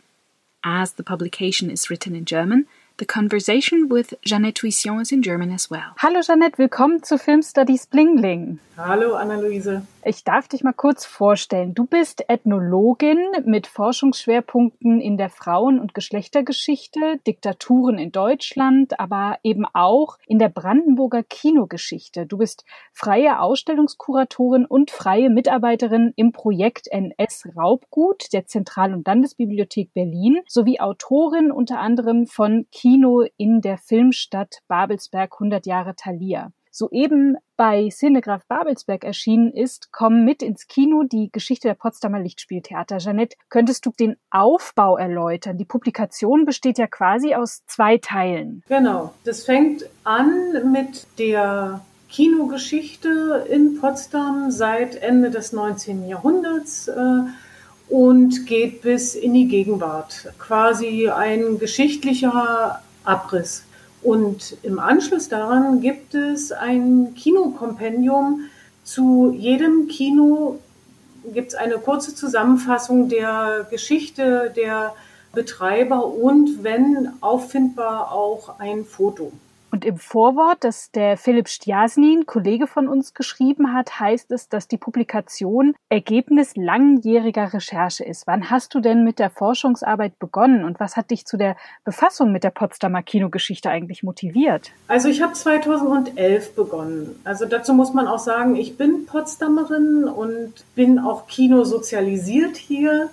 As 0.64 0.94
the 0.94 1.04
publication 1.04 1.70
is 1.70 1.90
written 1.90 2.16
in 2.16 2.24
German, 2.24 2.66
The 2.98 3.06
conversation 3.06 3.90
with 3.90 4.16
Jeanette 4.26 4.56
Toussaint 4.56 5.02
is 5.02 5.12
in 5.12 5.22
German 5.22 5.52
as 5.52 5.70
well. 5.70 5.94
Hallo 5.98 6.22
Jeanette, 6.24 6.58
willkommen 6.58 7.04
zu 7.04 7.20
Film 7.20 7.44
Studies 7.44 7.86
Bling 7.86 8.18
Bling. 8.18 8.60
Hallo 8.76 9.16
Anna-Luise. 9.16 9.84
Ich 10.10 10.24
darf 10.24 10.48
dich 10.48 10.64
mal 10.64 10.72
kurz 10.72 11.06
vorstellen. 11.06 11.74
Du 11.74 11.86
bist 11.86 12.24
Ethnologin 12.30 13.20
mit 13.44 13.68
Forschungsschwerpunkten 13.68 15.02
in 15.02 15.18
der 15.18 15.30
Frauen- 15.30 15.82
und 15.82 15.94
Geschlechtergeschichte, 15.94 17.20
Diktaturen 17.28 17.98
in 17.98 18.14
Deutschland, 18.14 19.02
aber 19.02 19.38
eben 19.44 19.66
auch 19.66 20.18
in 20.26 20.40
der 20.40 20.48
Brandenburger 20.48 21.24
Kinogeschichte. 21.24 22.26
Du 22.26 22.38
bist 22.38 22.64
freie 22.94 23.42
Ausstellungskuratorin 23.42 24.66
und 24.66 24.92
freie 24.92 25.30
Mitarbeiterin 25.30 26.14
im 26.16 26.32
Projekt 26.32 26.88
NS 26.90 27.50
Raubgut 27.58 28.32
der 28.32 28.46
Zentral- 28.46 28.94
und 28.94 29.06
Landesbibliothek 29.06 29.94
Berlin 29.94 30.40
sowie 30.48 30.80
Autorin 30.80 31.52
unter 31.52 31.80
anderem 31.80 32.28
von 32.28 32.66
Kino 32.72 33.26
in 33.36 33.60
der 33.60 33.78
Filmstadt 33.78 34.60
Babelsberg 34.70 35.34
100 35.34 35.66
Jahre 35.66 35.96
Thalia 35.98 36.54
soeben 36.78 37.38
bei 37.56 37.90
Cinegraph 37.90 38.46
Babelsberg 38.48 39.04
erschienen 39.04 39.52
ist, 39.52 39.92
kommen 39.92 40.24
mit 40.24 40.44
ins 40.44 40.68
Kino 40.68 41.04
die 41.04 41.30
Geschichte 41.32 41.68
der 41.68 41.76
Potsdamer 41.76 42.20
Lichtspieltheater. 42.20 42.98
Jeanette, 43.00 43.36
könntest 43.50 43.86
du 43.86 43.92
den 44.00 44.16
Aufbau 44.30 44.98
erläutern? 44.98 45.58
Die 45.58 45.66
Publikation 45.66 46.46
besteht 46.46 46.78
ja 46.78 46.88
quasi 46.88 47.34
aus 47.34 47.64
zwei 47.66 47.98
Teilen. 47.98 48.64
Genau, 48.68 49.14
das 49.24 49.44
fängt 49.44 49.90
an 50.04 50.72
mit 50.72 51.08
der 51.18 51.82
Kinogeschichte 52.10 53.48
in 53.50 53.80
Potsdam 53.80 54.52
seit 54.52 54.96
Ende 54.96 55.32
des 55.32 55.54
19. 55.54 56.08
Jahrhunderts 56.08 56.88
äh, 56.88 57.22
und 57.90 58.46
geht 58.46 58.82
bis 58.82 59.16
in 59.16 59.34
die 59.34 59.48
Gegenwart. 59.48 60.32
Quasi 60.40 61.10
ein 61.10 61.58
geschichtlicher 61.58 62.82
Abriss. 63.04 63.64
Und 64.02 64.58
im 64.64 64.80
Anschluss 64.80 65.28
daran 65.28 65.82
gibt 65.82 66.14
es 66.14 66.52
ein 66.52 67.14
Kinokompendium. 67.16 68.42
Zu 68.84 69.34
jedem 69.38 69.88
Kino 69.88 70.60
gibt 71.34 71.50
es 71.50 71.56
eine 71.56 71.78
kurze 71.78 72.16
Zusammenfassung 72.16 73.10
der 73.10 73.68
Geschichte 73.70 74.54
der 74.56 74.94
Betreiber 75.34 76.06
und, 76.06 76.64
wenn 76.64 77.14
auffindbar, 77.22 78.12
auch 78.12 78.60
ein 78.60 78.86
Foto. 78.86 79.32
Und 79.78 79.86
im 79.86 79.98
Vorwort, 79.98 80.64
das 80.64 80.90
der 80.90 81.18
Philipp 81.18 81.48
Stjasnin, 81.48 82.26
Kollege 82.26 82.66
von 82.66 82.88
uns, 82.88 83.14
geschrieben 83.14 83.76
hat, 83.76 84.00
heißt 84.00 84.32
es, 84.32 84.50
dass 84.50 84.68
die 84.68 84.80
Publikation 84.80 85.76
Ergebnis 85.88 86.56
langjähriger 86.56 87.54
Recherche 87.54 88.04
ist. 88.04 88.26
Wann 88.26 88.50
hast 88.50 88.74
du 88.74 88.80
denn 88.80 89.04
mit 89.04 89.20
der 89.20 89.30
Forschungsarbeit 89.30 90.18
begonnen 90.18 90.64
und 90.64 90.80
was 90.80 90.98
hat 90.98 91.12
dich 91.12 91.28
zu 91.28 91.38
der 91.38 91.58
Befassung 91.84 92.32
mit 92.32 92.44
der 92.44 92.50
Potsdamer 92.50 93.04
Kinogeschichte 93.04 93.70
eigentlich 93.70 94.02
motiviert? 94.02 94.72
Also 94.88 95.10
ich 95.10 95.22
habe 95.22 95.34
2011 95.34 96.56
begonnen. 96.56 97.22
Also 97.24 97.46
dazu 97.46 97.76
muss 97.76 97.94
man 97.94 98.08
auch 98.08 98.18
sagen, 98.18 98.56
ich 98.56 98.78
bin 98.78 99.06
Potsdamerin 99.06 100.06
und 100.06 100.54
bin 100.74 100.98
auch 100.98 101.28
kinosozialisiert 101.28 102.58
hier. 102.58 103.12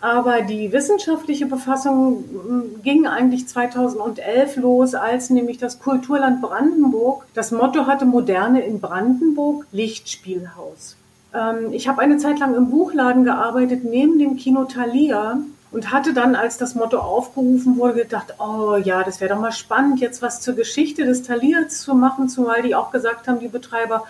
Aber 0.00 0.42
die 0.42 0.72
wissenschaftliche 0.72 1.46
Befassung 1.46 2.24
hm, 2.30 2.82
ging 2.82 3.06
eigentlich 3.06 3.48
2011 3.48 4.56
los, 4.56 4.94
als 4.94 5.30
nämlich 5.30 5.58
das 5.58 5.80
Kulturland 5.80 6.40
Brandenburg 6.40 7.24
das 7.34 7.50
Motto 7.50 7.86
hatte 7.86 8.04
Moderne 8.04 8.64
in 8.64 8.80
Brandenburg, 8.80 9.66
Lichtspielhaus. 9.72 10.96
Ähm, 11.34 11.72
ich 11.72 11.88
habe 11.88 12.00
eine 12.00 12.18
Zeit 12.18 12.38
lang 12.38 12.54
im 12.54 12.70
Buchladen 12.70 13.24
gearbeitet, 13.24 13.84
neben 13.84 14.18
dem 14.18 14.36
Kino 14.36 14.64
Thalia 14.64 15.38
und 15.70 15.92
hatte 15.92 16.14
dann, 16.14 16.34
als 16.34 16.58
das 16.58 16.74
Motto 16.74 16.98
aufgerufen 16.98 17.76
wurde, 17.76 17.94
gedacht, 17.94 18.34
oh 18.38 18.76
ja, 18.76 19.02
das 19.04 19.20
wäre 19.20 19.34
doch 19.34 19.40
mal 19.40 19.52
spannend, 19.52 20.00
jetzt 20.00 20.22
was 20.22 20.40
zur 20.40 20.54
Geschichte 20.54 21.04
des 21.04 21.22
Thalia 21.22 21.68
zu 21.68 21.94
machen, 21.94 22.28
zumal 22.28 22.62
die 22.62 22.74
auch 22.74 22.90
gesagt 22.90 23.28
haben, 23.28 23.40
die 23.40 23.48
Betreiber, 23.48 24.04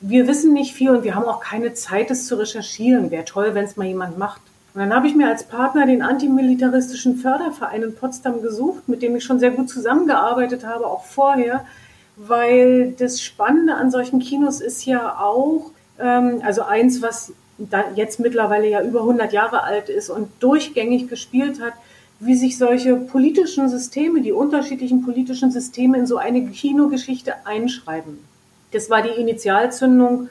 wir 0.00 0.26
wissen 0.26 0.52
nicht 0.52 0.74
viel 0.74 0.90
und 0.90 1.04
wir 1.04 1.14
haben 1.14 1.26
auch 1.26 1.40
keine 1.40 1.74
Zeit, 1.74 2.10
es 2.10 2.26
zu 2.26 2.38
recherchieren. 2.38 3.10
Wäre 3.10 3.24
toll, 3.24 3.54
wenn 3.54 3.64
es 3.64 3.76
mal 3.76 3.86
jemand 3.86 4.18
macht. 4.18 4.40
Und 4.74 4.80
dann 4.80 4.92
habe 4.92 5.06
ich 5.06 5.14
mir 5.14 5.28
als 5.28 5.44
Partner 5.44 5.86
den 5.86 6.02
antimilitaristischen 6.02 7.16
Förderverein 7.16 7.82
in 7.82 7.94
Potsdam 7.94 8.42
gesucht, 8.42 8.88
mit 8.88 9.02
dem 9.02 9.14
ich 9.14 9.22
schon 9.22 9.38
sehr 9.38 9.52
gut 9.52 9.70
zusammengearbeitet 9.70 10.66
habe, 10.66 10.86
auch 10.86 11.04
vorher, 11.04 11.64
weil 12.16 12.92
das 12.98 13.22
Spannende 13.22 13.74
an 13.76 13.92
solchen 13.92 14.18
Kinos 14.18 14.60
ist 14.60 14.84
ja 14.84 15.20
auch, 15.20 15.70
ähm, 16.00 16.40
also 16.44 16.62
eins, 16.62 17.02
was 17.02 17.32
da 17.58 17.84
jetzt 17.94 18.18
mittlerweile 18.18 18.68
ja 18.68 18.82
über 18.82 19.00
100 19.00 19.32
Jahre 19.32 19.62
alt 19.62 19.88
ist 19.88 20.10
und 20.10 20.28
durchgängig 20.40 21.08
gespielt 21.08 21.60
hat, 21.60 21.74
wie 22.18 22.34
sich 22.34 22.58
solche 22.58 22.96
politischen 22.96 23.68
Systeme, 23.68 24.22
die 24.22 24.32
unterschiedlichen 24.32 25.04
politischen 25.04 25.52
Systeme 25.52 25.98
in 25.98 26.06
so 26.06 26.16
eine 26.16 26.46
Kinogeschichte 26.46 27.34
einschreiben. 27.44 28.18
Das 28.72 28.90
war 28.90 29.02
die 29.02 29.20
Initialzündung 29.20 30.28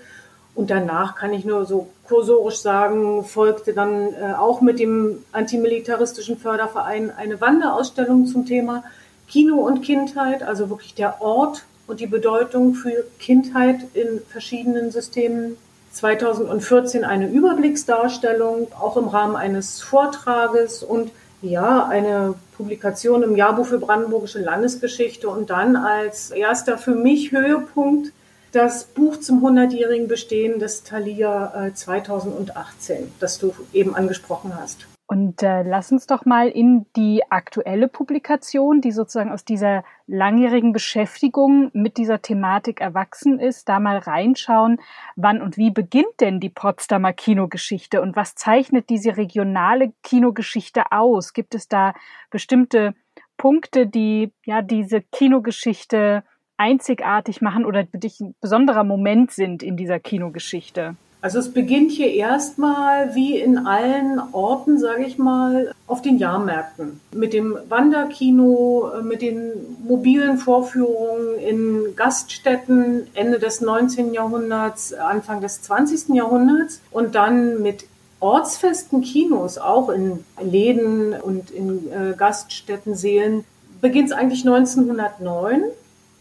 und 0.53 0.69
danach 0.69 1.15
kann 1.15 1.31
ich 1.31 1.45
nur 1.45 1.65
so 1.65 1.87
kursorisch 2.07 2.57
sagen, 2.57 3.23
folgte 3.23 3.73
dann 3.73 4.13
äh, 4.13 4.33
auch 4.37 4.61
mit 4.61 4.79
dem 4.79 5.23
antimilitaristischen 5.31 6.37
Förderverein 6.37 7.11
eine 7.15 7.39
Wanderausstellung 7.39 8.25
zum 8.25 8.45
Thema 8.45 8.83
Kino 9.29 9.55
und 9.57 9.81
Kindheit, 9.81 10.43
also 10.43 10.69
wirklich 10.69 10.93
der 10.95 11.21
Ort 11.21 11.63
und 11.87 11.99
die 11.99 12.07
Bedeutung 12.07 12.75
für 12.75 13.05
Kindheit 13.19 13.77
in 13.93 14.21
verschiedenen 14.29 14.91
Systemen. 14.91 15.57
2014 15.91 17.03
eine 17.03 17.29
Überblicksdarstellung, 17.29 18.67
auch 18.79 18.97
im 18.97 19.07
Rahmen 19.07 19.35
eines 19.35 19.79
Vortrages 19.81 20.81
und 20.81 21.11
ja, 21.43 21.85
eine 21.85 22.33
Publikation 22.57 23.21
im 23.21 23.35
Jahrbuch 23.35 23.67
für 23.67 23.77
Brandenburgische 23.77 24.39
Landesgeschichte 24.39 25.29
und 25.29 25.49
dann 25.49 25.75
als 25.75 26.31
erster 26.31 26.77
für 26.77 26.95
mich 26.95 27.31
Höhepunkt 27.31 28.11
das 28.53 28.85
Buch 28.85 29.17
zum 29.17 29.43
100-jährigen 29.43 30.07
Bestehen 30.07 30.59
des 30.59 30.83
Thalia 30.83 31.67
äh, 31.67 31.73
2018, 31.73 33.11
das 33.19 33.39
du 33.39 33.53
eben 33.73 33.95
angesprochen 33.95 34.55
hast. 34.55 34.87
Und 35.05 35.43
äh, 35.43 35.63
lass 35.63 35.91
uns 35.91 36.07
doch 36.07 36.25
mal 36.25 36.47
in 36.47 36.85
die 36.95 37.23
aktuelle 37.29 37.87
Publikation, 37.87 38.79
die 38.79 38.91
sozusagen 38.91 39.31
aus 39.31 39.43
dieser 39.43 39.83
langjährigen 40.07 40.71
Beschäftigung 40.71 41.71
mit 41.73 41.97
dieser 41.97 42.21
Thematik 42.21 42.79
erwachsen 42.79 43.39
ist, 43.39 43.67
da 43.67 43.79
mal 43.79 43.97
reinschauen, 43.97 44.79
wann 45.15 45.41
und 45.41 45.57
wie 45.57 45.71
beginnt 45.71 46.19
denn 46.19 46.39
die 46.39 46.49
Potsdamer 46.49 47.11
Kinogeschichte 47.11 48.01
und 48.01 48.15
was 48.15 48.35
zeichnet 48.35 48.89
diese 48.89 49.17
regionale 49.17 49.93
Kinogeschichte 50.03 50.91
aus? 50.91 51.33
Gibt 51.33 51.53
es 51.53 51.67
da 51.67 51.93
bestimmte 52.29 52.95
Punkte, 53.37 53.87
die 53.87 54.31
ja 54.45 54.61
diese 54.61 55.01
Kinogeschichte 55.01 56.23
einzigartig 56.57 57.41
machen 57.41 57.65
oder 57.65 57.85
für 57.85 57.97
dich 57.97 58.19
ein 58.19 58.35
besonderer 58.41 58.83
Moment 58.83 59.31
sind 59.31 59.63
in 59.63 59.77
dieser 59.77 59.99
Kinogeschichte? 59.99 60.95
Also 61.23 61.39
es 61.39 61.53
beginnt 61.53 61.91
hier 61.91 62.11
erstmal 62.11 63.15
wie 63.15 63.39
in 63.39 63.57
allen 63.57 64.19
Orten, 64.33 64.77
sage 64.77 65.05
ich 65.05 65.17
mal, 65.17 65.73
auf 65.87 66.01
den 66.01 66.17
Jahrmärkten. 66.17 66.99
Mit 67.13 67.31
dem 67.31 67.57
Wanderkino, 67.69 68.91
äh, 68.99 69.01
mit 69.01 69.21
den 69.21 69.53
mobilen 69.87 70.37
Vorführungen 70.37 71.39
in 71.39 71.95
Gaststätten 71.95 73.07
Ende 73.13 73.39
des 73.39 73.61
19. 73.61 74.13
Jahrhunderts, 74.13 74.93
Anfang 74.93 75.39
des 75.39 75.61
20. 75.61 76.13
Jahrhunderts 76.13 76.81
und 76.91 77.15
dann 77.15 77.61
mit 77.61 77.85
ortsfesten 78.19 79.01
Kinos, 79.01 79.57
auch 79.57 79.87
in 79.87 80.25
Läden 80.41 81.13
und 81.13 81.51
in 81.51 81.89
äh, 81.89 82.15
Gaststätten, 82.17 82.95
Seelen, 82.95 83.45
beginnt 83.79 84.09
es 84.09 84.13
eigentlich 84.13 84.45
1909 84.45 85.61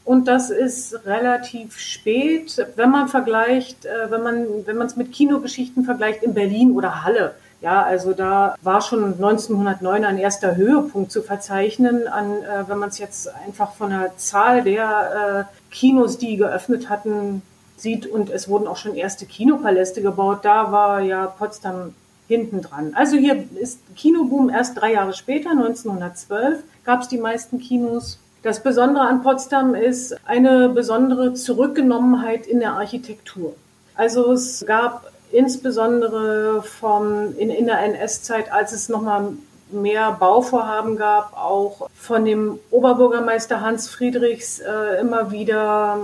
und 0.04 0.26
das 0.26 0.50
ist 0.50 1.06
relativ 1.06 1.78
spät, 1.78 2.66
wenn 2.76 2.90
man 2.90 3.08
vergleicht, 3.08 3.84
äh, 3.84 4.10
wenn 4.10 4.22
man 4.22 4.46
wenn 4.66 4.76
man 4.76 4.86
es 4.86 4.96
mit 4.96 5.12
Kinogeschichten 5.12 5.84
vergleicht 5.84 6.22
in 6.22 6.34
Berlin 6.34 6.72
oder 6.72 7.04
Halle. 7.04 7.34
Ja, 7.60 7.84
also 7.84 8.12
da 8.12 8.56
war 8.62 8.80
schon 8.80 9.04
1909 9.04 10.04
ein 10.04 10.18
erster 10.18 10.56
Höhepunkt 10.56 11.12
zu 11.12 11.22
verzeichnen, 11.22 12.08
an, 12.08 12.42
äh, 12.42 12.68
wenn 12.68 12.78
man 12.78 12.88
es 12.88 12.98
jetzt 12.98 13.32
einfach 13.46 13.74
von 13.74 13.90
der 13.90 14.16
Zahl 14.16 14.64
der 14.64 15.46
äh, 15.48 15.72
Kinos, 15.72 16.18
die 16.18 16.36
geöffnet 16.36 16.88
hatten, 16.88 17.42
sieht. 17.76 18.06
Und 18.06 18.30
es 18.30 18.48
wurden 18.48 18.66
auch 18.66 18.76
schon 18.76 18.96
erste 18.96 19.26
Kinopaläste 19.26 20.02
gebaut. 20.02 20.40
Da 20.42 20.72
war 20.72 21.00
ja 21.02 21.26
Potsdam 21.26 21.94
hinten 22.26 22.62
dran. 22.62 22.94
Also 22.94 23.16
hier 23.16 23.44
ist 23.54 23.78
Kinoboom 23.94 24.50
erst 24.50 24.80
drei 24.80 24.94
Jahre 24.94 25.12
später, 25.12 25.50
1912, 25.50 26.64
gab 26.84 27.02
es 27.02 27.08
die 27.08 27.18
meisten 27.18 27.60
Kinos. 27.60 28.18
Das 28.42 28.60
Besondere 28.60 29.04
an 29.04 29.22
Potsdam 29.22 29.76
ist 29.76 30.16
eine 30.26 30.68
besondere 30.68 31.32
Zurückgenommenheit 31.34 32.44
in 32.48 32.58
der 32.58 32.72
Architektur. 32.72 33.54
Also 33.94 34.32
es 34.32 34.64
gab 34.66 35.12
insbesondere 35.30 36.62
vom, 36.64 37.38
in, 37.38 37.50
in 37.50 37.66
der 37.66 37.78
NS-Zeit, 37.80 38.50
als 38.52 38.72
es 38.72 38.88
nochmal 38.88 39.34
mehr 39.70 40.10
Bauvorhaben 40.18 40.96
gab, 40.96 41.36
auch 41.36 41.88
von 41.94 42.24
dem 42.24 42.58
Oberbürgermeister 42.72 43.60
Hans 43.60 43.88
Friedrichs 43.88 44.58
äh, 44.58 45.00
immer 45.00 45.30
wieder, 45.30 46.00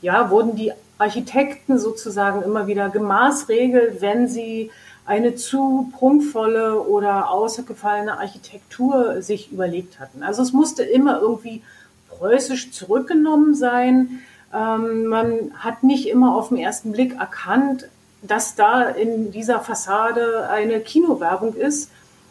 ja, 0.00 0.30
wurden 0.30 0.56
die 0.56 0.72
Architekten 0.96 1.78
sozusagen 1.78 2.42
immer 2.42 2.66
wieder 2.66 2.88
gemaßregelt, 2.88 4.00
wenn 4.00 4.26
sie 4.26 4.70
eine 5.04 5.34
zu 5.34 5.92
prunkvolle 5.96 6.80
oder 6.80 7.30
außergefallene 7.30 8.18
Architektur 8.18 9.20
sich 9.20 9.52
überlegt 9.52 10.00
hatten. 10.00 10.22
Also 10.22 10.42
es 10.42 10.52
musste 10.52 10.82
immer 10.82 11.20
irgendwie 11.20 11.62
preußisch 12.24 12.72
zurückgenommen 12.72 13.54
sein. 13.54 14.20
Ähm, 14.54 15.04
man 15.06 15.50
hat 15.58 15.82
nicht 15.82 16.08
immer 16.08 16.34
auf 16.34 16.48
den 16.48 16.56
ersten 16.56 16.92
Blick 16.92 17.16
erkannt, 17.20 17.88
dass 18.22 18.54
da 18.54 18.88
in 18.88 19.30
dieser 19.30 19.60
Fassade 19.60 20.48
eine 20.48 20.80
Kinowerbung 20.80 21.54
ist. 21.54 21.90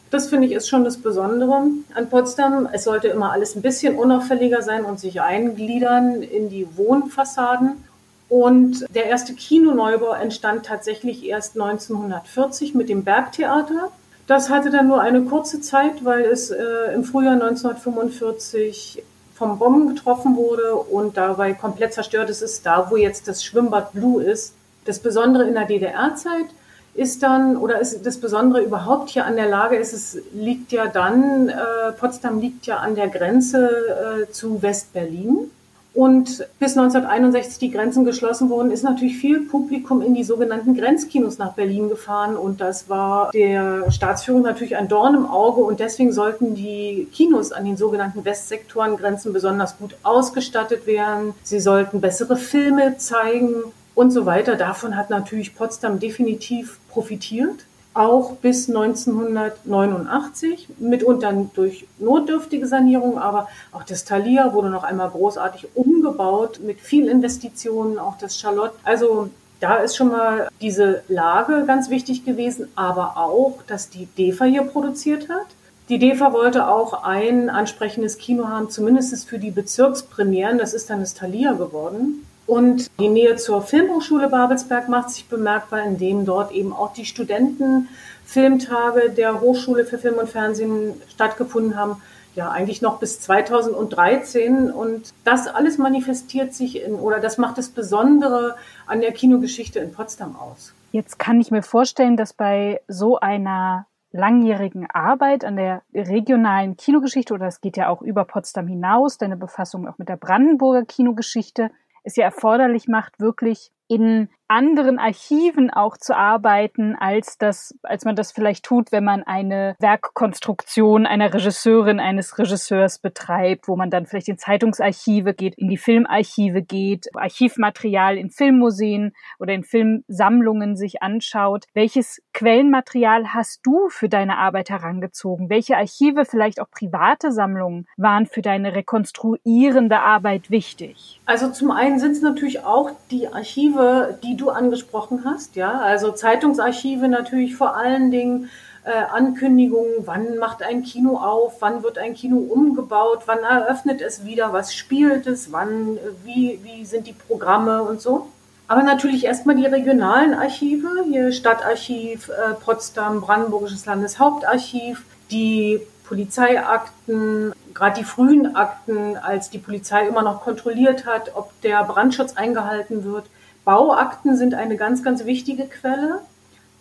Das 0.09 0.29
finde 0.29 0.47
ich 0.47 0.53
ist 0.53 0.67
schon 0.67 0.83
das 0.83 0.97
Besondere 0.97 1.67
an 1.93 2.09
Potsdam. 2.09 2.67
Es 2.71 2.85
sollte 2.85 3.07
immer 3.07 3.31
alles 3.31 3.55
ein 3.55 3.61
bisschen 3.61 3.95
unauffälliger 3.95 4.63
sein 4.63 4.83
und 4.83 4.99
sich 4.99 5.21
eingliedern 5.21 6.23
in 6.23 6.49
die 6.49 6.67
Wohnfassaden. 6.75 7.83
Und 8.29 8.85
der 8.95 9.05
erste 9.05 9.33
Kinoneubau 9.35 10.13
entstand 10.13 10.65
tatsächlich 10.65 11.23
erst 11.23 11.53
1940 11.53 12.73
mit 12.73 12.89
dem 12.89 13.03
Bergtheater. 13.03 13.91
Das 14.25 14.49
hatte 14.49 14.71
dann 14.71 14.87
nur 14.87 15.01
eine 15.01 15.21
kurze 15.23 15.61
Zeit, 15.61 16.03
weil 16.03 16.23
es 16.23 16.49
äh, 16.49 16.63
im 16.95 17.03
Frühjahr 17.03 17.33
1945 17.33 19.03
vom 19.43 19.59
Bomben 19.59 19.93
getroffen 19.93 20.37
wurde 20.37 20.73
und 20.73 21.17
dabei 21.17 21.53
komplett 21.53 21.93
zerstört 21.93 22.29
ist, 22.29 22.41
ist 22.41 22.65
da, 22.65 22.87
wo 22.89 22.95
jetzt 22.95 23.27
das 23.27 23.43
Schwimmbad 23.43 23.91
Blue 23.91 24.23
ist. 24.23 24.53
Das 24.85 24.99
Besondere 24.99 25.43
in 25.43 25.53
der 25.53 25.65
DDR-Zeit 25.65 26.45
ist 26.93 27.23
dann, 27.23 27.57
oder 27.57 27.79
ist 27.81 28.05
das 28.05 28.19
Besondere 28.19 28.61
überhaupt 28.61 29.09
hier 29.09 29.25
an 29.25 29.35
der 29.35 29.49
Lage 29.49 29.75
ist, 29.75 29.91
es 29.91 30.17
liegt 30.33 30.71
ja 30.71 30.87
dann, 30.87 31.49
äh, 31.49 31.91
Potsdam 31.99 32.39
liegt 32.39 32.65
ja 32.67 32.77
an 32.77 32.95
der 32.95 33.09
Grenze 33.09 33.67
äh, 33.67 34.31
zu 34.31 34.61
West-Berlin. 34.61 35.51
Und 35.93 36.47
bis 36.57 36.75
1961 36.75 37.59
die 37.59 37.69
Grenzen 37.69 38.03
geschlossen 38.03 38.49
wurden, 38.49 38.71
ist 38.71 38.83
natürlich 38.83 39.17
viel 39.17 39.41
Publikum 39.41 40.01
in 40.01 40.15
die 40.15 40.23
sogenannten 40.23 40.75
Grenzkinos 40.75 41.37
nach 41.37 41.53
Berlin 41.53 41.87
gefahren. 41.87 42.35
Und 42.35 42.61
das 42.61 42.89
war 42.89 43.29
der 43.31 43.91
Staatsführung 43.91 44.41
natürlich 44.41 44.75
ein 44.75 44.87
Dorn 44.87 45.13
im 45.13 45.27
Auge. 45.27 45.61
Und 45.61 45.79
deswegen 45.79 46.11
sollten 46.11 46.55
die 46.55 47.07
Kinos 47.13 47.51
an 47.51 47.65
den 47.65 47.77
sogenannten 47.77 48.25
Westsektorengrenzen 48.25 49.33
besonders 49.33 49.77
gut 49.77 49.95
ausgestattet 50.01 50.87
werden. 50.87 51.35
Sie 51.43 51.59
sollten 51.59 52.01
bessere 52.01 52.37
Filme 52.37 52.97
zeigen 52.97 53.53
und 53.93 54.09
so 54.09 54.25
weiter. 54.25 54.55
Davon 54.55 54.97
hat 54.97 55.11
natürlich 55.11 55.55
Potsdam 55.55 55.99
definitiv 55.99 56.79
profitiert 56.89 57.65
auch 57.93 58.33
bis 58.37 58.67
1989, 58.69 60.67
mitunter 60.79 61.33
durch 61.53 61.85
notdürftige 61.99 62.67
Sanierung, 62.67 63.17
aber 63.17 63.47
auch 63.71 63.83
das 63.83 64.05
Thalia 64.05 64.53
wurde 64.53 64.69
noch 64.69 64.83
einmal 64.83 65.09
großartig 65.09 65.67
umgebaut 65.75 66.59
mit 66.63 66.79
viel 66.79 67.07
Investitionen, 67.07 67.99
auch 67.99 68.17
das 68.17 68.39
Charlotte. 68.39 68.75
Also 68.83 69.29
da 69.59 69.77
ist 69.77 69.95
schon 69.95 70.09
mal 70.09 70.49
diese 70.61 71.03
Lage 71.07 71.63
ganz 71.65 71.89
wichtig 71.89 72.25
gewesen, 72.25 72.67
aber 72.75 73.17
auch, 73.17 73.59
dass 73.67 73.89
die 73.89 74.07
DEFA 74.07 74.45
hier 74.45 74.63
produziert 74.63 75.29
hat. 75.29 75.47
Die 75.89 75.99
DEFA 75.99 76.33
wollte 76.33 76.67
auch 76.67 77.03
ein 77.03 77.49
ansprechendes 77.49 78.17
Kino 78.17 78.47
haben, 78.47 78.69
zumindest 78.69 79.27
für 79.27 79.39
die 79.39 79.51
Bezirkspremieren. 79.51 80.57
Das 80.57 80.73
ist 80.73 80.89
dann 80.89 81.01
das 81.01 81.13
Thalia 81.13 81.53
geworden. 81.53 82.25
Und 82.45 82.91
die 82.99 83.07
Nähe 83.07 83.37
zur 83.37 83.61
Filmhochschule 83.61 84.27
Babelsberg 84.27 84.89
macht 84.89 85.11
sich 85.11 85.27
bemerkbar, 85.27 85.83
indem 85.83 86.25
dort 86.25 86.51
eben 86.51 86.73
auch 86.73 86.93
die 86.93 87.05
Studentenfilmtage 87.05 89.11
der 89.11 89.39
Hochschule 89.39 89.85
für 89.85 89.97
Film 89.97 90.15
und 90.15 90.29
Fernsehen 90.29 91.01
stattgefunden 91.09 91.77
haben. 91.77 92.01
Ja, 92.35 92.49
eigentlich 92.49 92.81
noch 92.81 92.99
bis 92.99 93.21
2013. 93.21 94.71
Und 94.71 95.13
das 95.23 95.47
alles 95.47 95.77
manifestiert 95.77 96.53
sich 96.53 96.83
in, 96.83 96.95
oder 96.95 97.19
das 97.19 97.37
macht 97.37 97.57
das 97.57 97.69
Besondere 97.69 98.55
an 98.87 99.01
der 99.01 99.11
Kinogeschichte 99.11 99.79
in 99.79 99.93
Potsdam 99.93 100.35
aus. 100.35 100.73
Jetzt 100.91 101.19
kann 101.19 101.39
ich 101.39 101.49
mir 101.49 101.63
vorstellen, 101.63 102.17
dass 102.17 102.33
bei 102.33 102.81
so 102.87 103.19
einer 103.19 103.87
langjährigen 104.11 104.87
Arbeit 104.91 105.43
an 105.43 105.55
der 105.55 105.81
regionalen 105.93 106.77
Kinogeschichte, 106.77 107.33
oder 107.33 107.47
es 107.47 107.61
geht 107.61 107.77
ja 107.77 107.89
auch 107.89 108.01
über 108.01 108.25
Potsdam 108.25 108.67
hinaus, 108.67 109.17
deine 109.17 109.37
Befassung 109.37 109.87
auch 109.87 109.97
mit 109.97 110.07
der 110.07 110.17
Brandenburger 110.17 110.85
Kinogeschichte, 110.85 111.71
es 112.03 112.15
ja 112.15 112.25
erforderlich 112.25 112.87
macht, 112.87 113.19
wirklich 113.19 113.71
in 113.87 114.29
anderen 114.53 114.99
Archiven 114.99 115.71
auch 115.71 115.97
zu 115.97 116.15
arbeiten, 116.15 116.95
als 116.95 117.39
das, 117.39 117.75
als 117.81 118.05
man 118.05 118.15
das 118.15 118.31
vielleicht 118.31 118.63
tut, 118.63 118.91
wenn 118.91 119.03
man 119.03 119.23
eine 119.23 119.75
Werkkonstruktion 119.79 121.07
einer 121.07 121.33
Regisseurin, 121.33 121.99
eines 121.99 122.37
Regisseurs 122.37 122.99
betreibt, 122.99 123.67
wo 123.67 123.75
man 123.75 123.89
dann 123.89 124.05
vielleicht 124.05 124.29
in 124.29 124.37
Zeitungsarchive 124.37 125.33
geht, 125.33 125.55
in 125.57 125.69
die 125.69 125.77
Filmarchive 125.77 126.61
geht, 126.61 127.07
Archivmaterial 127.15 128.15
in 128.15 128.29
Filmmuseen 128.29 129.13
oder 129.39 129.53
in 129.53 129.63
Filmsammlungen 129.63 130.75
sich 130.75 131.01
anschaut. 131.01 131.65
Welches 131.73 132.21
Quellenmaterial 132.33 133.33
hast 133.33 133.61
du 133.63 133.89
für 133.89 134.07
deine 134.07 134.37
Arbeit 134.37 134.69
herangezogen? 134.69 135.49
Welche 135.49 135.77
Archive, 135.77 136.25
vielleicht 136.25 136.61
auch 136.61 136.69
private 136.69 137.31
Sammlungen, 137.31 137.87
waren 137.97 138.27
für 138.27 138.43
deine 138.43 138.75
rekonstruierende 138.75 139.99
Arbeit 139.99 140.51
wichtig? 140.51 141.19
Also 141.25 141.49
zum 141.49 141.71
einen 141.71 141.97
sind 141.97 142.11
es 142.11 142.21
natürlich 142.21 142.63
auch 142.63 142.91
die 143.09 143.27
Archive, 143.27 144.19
die 144.23 144.37
du 144.37 144.42
du 144.43 144.49
angesprochen 144.49 145.23
hast, 145.25 145.55
ja, 145.55 145.79
also 145.79 146.11
Zeitungsarchive 146.11 147.07
natürlich 147.07 147.55
vor 147.55 147.75
allen 147.75 148.11
Dingen, 148.11 148.49
äh, 148.85 148.91
Ankündigungen, 148.91 150.05
wann 150.05 150.37
macht 150.37 150.61
ein 150.61 150.83
Kino 150.83 151.17
auf, 151.17 151.61
wann 151.61 151.83
wird 151.83 151.97
ein 151.97 152.13
Kino 152.15 152.37
umgebaut, 152.37 153.23
wann 153.27 153.39
eröffnet 153.39 154.01
es 154.01 154.25
wieder, 154.25 154.51
was 154.51 154.75
spielt 154.75 155.25
es, 155.25 155.51
wann, 155.51 155.97
wie, 156.25 156.59
wie 156.63 156.83
sind 156.83 157.07
die 157.07 157.13
Programme 157.13 157.83
und 157.83 158.01
so. 158.01 158.27
Aber 158.67 158.83
natürlich 158.83 159.25
erstmal 159.25 159.55
die 159.55 159.65
regionalen 159.65 160.33
Archive, 160.33 160.87
hier 161.05 161.31
Stadtarchiv 161.31 162.29
äh, 162.29 162.53
Potsdam, 162.55 163.21
Brandenburgisches 163.21 163.85
Landeshauptarchiv, 163.85 165.03
die 165.31 165.79
Polizeiakten, 166.05 167.53
gerade 167.73 167.99
die 167.99 168.05
frühen 168.05 168.55
Akten, 168.55 169.17
als 169.17 169.49
die 169.49 169.57
Polizei 169.57 170.07
immer 170.07 170.21
noch 170.21 170.41
kontrolliert 170.41 171.05
hat, 171.05 171.31
ob 171.35 171.49
der 171.61 171.83
Brandschutz 171.83 172.33
eingehalten 172.33 173.03
wird. 173.03 173.25
Bauakten 173.65 174.35
sind 174.35 174.53
eine 174.53 174.77
ganz, 174.77 175.03
ganz 175.03 175.25
wichtige 175.25 175.65
Quelle. 175.65 176.19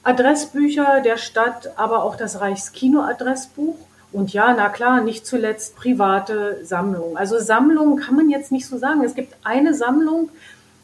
Adressbücher 0.02 1.00
der 1.00 1.16
Stadt, 1.16 1.72
aber 1.76 2.02
auch 2.02 2.16
das 2.16 2.40
Reichskino-Adressbuch. 2.40 3.76
Und 4.12 4.32
ja, 4.32 4.52
na 4.54 4.68
klar, 4.68 5.00
nicht 5.00 5.26
zuletzt 5.26 5.76
private 5.76 6.64
Sammlungen. 6.64 7.16
Also 7.16 7.38
Sammlungen 7.38 7.96
kann 7.96 8.16
man 8.16 8.28
jetzt 8.28 8.52
nicht 8.52 8.66
so 8.66 8.76
sagen. 8.76 9.04
Es 9.04 9.14
gibt 9.14 9.34
eine 9.44 9.74
Sammlung, 9.74 10.28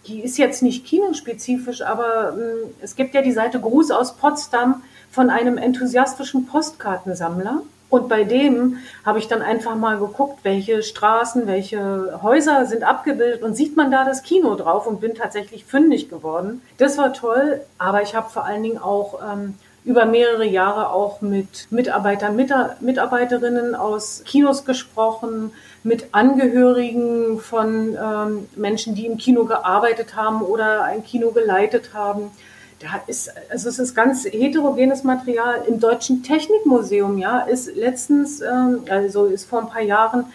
die 0.06 0.20
ist 0.22 0.38
jetzt 0.38 0.62
nicht 0.62 0.86
kinospezifisch, 0.86 1.82
aber 1.82 2.32
hm, 2.34 2.70
es 2.80 2.96
gibt 2.96 3.14
ja 3.14 3.20
die 3.20 3.32
Seite 3.32 3.60
Gruß 3.60 3.90
aus 3.90 4.16
Potsdam 4.16 4.82
von 5.10 5.30
einem 5.30 5.58
enthusiastischen 5.58 6.46
Postkartensammler. 6.46 7.62
Und 7.90 8.08
bei 8.08 8.24
dem 8.24 8.78
habe 9.04 9.18
ich 9.18 9.28
dann 9.28 9.40
einfach 9.40 9.74
mal 9.74 9.98
geguckt, 9.98 10.40
welche 10.42 10.82
Straßen, 10.82 11.46
welche 11.46 12.20
Häuser 12.22 12.66
sind 12.66 12.82
abgebildet 12.82 13.42
und 13.42 13.54
sieht 13.54 13.76
man 13.76 13.90
da 13.90 14.04
das 14.04 14.22
Kino 14.22 14.54
drauf 14.56 14.86
und 14.86 15.00
bin 15.00 15.14
tatsächlich 15.14 15.64
fündig 15.64 16.10
geworden. 16.10 16.60
Das 16.76 16.98
war 16.98 17.12
toll, 17.14 17.62
aber 17.78 18.02
ich 18.02 18.14
habe 18.14 18.28
vor 18.28 18.44
allen 18.44 18.62
Dingen 18.62 18.78
auch 18.78 19.20
ähm, 19.22 19.54
über 19.84 20.04
mehrere 20.04 20.44
Jahre 20.44 20.90
auch 20.90 21.22
mit 21.22 21.66
Mitarbeitern, 21.70 22.36
Mitarbeiterinnen 22.36 23.74
aus 23.74 24.22
Kinos 24.26 24.66
gesprochen, 24.66 25.52
mit 25.82 26.08
Angehörigen 26.12 27.40
von 27.40 27.96
ähm, 27.96 28.48
Menschen, 28.54 28.94
die 28.94 29.06
im 29.06 29.16
Kino 29.16 29.46
gearbeitet 29.46 30.14
haben 30.14 30.42
oder 30.42 30.84
ein 30.84 31.04
Kino 31.04 31.30
geleitet 31.30 31.94
haben 31.94 32.32
da 32.80 33.02
ist, 33.06 33.30
also 33.50 33.68
es 33.68 33.78
ist 33.78 33.94
ganz 33.94 34.24
heterogenes 34.24 35.02
Material. 35.02 35.64
Im 35.66 35.80
Deutschen 35.80 36.22
Technikmuseum, 36.22 37.18
ja, 37.18 37.40
ist 37.40 37.74
letztens, 37.74 38.40
ähm, 38.40 38.82
also 38.88 39.26
ist 39.26 39.48
vor 39.48 39.60
ein 39.60 39.68
paar 39.68 39.82
Jahren 39.82 40.26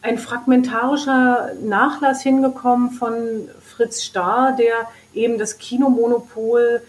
ein 0.00 0.18
fragmentarischer 0.18 1.52
Nachlass 1.62 2.22
hingekommen 2.22 2.90
von 2.90 3.48
Fritz 3.60 4.02
Starr, 4.02 4.52
der 4.52 4.88
eben 5.14 5.38
das 5.38 5.58
Kinomonopol 5.58 6.82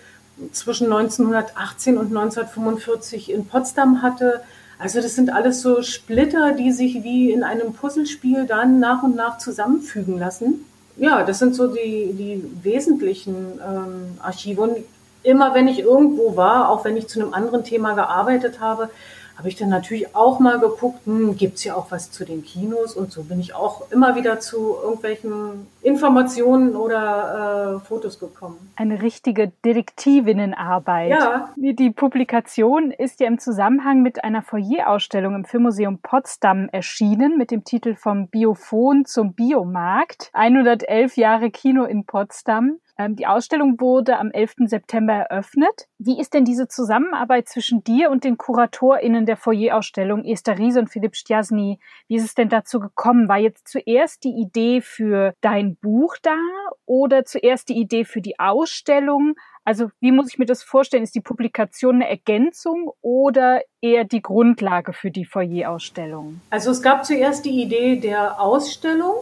zwischen 0.51 0.91
1918 0.91 1.97
und 1.97 2.07
1945 2.07 3.31
in 3.31 3.47
Potsdam 3.47 4.01
hatte. 4.01 4.41
Also 4.79 5.01
das 5.01 5.15
sind 5.15 5.29
alles 5.31 5.61
so 5.61 5.81
Splitter, 5.81 6.51
die 6.51 6.73
sich 6.73 7.03
wie 7.03 7.31
in 7.31 7.43
einem 7.43 7.73
Puzzlespiel 7.73 8.45
dann 8.45 8.79
nach 8.79 9.03
und 9.03 9.15
nach 9.15 9.37
zusammenfügen 9.37 10.19
lassen 10.19 10.65
ja, 10.97 11.23
das 11.23 11.39
sind 11.39 11.55
so 11.55 11.67
die, 11.67 12.13
die 12.13 12.43
wesentlichen 12.63 13.59
ähm, 13.65 14.17
Archive. 14.19 14.61
Und 14.61 14.77
immer 15.23 15.53
wenn 15.53 15.67
ich 15.67 15.79
irgendwo 15.79 16.35
war, 16.35 16.69
auch 16.69 16.85
wenn 16.85 16.97
ich 16.97 17.07
zu 17.07 17.19
einem 17.19 17.33
anderen 17.33 17.63
Thema 17.63 17.93
gearbeitet 17.93 18.59
habe, 18.59 18.89
habe 19.37 19.49
ich 19.49 19.55
dann 19.55 19.69
natürlich 19.69 20.15
auch 20.15 20.39
mal 20.39 20.59
geguckt, 20.59 21.05
hm, 21.05 21.35
gibt 21.35 21.55
es 21.55 21.63
ja 21.65 21.75
auch 21.75 21.91
was 21.91 22.11
zu 22.11 22.25
den 22.25 22.43
Kinos 22.43 22.93
und 22.95 23.11
so 23.11 23.23
bin 23.23 23.39
ich 23.39 23.53
auch 23.53 23.91
immer 23.91 24.15
wieder 24.15 24.39
zu 24.39 24.75
irgendwelchen 24.81 25.67
Informationen 25.81 26.75
oder 26.75 27.81
äh, 27.83 27.85
Fotos 27.85 28.19
gekommen. 28.19 28.71
Eine 28.75 29.01
richtige 29.01 29.51
Detektivinnenarbeit. 29.63 31.11
Ja. 31.11 31.49
Die 31.55 31.89
Publikation 31.91 32.91
ist 32.91 33.19
ja 33.19 33.27
im 33.27 33.39
Zusammenhang 33.39 34.01
mit 34.01 34.23
einer 34.23 34.41
Foyerausstellung 34.41 35.35
im 35.35 35.45
Filmmuseum 35.45 35.99
Potsdam 35.99 36.69
erschienen 36.71 37.37
mit 37.37 37.51
dem 37.51 37.63
Titel 37.63 37.95
Vom 37.95 38.27
Biophon 38.27 39.05
zum 39.05 39.33
Biomarkt. 39.33 40.29
111 40.33 41.17
Jahre 41.17 41.51
Kino 41.51 41.83
in 41.83 42.05
Potsdam. 42.05 42.79
Ähm, 42.97 43.15
die 43.15 43.27
Ausstellung 43.27 43.79
wurde 43.79 44.17
am 44.17 44.31
11. 44.31 44.67
September 44.67 45.13
eröffnet. 45.13 45.87
Wie 45.97 46.19
ist 46.19 46.33
denn 46.33 46.45
diese 46.45 46.67
Zusammenarbeit 46.67 47.49
zwischen 47.49 47.83
dir 47.83 48.09
und 48.09 48.23
den 48.23 48.37
KuratorInnen 48.37 49.25
der 49.25 49.37
Foyerausstellung, 49.37 50.23
Esther 50.23 50.57
Ries 50.57 50.77
und 50.77 50.89
Philipp 50.89 51.15
Stjasny? 51.15 51.79
Wie 52.07 52.15
ist 52.15 52.25
es 52.25 52.35
denn 52.35 52.49
dazu 52.49 52.79
gekommen? 52.79 53.27
War 53.27 53.37
jetzt 53.37 53.67
zuerst 53.67 54.23
die 54.23 54.35
Idee 54.39 54.81
für 54.81 55.33
dein 55.41 55.75
Buch 55.75 56.15
da 56.21 56.37
oder 56.85 57.25
zuerst 57.25 57.69
die 57.69 57.77
Idee 57.77 58.05
für 58.05 58.21
die 58.21 58.39
Ausstellung? 58.39 59.35
Also 59.65 59.89
wie 59.99 60.11
muss 60.11 60.29
ich 60.29 60.37
mir 60.37 60.45
das 60.45 60.63
vorstellen? 60.63 61.03
Ist 61.03 61.15
die 61.15 61.21
Publikation 61.21 61.95
eine 61.95 62.09
Ergänzung 62.09 62.91
oder 63.01 63.61
eher 63.81 64.03
die 64.03 64.21
Grundlage 64.21 64.93
für 64.93 65.11
die 65.11 65.25
Foyerausstellung? 65.25 66.39
Also 66.51 66.71
es 66.71 66.81
gab 66.81 67.03
zuerst 67.03 67.45
die 67.45 67.63
Idee 67.63 67.97
der 67.97 68.39
Ausstellung 68.39 69.15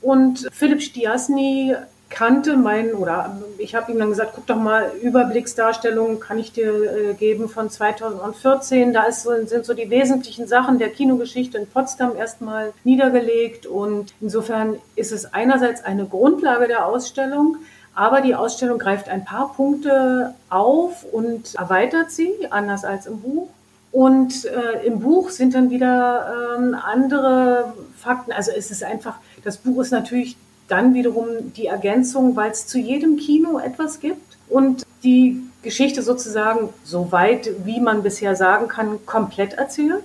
und 0.00 0.48
Philipp 0.52 0.80
Stiasny 0.82 1.76
kannte 2.10 2.56
meinen, 2.56 2.92
oder 2.94 3.40
ich 3.56 3.74
habe 3.74 3.90
ihm 3.90 3.98
dann 3.98 4.10
gesagt, 4.10 4.32
guck 4.34 4.46
doch 4.46 4.56
mal, 4.56 4.90
Überblicksdarstellungen 5.00 6.20
kann 6.20 6.38
ich 6.38 6.52
dir 6.52 7.10
äh, 7.10 7.14
geben 7.14 7.48
von 7.48 7.70
2014. 7.70 8.92
Da 8.92 9.04
ist 9.04 9.22
sind 9.22 9.64
so 9.64 9.74
die 9.74 9.88
wesentlichen 9.88 10.46
Sachen 10.46 10.78
der 10.78 10.90
Kinogeschichte 10.90 11.56
in 11.56 11.66
Potsdam 11.66 12.16
erstmal 12.16 12.72
niedergelegt. 12.84 13.66
Und 13.66 14.12
insofern 14.20 14.76
ist 14.96 15.12
es 15.12 15.32
einerseits 15.32 15.84
eine 15.84 16.04
Grundlage 16.04 16.66
der 16.66 16.84
Ausstellung, 16.84 17.56
aber 17.94 18.20
die 18.20 18.34
Ausstellung 18.34 18.78
greift 18.78 19.08
ein 19.08 19.24
paar 19.24 19.52
Punkte 19.54 20.34
auf 20.48 21.04
und 21.04 21.54
erweitert 21.54 22.10
sie, 22.10 22.30
anders 22.50 22.84
als 22.84 23.06
im 23.06 23.20
Buch. 23.20 23.48
Und 23.92 24.44
äh, 24.44 24.86
im 24.86 25.00
Buch 25.00 25.30
sind 25.30 25.54
dann 25.54 25.70
wieder 25.70 26.56
ähm, 26.58 26.76
andere 26.80 27.74
Fakten. 27.98 28.32
Also 28.32 28.52
es 28.56 28.70
ist 28.70 28.84
einfach, 28.84 29.16
das 29.42 29.56
Buch 29.56 29.82
ist 29.82 29.90
natürlich 29.90 30.36
dann 30.70 30.94
wiederum 30.94 31.52
die 31.56 31.66
Ergänzung, 31.66 32.36
weil 32.36 32.50
es 32.50 32.66
zu 32.66 32.78
jedem 32.78 33.16
Kino 33.16 33.58
etwas 33.58 34.00
gibt 34.00 34.36
und 34.48 34.84
die 35.02 35.42
Geschichte 35.62 36.02
sozusagen 36.02 36.70
so 36.84 37.12
weit, 37.12 37.50
wie 37.64 37.80
man 37.80 38.02
bisher 38.02 38.36
sagen 38.36 38.68
kann, 38.68 39.04
komplett 39.06 39.54
erzählt. 39.54 40.04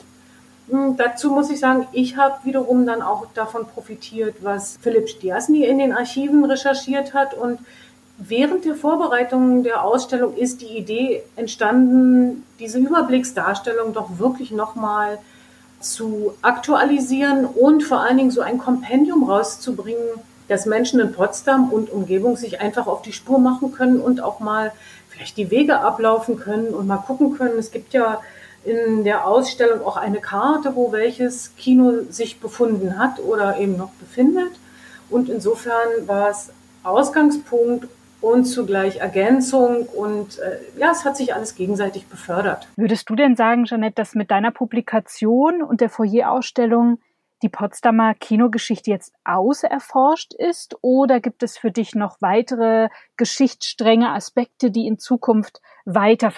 Hm, 0.70 0.97
dazu 0.97 1.32
muss 1.32 1.49
ich 1.49 1.59
sagen, 1.59 1.88
ich 1.91 2.18
habe 2.18 2.43
wiederum 2.43 2.86
dann 2.86 3.01
auch 3.01 3.28
davon 3.34 3.66
profitiert, 3.68 4.36
was 4.41 4.78
Philipp 4.82 5.09
Stiasny 5.09 5.63
in 5.63 5.78
den 5.78 5.93
Archiven 5.93 6.43
recherchiert 6.45 7.13
hat. 7.13 7.34
Und 7.34 7.59
während 8.18 8.66
der 8.66 8.76
Vorbereitung 8.76 9.63
der 9.63 9.84
Ausstellung 9.84 10.36
ist 10.36 10.61
die 10.61 10.78
Idee 10.78 11.24
entstanden, 11.36 12.43
diese 12.59 12.80
Überblicksdarstellung 12.80 13.93
doch 13.93 14.18
wirklich 14.18 14.51
nochmal 14.51 15.20
zu 15.80 16.34
aktualisieren 16.41 17.45
und 17.45 17.84
vor 17.84 17.99
allen 17.99 18.18
Dingen 18.18 18.32
so 18.32 18.41
ein 18.41 18.57
Kompendium 18.57 19.24
rauszubringen, 19.30 20.20
dass 20.48 20.66
Menschen 20.66 21.00
in 21.00 21.12
Potsdam 21.12 21.72
und 21.72 21.89
Umgebung 21.89 22.36
sich 22.38 22.62
einfach 22.62 22.88
auf 22.88 23.02
die 23.02 23.14
Spur 23.14 23.39
machen 23.39 23.72
können 23.72 24.00
und 24.00 24.22
auch 24.22 24.39
mal 24.39 24.72
vielleicht 25.10 25.38
die 25.38 25.50
Wege 25.52 25.80
ablaufen 25.80 26.38
können 26.38 26.74
und 26.74 26.88
mal 26.88 26.98
gucken 26.98 27.38
können. 27.38 27.58
Es 27.58 27.72
gibt 27.72 27.93
ja 27.93 28.22
in 28.64 29.04
der 29.04 29.28
Ausstellung 29.28 29.82
auch 29.86 29.98
eine 29.98 30.20
Karte, 30.20 30.76
wo 30.76 30.91
welches 30.91 31.56
Kino 31.56 32.02
sich 32.10 32.39
befunden 32.39 32.98
hat 32.98 33.20
oder 33.20 33.58
eben 33.58 33.78
noch 33.78 33.91
befindet. 33.91 34.52
Und 35.10 35.30
insofern 35.30 36.08
war 36.08 36.30
es 36.30 36.52
Ausgangspunkt 36.84 37.88
und 38.22 38.46
zugleich 38.46 38.98
Ergänzung 38.98 39.84
und 39.86 40.39
äh, 40.39 40.58
ja, 40.80 40.91
es 40.91 41.06
hat 41.06 41.16
sich 41.16 41.36
alles 41.36 41.54
gegenseitig 41.54 42.08
befördert. 42.08 42.68
Würdest 42.76 43.08
du 43.10 43.16
denn 43.16 43.36
sagen, 43.36 43.66
Jeanette, 43.66 43.96
dass 43.96 44.16
mit 44.16 44.32
deiner 44.32 44.50
Publikation 44.50 45.62
und 45.62 45.80
der 45.80 45.89
Foyerausstellung 45.89 47.00
die 47.42 47.50
Potsdamer 47.50 48.14
Kinogeschichte 48.14 48.90
jetzt 48.92 49.14
auserforscht 49.24 50.34
ist? 50.34 50.76
Oder 50.82 51.20
gibt 51.20 51.44
es 51.44 51.58
für 51.58 51.72
dich 51.72 51.96
noch 51.96 52.22
weitere 52.22 52.90
geschichtsstrenge 53.18 54.12
Aspekte, 54.12 54.72
die 54.72 54.88
in 54.88 54.98
Zukunft 54.98 55.62
weiter 55.86 56.32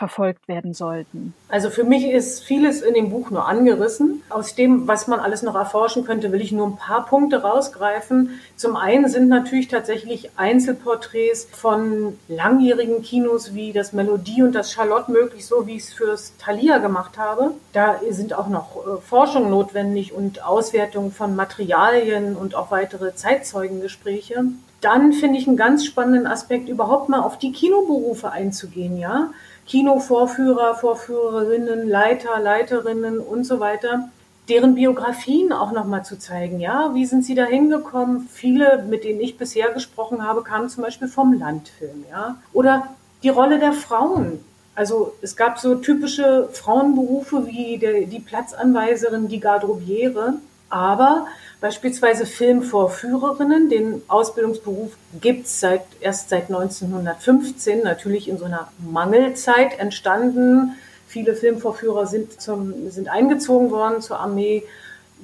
werden 0.45 0.73
sollten? 0.73 1.33
Also 1.47 1.69
für 1.69 1.85
mich 1.85 2.05
ist 2.05 2.43
vieles 2.43 2.81
in 2.81 2.93
dem 2.93 3.09
Buch 3.09 3.31
nur 3.31 3.47
angerissen. 3.47 4.21
Aus 4.29 4.55
dem, 4.55 4.87
was 4.87 5.07
man 5.07 5.21
alles 5.21 5.41
noch 5.41 5.55
erforschen 5.55 6.03
könnte, 6.03 6.33
will 6.33 6.41
ich 6.41 6.51
nur 6.51 6.67
ein 6.67 6.75
paar 6.75 7.05
Punkte 7.05 7.41
rausgreifen. 7.41 8.39
Zum 8.57 8.75
einen 8.75 9.07
sind 9.07 9.29
natürlich 9.29 9.69
tatsächlich 9.69 10.31
Einzelporträts 10.35 11.47
von 11.51 12.19
langjährigen 12.27 13.01
Kinos 13.01 13.55
wie 13.55 13.71
das 13.71 13.93
Melodie 13.93 14.43
und 14.43 14.51
das 14.53 14.73
Charlotte 14.73 15.11
möglich, 15.11 15.45
so 15.45 15.65
wie 15.65 15.77
ich 15.77 15.83
es 15.83 15.93
fürs 15.93 16.33
Thalia 16.37 16.79
gemacht 16.79 17.17
habe. 17.17 17.51
Da 17.71 18.01
sind 18.09 18.33
auch 18.33 18.49
noch 18.49 18.75
äh, 18.75 19.01
Forschung 19.01 19.49
notwendig 19.49 20.11
und 20.11 20.43
Auswertung 20.43 21.11
von 21.11 21.35
Materialien 21.35 22.35
und 22.35 22.53
auch 22.55 22.69
weitere 22.71 23.15
Zeitzeugengespräche. 23.15 24.43
Dann 24.81 25.13
finde 25.13 25.39
ich 25.39 25.47
einen 25.47 25.57
ganz 25.57 25.85
spannenden 25.85 26.27
Aspekt, 26.27 26.69
überhaupt 26.69 27.09
mal 27.09 27.21
auf 27.21 27.37
die 27.37 27.51
Kinoberufe 27.51 28.31
einzugehen, 28.31 28.97
ja. 28.97 29.31
Kinovorführer, 29.65 30.75
Vorführerinnen, 30.75 31.89
Leiter, 31.89 32.39
Leiterinnen 32.39 33.19
und 33.19 33.43
so 33.43 33.59
weiter, 33.59 34.09
deren 34.47 34.75
Biografien 34.75 35.51
auch 35.51 35.71
nochmal 35.71 36.05
zu 36.05 36.17
zeigen, 36.17 36.59
ja. 36.59 36.91
Wie 36.93 37.05
sind 37.05 37.25
sie 37.25 37.35
da 37.35 37.45
hingekommen? 37.45 38.29
Viele, 38.31 38.83
mit 38.87 39.03
denen 39.03 39.19
ich 39.19 39.37
bisher 39.37 39.71
gesprochen 39.73 40.25
habe, 40.25 40.43
kamen 40.43 40.69
zum 40.69 40.83
Beispiel 40.83 41.07
vom 41.07 41.33
Landfilm, 41.33 42.05
ja. 42.09 42.37
Oder 42.53 42.87
die 43.23 43.29
Rolle 43.29 43.59
der 43.59 43.73
Frauen. 43.73 44.39
Also 44.75 45.13
es 45.23 45.35
gab 45.35 45.57
so 45.57 45.73
typische 45.73 46.49
Frauenberufe 46.53 47.47
wie 47.47 47.79
die 48.05 48.19
Platzanweiserin, 48.19 49.27
die 49.27 49.39
Garderobiere. 49.39 50.35
Aber 50.69 51.25
Beispielsweise 51.59 52.27
Filmvorführerinnen, 52.27 53.69
den 53.69 54.03
Ausbildungsberuf 54.07 54.91
gibt's 55.19 55.59
seit, 55.59 55.81
erst 56.01 56.29
seit 56.29 56.49
1915, 56.49 57.81
natürlich 57.81 58.27
in 58.27 58.37
so 58.37 58.45
einer 58.45 58.71
Mangelzeit 58.77 59.79
entstanden. 59.79 60.73
Viele 61.07 61.33
Filmvorführer 61.33 62.05
sind, 62.05 62.39
zum, 62.39 62.91
sind 62.91 63.09
eingezogen 63.09 63.71
worden 63.71 64.01
zur 64.01 64.19
Armee. 64.19 64.63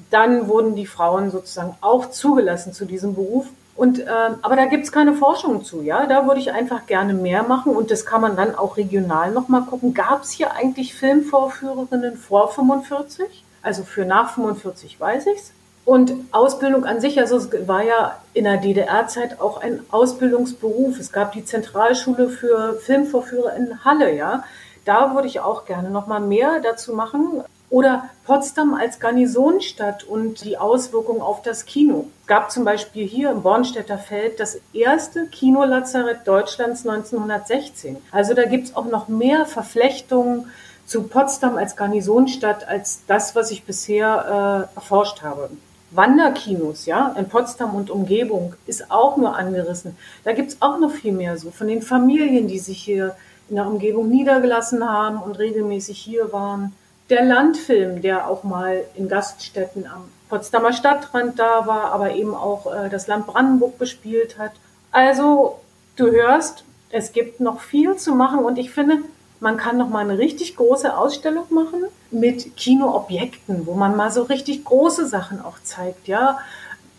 Dann 0.09 0.47
wurden 0.47 0.75
die 0.75 0.87
Frauen 0.87 1.29
sozusagen 1.29 1.75
auch 1.81 2.09
zugelassen 2.09 2.73
zu 2.73 2.85
diesem 2.85 3.13
Beruf. 3.13 3.45
Und, 3.75 3.99
äh, 3.99 4.05
aber 4.41 4.55
da 4.55 4.65
gibt's 4.65 4.91
keine 4.91 5.13
Forschung 5.13 5.63
zu, 5.63 5.83
ja. 5.83 6.07
Da 6.07 6.25
würde 6.25 6.39
ich 6.39 6.51
einfach 6.51 6.87
gerne 6.87 7.13
mehr 7.13 7.43
machen 7.43 7.75
und 7.75 7.91
das 7.91 8.07
kann 8.07 8.21
man 8.21 8.35
dann 8.35 8.55
auch 8.55 8.77
regional 8.77 9.31
nochmal 9.31 9.63
gucken. 9.63 9.93
Gab's 9.93 10.31
hier 10.31 10.53
eigentlich 10.53 10.95
Filmvorführerinnen 10.95 12.17
vor 12.17 12.51
45? 12.51 13.43
Also 13.61 13.83
für 13.83 14.05
nach 14.05 14.33
45 14.33 14.99
weiß 14.99 15.27
ich's. 15.27 15.53
Und 15.85 16.13
Ausbildung 16.31 16.85
an 16.85 17.01
sich, 17.01 17.19
also 17.19 17.37
es 17.37 17.67
war 17.67 17.83
ja 17.83 18.17
in 18.33 18.45
der 18.45 18.57
DDR-Zeit 18.57 19.41
auch 19.41 19.61
ein 19.61 19.81
Ausbildungsberuf. 19.91 20.97
Es 20.97 21.11
gab 21.11 21.33
die 21.33 21.43
Zentralschule 21.43 22.29
für 22.29 22.79
Filmvorführer 22.79 23.53
in 23.55 23.83
Halle, 23.83 24.15
ja. 24.15 24.43
Da 24.85 25.13
würde 25.13 25.27
ich 25.27 25.39
auch 25.39 25.65
gerne 25.65 25.89
noch 25.89 26.07
mal 26.07 26.19
mehr 26.19 26.59
dazu 26.61 26.93
machen. 26.93 27.43
Oder 27.69 28.09
Potsdam 28.25 28.75
als 28.75 28.99
Garnisonstadt 28.99 30.03
und 30.03 30.43
die 30.45 30.57
Auswirkungen 30.57 31.21
auf 31.21 31.41
das 31.41 31.65
Kino. 31.65 32.05
Es 32.21 32.27
gab 32.27 32.51
zum 32.51 32.65
Beispiel 32.65 33.07
hier 33.07 33.31
im 33.31 33.41
Bornstädter 33.41 33.97
Feld 33.97 34.39
das 34.39 34.59
erste 34.73 35.25
Kinolazarett 35.27 36.27
Deutschlands 36.27 36.87
1916. 36.87 37.97
Also 38.11 38.35
da 38.35 38.45
gibt's 38.45 38.75
auch 38.75 38.85
noch 38.85 39.07
mehr 39.07 39.45
Verflechtungen 39.47 40.51
zu 40.85 41.03
Potsdam 41.03 41.57
als 41.57 41.75
Garnisonstadt 41.75 42.67
als 42.67 43.01
das, 43.07 43.35
was 43.35 43.49
ich 43.51 43.63
bisher 43.63 44.69
äh, 44.71 44.75
erforscht 44.75 45.23
habe. 45.23 45.49
Wanderkinos, 45.95 46.85
ja, 46.85 47.13
in 47.17 47.29
Potsdam 47.29 47.75
und 47.75 47.89
Umgebung 47.89 48.55
ist 48.65 48.91
auch 48.91 49.17
nur 49.17 49.35
angerissen. 49.35 49.95
Da 50.23 50.33
gibt's 50.33 50.57
auch 50.59 50.79
noch 50.79 50.91
viel 50.91 51.11
mehr 51.11 51.37
so 51.37 51.51
von 51.51 51.67
den 51.67 51.81
Familien, 51.81 52.47
die 52.47 52.59
sich 52.59 52.81
hier 52.81 53.15
in 53.49 53.55
der 53.55 53.67
Umgebung 53.67 54.09
niedergelassen 54.09 54.87
haben 54.89 55.21
und 55.21 55.37
regelmäßig 55.37 55.99
hier 55.99 56.31
waren. 56.31 56.73
Der 57.09 57.23
Landfilm, 57.23 58.01
der 58.01 58.27
auch 58.27 58.43
mal 58.43 58.83
in 58.95 59.07
Gaststätten 59.07 59.85
am 59.85 60.05
Potsdamer 60.29 60.73
Stadtrand 60.73 61.37
da 61.37 61.67
war, 61.67 61.91
aber 61.91 62.15
eben 62.15 62.33
auch 62.33 62.73
äh, 62.73 62.89
das 62.89 63.07
Land 63.07 63.27
Brandenburg 63.27 63.77
bespielt 63.77 64.39
hat. 64.39 64.51
Also, 64.91 65.59
du 65.95 66.09
hörst, 66.09 66.63
es 66.89 67.11
gibt 67.11 67.39
noch 67.39 67.61
viel 67.61 67.97
zu 67.97 68.15
machen 68.15 68.39
und 68.39 68.57
ich 68.57 68.71
finde, 68.71 68.99
man 69.39 69.57
kann 69.57 69.77
noch 69.77 69.89
mal 69.89 69.99
eine 69.99 70.17
richtig 70.17 70.55
große 70.55 70.97
Ausstellung 70.97 71.45
machen 71.49 71.83
mit 72.13 72.55
Kinoobjekten, 72.55 73.65
wo 73.65 73.73
man 73.73 73.95
mal 73.95 74.11
so 74.11 74.23
richtig 74.23 74.63
große 74.65 75.07
Sachen 75.07 75.43
auch 75.43 75.57
zeigt, 75.63 76.07
ja. 76.07 76.39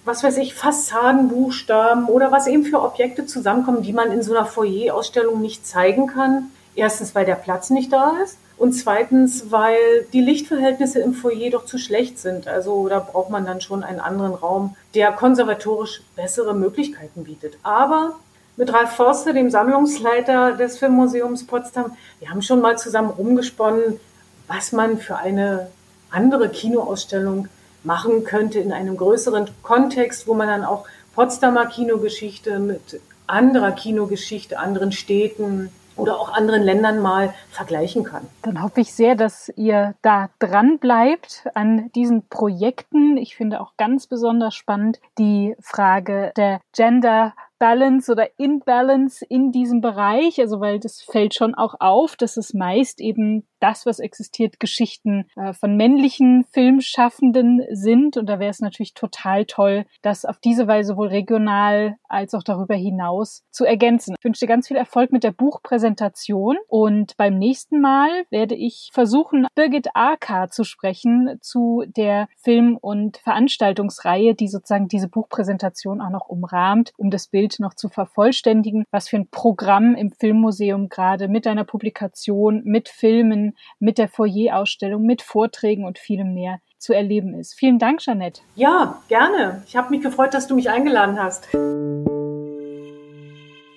Was 0.05 0.23
weiß 0.23 0.37
ich, 0.37 0.55
Fassadenbuchstaben 0.55 2.07
oder 2.07 2.31
was 2.31 2.47
eben 2.47 2.65
für 2.65 2.83
Objekte 2.83 3.25
zusammenkommen, 3.25 3.83
die 3.83 3.95
man 3.95 4.13
in 4.13 4.23
so 4.23 4.35
einer 4.37 4.45
Foyer-Ausstellung 4.45 5.41
nicht 5.41 5.67
zeigen 5.67 6.09
kann. 6.09 6.51
Erstens, 6.75 7.15
weil 7.15 7.25
der 7.25 7.37
Platz 7.37 7.71
nicht 7.71 7.91
da 7.93 8.13
ist. 8.23 8.37
Und 8.57 8.73
zweitens, 8.73 9.51
weil 9.51 10.07
die 10.13 10.21
Lichtverhältnisse 10.21 11.01
im 11.01 11.15
Foyer 11.15 11.51
doch 11.51 11.65
zu 11.65 11.79
schlecht 11.79 12.19
sind. 12.19 12.47
Also 12.47 12.89
da 12.89 12.99
braucht 13.01 13.31
man 13.31 13.47
dann 13.47 13.61
schon 13.61 13.83
einen 13.83 14.01
anderen 14.01 14.35
Raum, 14.35 14.77
der 14.95 15.11
konservatorisch 15.13 16.03
bessere 16.17 16.55
Möglichkeiten 16.55 17.25
bietet. 17.25 17.59
Aber 17.63 18.17
mit 18.57 18.73
Ralf 18.73 18.93
Forster, 18.93 19.33
dem 19.33 19.51
Sammlungsleiter 19.51 20.53
des 20.53 20.79
Filmmuseums 20.79 21.47
Potsdam. 21.47 21.97
Wir 22.21 22.31
haben 22.31 22.43
schon 22.43 22.61
mal 22.61 22.79
zusammen 22.79 23.11
rumgesponnen, 23.11 23.99
was 24.47 24.73
man 24.73 24.99
für 24.99 25.17
eine 25.17 25.69
andere 26.11 26.49
Kinoausstellung 26.49 27.49
machen 27.83 28.25
könnte 28.25 28.59
in 28.61 28.73
einem 28.73 28.97
größeren 28.97 29.51
Kontext, 29.63 30.27
wo 30.27 30.35
man 30.35 30.49
dann 30.49 30.65
auch 30.65 30.87
Potsdamer 31.15 31.67
Kinogeschichte 31.67 32.59
mit 32.59 33.01
anderer 33.27 33.73
Kinogeschichte, 33.73 34.59
anderen 34.59 34.93
Städten 34.93 35.71
oder 35.97 36.19
auch 36.19 36.33
anderen 36.33 36.63
Ländern 36.63 36.99
mal 36.99 37.33
vergleichen 37.51 38.05
kann. 38.05 38.27
Dann 38.43 38.63
hoffe 38.63 38.81
ich 38.81 38.93
sehr, 38.93 39.15
dass 39.15 39.53
ihr 39.57 39.95
da 40.03 40.29
dran 40.41 40.79
bleibt 40.79 41.47
an 41.55 41.91
diesen 41.95 42.27
Projekten. 42.29 43.17
Ich 43.17 43.37
finde 43.37 43.61
auch 43.61 43.77
ganz 43.77 44.07
besonders 44.07 44.55
spannend 44.55 44.99
die 45.19 45.55
Frage 45.61 46.33
der 46.37 46.61
Gender 46.73 47.35
Balance 47.65 48.13
oder 48.13 48.29
Imbalance 48.37 49.25
in 49.27 49.51
diesem 49.51 49.81
Bereich, 49.81 50.39
also 50.39 50.61
weil 50.61 50.79
das 50.79 51.01
fällt 51.01 51.33
schon 51.33 51.55
auch 51.55 51.77
auf, 51.81 52.15
dass 52.15 52.37
es 52.37 52.53
meist 52.53 53.01
eben 53.01 53.47
das, 53.59 53.87
was 53.87 54.01
existiert, 54.01 54.61
Geschichten 54.61 55.25
äh, 55.37 55.55
von 55.55 55.75
männlichen 55.75 56.45
Filmschaffenden 56.51 57.63
sind. 57.71 58.19
Und 58.19 58.29
da 58.29 58.39
wäre 58.39 58.51
es 58.51 58.61
natürlich 58.61 58.93
total 58.93 59.47
toll, 59.47 59.87
das 60.03 60.27
auf 60.27 60.39
diese 60.39 60.69
Weise 60.69 60.89
sowohl 60.89 61.09
regional 61.09 61.97
als 62.07 62.35
auch 62.35 62.43
darüber 62.43 62.75
hinaus 62.75 63.43
zu 63.51 63.65
ergänzen. 63.65 64.15
Ich 64.19 64.25
wünsche 64.25 64.41
dir 64.41 64.49
ganz 64.49 64.69
viel 64.69 64.77
Erfolg 64.77 65.11
mit 65.11 65.25
der 65.25 65.33
Buchpräsentation 65.33 66.59
und 66.69 67.17
beim 67.17 67.39
nächsten 67.39 67.81
Mal 67.81 68.11
werde 68.29 68.55
ich 68.55 68.91
versuchen, 68.93 69.47
Birgit 69.55 69.89
Aka 69.95 70.51
zu 70.51 70.65
sprechen 70.65 71.39
zu 71.41 71.85
der 71.87 72.29
Film- 72.37 72.77
und 72.77 73.17
Veranstaltungsreihe, 73.17 74.35
die 74.35 74.49
sozusagen 74.49 74.89
diese 74.89 75.09
Buchpräsentation 75.09 76.03
auch 76.03 76.11
noch 76.11 76.29
umrahmt, 76.29 76.93
um 76.99 77.09
das 77.11 77.29
Bild 77.29 77.54
noch 77.61 77.75
zu 77.75 77.89
vervollständigen, 77.89 78.85
was 78.91 79.09
für 79.09 79.17
ein 79.17 79.29
Programm 79.29 79.95
im 79.95 80.11
Filmmuseum 80.11 80.89
gerade 80.89 81.29
mit 81.29 81.47
einer 81.47 81.65
Publikation, 81.65 82.63
mit 82.65 82.89
Filmen, 82.89 83.57
mit 83.79 83.99
der 83.99 84.09
Foyer-Ausstellung, 84.09 85.05
mit 85.05 85.23
Vorträgen 85.23 85.85
und 85.85 85.99
vielem 85.99 86.35
mehr 86.35 86.61
zu 86.79 86.93
erleben 86.93 87.35
ist. 87.35 87.55
Vielen 87.55 87.79
Dank, 87.79 88.01
Jeanette. 88.01 88.43
Ja, 88.55 89.03
gerne. 89.09 89.63
Ich 89.67 89.77
habe 89.77 89.91
mich 89.91 90.03
gefreut, 90.03 90.35
dass 90.35 90.47
du 90.47 90.55
mich 90.55 90.69
eingeladen 90.71 91.19
hast. 91.23 91.49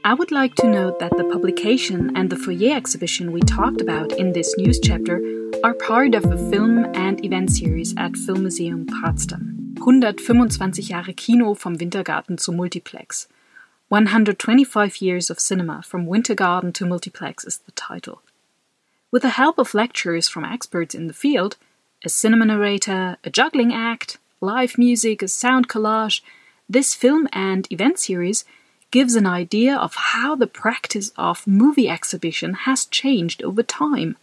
I 0.08 0.14
would 0.14 0.32
like 0.32 0.56
to 0.56 0.68
note 0.68 1.00
that 1.00 1.18
the 1.18 1.26
publication 1.26 2.16
and 2.16 2.30
the 2.30 2.38
foyer 2.38 2.78
exhibition 2.78 3.34
we 3.34 3.42
talked 3.42 3.82
about 3.82 4.14
in 4.14 4.32
this 4.32 4.56
news 4.58 4.80
chapter 4.80 5.20
are 5.66 5.74
part 5.74 6.16
of 6.16 6.24
a 6.32 6.38
film 6.50 6.86
and 6.96 7.24
event 7.26 7.52
series 7.52 7.94
at 7.98 8.14
Filmmuseum 8.14 8.86
Potsdam. 9.02 9.74
125 9.78 10.88
Jahre 10.88 11.14
Kino 11.14 11.56
vom 11.56 11.80
Wintergarten 11.80 12.38
zu 12.38 12.54
Multiplex. 12.54 13.28
125 13.90 15.02
Years 15.02 15.30
of 15.30 15.40
Cinema 15.40 15.82
from 15.82 16.06
Winter 16.06 16.36
Garden 16.36 16.74
to 16.74 16.86
Multiplex 16.86 17.46
is 17.46 17.60
the 17.60 17.72
title. 17.72 18.22
With 19.12 19.22
the 19.22 19.30
help 19.30 19.58
of 19.58 19.74
lectures 19.74 20.28
from 20.28 20.44
experts 20.44 20.94
in 20.94 21.08
the 21.08 21.14
field, 21.14 21.56
a 22.04 22.10
cinema 22.10 22.44
narrator, 22.44 23.16
a 23.24 23.30
juggling 23.30 23.74
act, 23.74 24.18
live 24.42 24.78
music, 24.78 25.22
a 25.22 25.30
sound 25.30 25.70
collage, 25.70 26.20
this 26.68 26.94
film 26.94 27.30
and 27.32 27.66
event 27.72 27.98
series 27.98 28.44
gives 28.92 29.16
an 29.16 29.26
idea 29.26 29.78
of 29.78 29.96
how 29.96 30.36
the 30.36 30.48
practice 30.48 31.14
of 31.16 31.48
movie 31.48 31.88
exhibition 31.88 32.56
has 32.56 32.84
changed 32.84 33.42
over 33.42 33.64
time. 33.64 34.18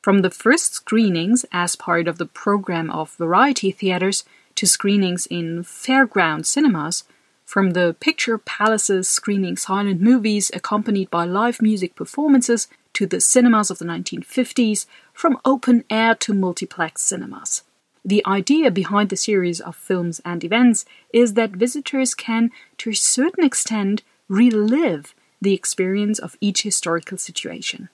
From 0.00 0.22
the 0.22 0.30
first 0.30 0.72
screenings 0.72 1.44
as 1.52 1.76
part 1.76 2.08
of 2.08 2.16
the 2.16 2.24
program 2.24 2.90
of 2.90 3.12
variety 3.16 3.72
theaters 3.72 4.24
to 4.54 4.66
screenings 4.66 5.26
in 5.26 5.64
fairground 5.64 6.46
cinemas, 6.46 7.04
from 7.50 7.72
the 7.72 7.96
picture 7.98 8.38
palaces 8.38 9.08
screening 9.08 9.56
silent 9.56 10.00
movies 10.00 10.52
accompanied 10.54 11.10
by 11.10 11.24
live 11.24 11.60
music 11.60 11.96
performances 11.96 12.68
to 12.92 13.06
the 13.06 13.20
cinemas 13.20 13.72
of 13.72 13.80
the 13.80 13.84
1950s, 13.84 14.86
from 15.12 15.36
open 15.44 15.82
air 15.90 16.14
to 16.14 16.32
multiplex 16.32 17.02
cinemas. 17.02 17.64
The 18.04 18.24
idea 18.24 18.70
behind 18.70 19.08
the 19.08 19.16
series 19.16 19.60
of 19.60 19.74
films 19.74 20.20
and 20.24 20.44
events 20.44 20.84
is 21.12 21.34
that 21.34 21.50
visitors 21.64 22.14
can, 22.14 22.52
to 22.78 22.90
a 22.90 22.94
certain 22.94 23.42
extent, 23.42 24.04
relive 24.28 25.12
the 25.42 25.52
experience 25.52 26.20
of 26.20 26.36
each 26.40 26.62
historical 26.62 27.18
situation. 27.18 27.88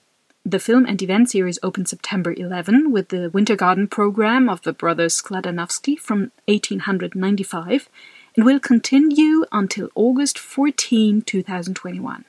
The 0.45 0.59
film 0.59 0.85
and 0.85 1.01
event 1.01 1.31
series 1.31 1.59
opened 1.63 1.89
September 1.89 2.35
11 2.35 2.93
with 2.93 3.09
the 3.09 3.31
Winter 3.31 3.57
Garden 3.57 3.89
program 3.89 4.51
of 4.51 4.61
the 4.63 4.75
brothers 4.75 5.21
Skladanowsky 5.21 5.99
from 5.99 6.31
1895 6.45 7.89
and 8.37 8.45
will 8.45 8.61
continue 8.61 9.45
until 9.51 9.89
August 9.95 10.39
14, 10.39 11.23
2021. 11.23 12.25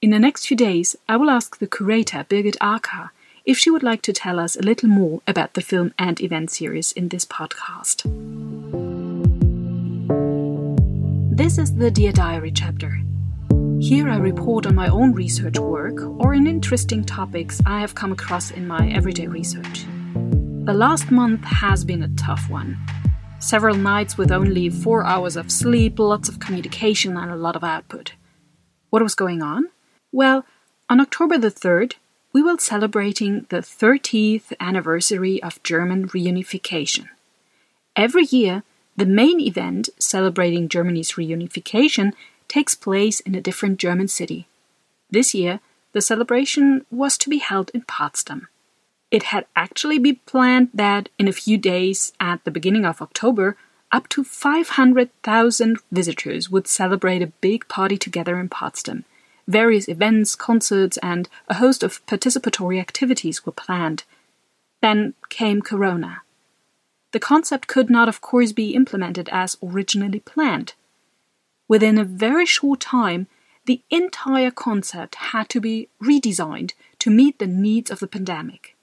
In 0.00 0.10
the 0.10 0.18
next 0.18 0.46
few 0.46 0.56
days, 0.56 0.96
I 1.08 1.16
will 1.16 1.30
ask 1.30 1.58
the 1.58 1.68
curator 1.68 2.26
Birgit 2.28 2.56
Acar 2.58 3.10
if 3.44 3.56
she 3.56 3.70
would 3.70 3.84
like 3.84 4.02
to 4.02 4.12
tell 4.12 4.40
us 4.40 4.56
a 4.56 4.62
little 4.62 4.88
more 4.88 5.20
about 5.26 5.54
the 5.54 5.60
film 5.60 5.94
and 5.98 6.20
event 6.20 6.50
series 6.50 6.90
in 6.92 7.08
this 7.08 7.24
podcast. 7.24 8.02
This 11.36 11.58
is 11.58 11.74
the 11.76 11.90
Dear 11.90 12.12
Diary 12.12 12.50
chapter. 12.50 13.00
Here 13.80 14.08
I 14.08 14.16
report 14.16 14.66
on 14.66 14.74
my 14.74 14.88
own 14.88 15.12
research 15.12 15.58
work 15.58 16.00
or 16.02 16.34
on 16.34 16.46
interesting 16.46 17.04
topics 17.04 17.60
I 17.66 17.80
have 17.80 17.94
come 17.94 18.12
across 18.12 18.50
in 18.50 18.66
my 18.66 18.90
everyday 18.90 19.28
research. 19.28 19.86
The 20.64 20.74
last 20.74 21.10
month 21.10 21.44
has 21.44 21.84
been 21.84 22.02
a 22.02 22.14
tough 22.16 22.48
one. 22.48 22.78
Several 23.42 23.74
nights 23.74 24.16
with 24.16 24.30
only 24.30 24.70
four 24.70 25.04
hours 25.04 25.34
of 25.34 25.50
sleep, 25.50 25.98
lots 25.98 26.28
of 26.28 26.38
communication, 26.38 27.16
and 27.16 27.28
a 27.28 27.34
lot 27.34 27.56
of 27.56 27.64
output. 27.64 28.12
What 28.90 29.02
was 29.02 29.16
going 29.16 29.42
on? 29.42 29.64
Well, 30.12 30.46
on 30.88 31.00
October 31.00 31.38
the 31.38 31.50
3rd, 31.50 31.94
we 32.32 32.40
were 32.40 32.56
celebrating 32.58 33.46
the 33.48 33.56
30th 33.58 34.52
anniversary 34.60 35.42
of 35.42 35.60
German 35.64 36.08
reunification. 36.10 37.08
Every 37.96 38.26
year, 38.26 38.62
the 38.96 39.06
main 39.06 39.40
event 39.40 39.88
celebrating 39.98 40.68
Germany's 40.68 41.14
reunification 41.14 42.12
takes 42.46 42.76
place 42.76 43.18
in 43.18 43.34
a 43.34 43.40
different 43.40 43.80
German 43.80 44.06
city. 44.06 44.46
This 45.10 45.34
year, 45.34 45.58
the 45.94 46.00
celebration 46.00 46.86
was 46.92 47.18
to 47.18 47.28
be 47.28 47.38
held 47.38 47.72
in 47.74 47.82
Potsdam. 47.82 48.46
It 49.12 49.24
had 49.24 49.44
actually 49.54 49.98
been 49.98 50.20
planned 50.24 50.70
that 50.72 51.10
in 51.18 51.28
a 51.28 51.32
few 51.32 51.58
days 51.58 52.14
at 52.18 52.42
the 52.44 52.50
beginning 52.50 52.86
of 52.86 53.02
October, 53.02 53.58
up 53.92 54.08
to 54.08 54.24
500,000 54.24 55.78
visitors 55.92 56.48
would 56.50 56.66
celebrate 56.66 57.20
a 57.20 57.34
big 57.42 57.68
party 57.68 57.98
together 57.98 58.40
in 58.40 58.48
Potsdam. 58.48 59.04
Various 59.46 59.86
events, 59.86 60.34
concerts, 60.34 60.96
and 61.02 61.28
a 61.46 61.56
host 61.56 61.82
of 61.82 62.04
participatory 62.06 62.80
activities 62.80 63.44
were 63.44 63.52
planned. 63.52 64.04
Then 64.80 65.12
came 65.28 65.60
Corona. 65.60 66.22
The 67.12 67.20
concept 67.20 67.68
could 67.68 67.90
not, 67.90 68.08
of 68.08 68.22
course, 68.22 68.52
be 68.52 68.74
implemented 68.74 69.28
as 69.28 69.58
originally 69.62 70.20
planned. 70.20 70.72
Within 71.68 71.98
a 71.98 72.04
very 72.04 72.46
short 72.46 72.80
time, 72.80 73.26
the 73.66 73.82
entire 73.90 74.50
concept 74.50 75.16
had 75.16 75.50
to 75.50 75.60
be 75.60 75.88
redesigned 76.02 76.72
to 77.00 77.10
meet 77.10 77.38
the 77.38 77.46
needs 77.46 77.90
of 77.90 78.00
the 78.00 78.06
pandemic. 78.06 78.74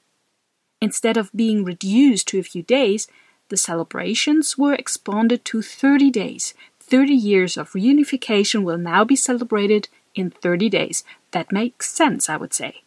Instead 0.82 1.18
of 1.18 1.32
being 1.36 1.64
reduced 1.64 2.28
to 2.30 2.40
a 2.40 2.44
few 2.44 2.64
days, 2.64 3.08
the 3.50 3.58
celebrations 3.58 4.58
were 4.58 4.74
expanded 4.74 5.44
to 5.46 5.62
30 5.62 6.10
days. 6.10 6.54
30 6.80 7.14
years 7.14 7.58
of 7.58 7.72
reunification 7.72 8.64
will 8.64 8.78
now 8.78 9.04
be 9.04 9.16
celebrated 9.16 9.90
in 10.16 10.32
30 10.32 10.70
days. 10.70 11.04
That 11.32 11.52
makes 11.52 11.92
sense, 11.92 12.30
I 12.30 12.38
would 12.38 12.54
say. 12.54 12.82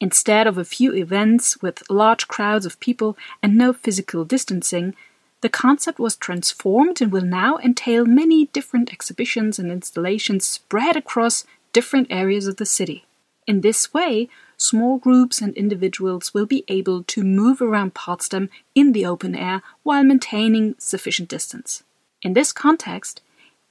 Instead 0.00 0.46
of 0.46 0.58
a 0.58 0.64
few 0.64 0.92
events 0.92 1.62
with 1.62 1.88
large 1.88 2.26
crowds 2.28 2.66
of 2.66 2.80
people 2.80 3.16
and 3.42 3.56
no 3.56 3.72
physical 3.72 4.24
distancing, 4.24 4.94
the 5.42 5.48
concept 5.48 5.98
was 5.98 6.16
transformed 6.16 7.00
and 7.00 7.12
will 7.12 7.24
now 7.24 7.58
entail 7.58 8.04
many 8.04 8.46
different 8.46 8.92
exhibitions 8.92 9.58
and 9.58 9.70
installations 9.70 10.46
spread 10.46 10.96
across 10.96 11.44
different 11.72 12.08
areas 12.10 12.46
of 12.46 12.56
the 12.56 12.66
city. 12.66 13.04
In 13.46 13.60
this 13.60 13.92
way, 13.92 14.28
small 14.62 14.96
groups 14.96 15.40
and 15.40 15.52
individuals 15.54 16.32
will 16.32 16.46
be 16.46 16.64
able 16.68 17.02
to 17.02 17.24
move 17.24 17.60
around 17.60 17.94
Potsdam 17.94 18.48
in 18.74 18.92
the 18.92 19.04
open 19.04 19.34
air 19.34 19.60
while 19.82 20.04
maintaining 20.04 20.76
sufficient 20.78 21.28
distance. 21.28 21.82
In 22.22 22.34
this 22.34 22.52
context, 22.52 23.20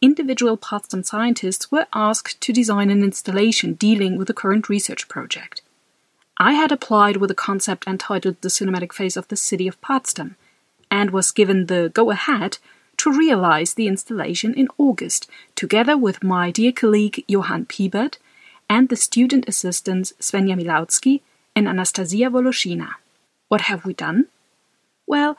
individual 0.02 0.58
Potsdam 0.58 1.04
scientists 1.04 1.72
were 1.72 1.88
asked 1.94 2.42
to 2.42 2.52
design 2.52 2.90
an 2.90 3.04
installation 3.04 3.74
dealing 3.74 4.18
with 4.18 4.28
the 4.28 4.34
current 4.34 4.68
research 4.68 5.08
project. 5.08 5.62
I 6.38 6.54
had 6.54 6.72
applied 6.72 7.18
with 7.18 7.32
a 7.32 7.36
concept 7.36 7.88
entitled 7.88 8.42
The 8.42 8.50
Cinematic 8.50 8.92
Face 8.92 9.16
of 9.16 9.28
the 9.30 9.38
City 9.38 9.68
of 9.68 9.80
Potsdam 9.80 10.36
and 10.90 11.12
was 11.12 11.32
given 11.32 11.68
the 11.68 11.90
go 11.94 12.12
ahead 12.12 12.58
to 12.98 13.12
realize 13.12 13.74
the 13.74 13.88
installation 13.88 14.54
in 14.54 14.68
August, 14.78 15.30
together 15.56 15.98
with 15.98 16.22
my 16.22 16.52
dear 16.52 16.72
colleague 16.74 17.24
Johann 17.28 17.66
Piebert 17.66 18.18
and 18.72 18.88
the 18.88 18.96
student 18.96 19.44
assistants 19.50 20.14
Svenja 20.22 20.56
Milautsky 20.58 21.20
and 21.54 21.68
Anastasia 21.68 22.30
Voloshina. 22.30 22.92
What 23.50 23.68
have 23.70 23.84
we 23.84 23.94
done? 23.94 24.28
Well, 25.06 25.38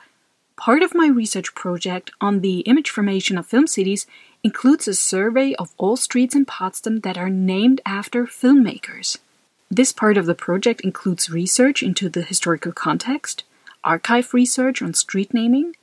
part 0.55 0.83
of 0.83 0.93
my 0.93 1.07
research 1.07 1.55
project 1.55 2.11
on 2.21 2.41
the 2.41 2.59
image 2.71 2.91
formation 2.91 3.39
of 3.39 3.47
film 3.47 3.65
cities 3.65 4.05
includes 4.43 4.87
a 4.87 4.93
survey 4.93 5.55
of 5.55 5.73
all 5.79 5.97
streets 5.97 6.35
in 6.35 6.45
Potsdam 6.45 6.99
that 6.99 7.17
are 7.17 7.31
named 7.31 7.81
after 7.87 8.25
filmmakers. 8.25 9.17
This 9.71 9.91
part 9.91 10.15
of 10.15 10.27
the 10.27 10.35
project 10.35 10.81
includes 10.81 11.31
research 11.31 11.81
into 11.81 12.09
the 12.09 12.21
historical 12.21 12.71
context, 12.71 13.43
archive 13.83 14.35
research 14.35 14.79
on 14.79 14.93
street 14.93 15.33
naming, 15.33 15.75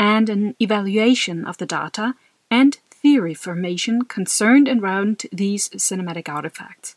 and 0.00 0.28
an 0.28 0.56
evaluation 0.60 1.44
of 1.44 1.58
the 1.58 1.66
data 1.66 2.16
and 2.50 2.78
theory 3.02 3.34
formation 3.34 4.02
concerned 4.02 4.68
around 4.68 5.26
these 5.32 5.68
cinematic 5.70 6.28
artifacts. 6.28 6.96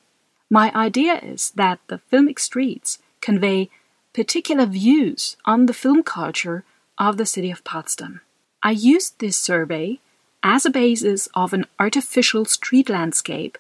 My 0.49 0.71
idea 0.73 1.19
is 1.19 1.51
that 1.51 1.79
the 1.87 2.01
filmic 2.11 2.39
streets 2.39 2.99
convey 3.21 3.69
particular 4.13 4.65
views 4.65 5.37
on 5.45 5.65
the 5.65 5.73
film 5.73 6.03
culture 6.03 6.63
of 6.97 7.17
the 7.17 7.25
city 7.25 7.51
of 7.51 7.63
Potsdam. 7.63 8.21
I 8.63 8.71
used 8.71 9.19
this 9.19 9.37
survey 9.37 9.99
as 10.43 10.65
a 10.65 10.69
basis 10.69 11.27
of 11.33 11.53
an 11.53 11.65
artificial 11.79 12.45
street 12.45 12.89
landscape 12.89 13.57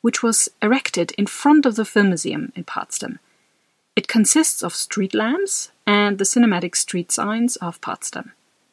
which 0.00 0.22
was 0.22 0.48
erected 0.62 1.12
in 1.18 1.26
front 1.26 1.66
of 1.66 1.76
the 1.76 1.84
Film 1.84 2.08
Museum 2.08 2.52
in 2.56 2.64
Potsdam. 2.64 3.18
It 3.94 4.08
consists 4.08 4.62
of 4.62 4.74
street 4.74 5.14
lamps 5.14 5.70
and 5.86 6.16
the 6.16 6.24
cinematic 6.24 6.74
street 6.74 7.12
signs 7.12 7.56
of 7.56 7.80
Potsdam. 7.80 8.32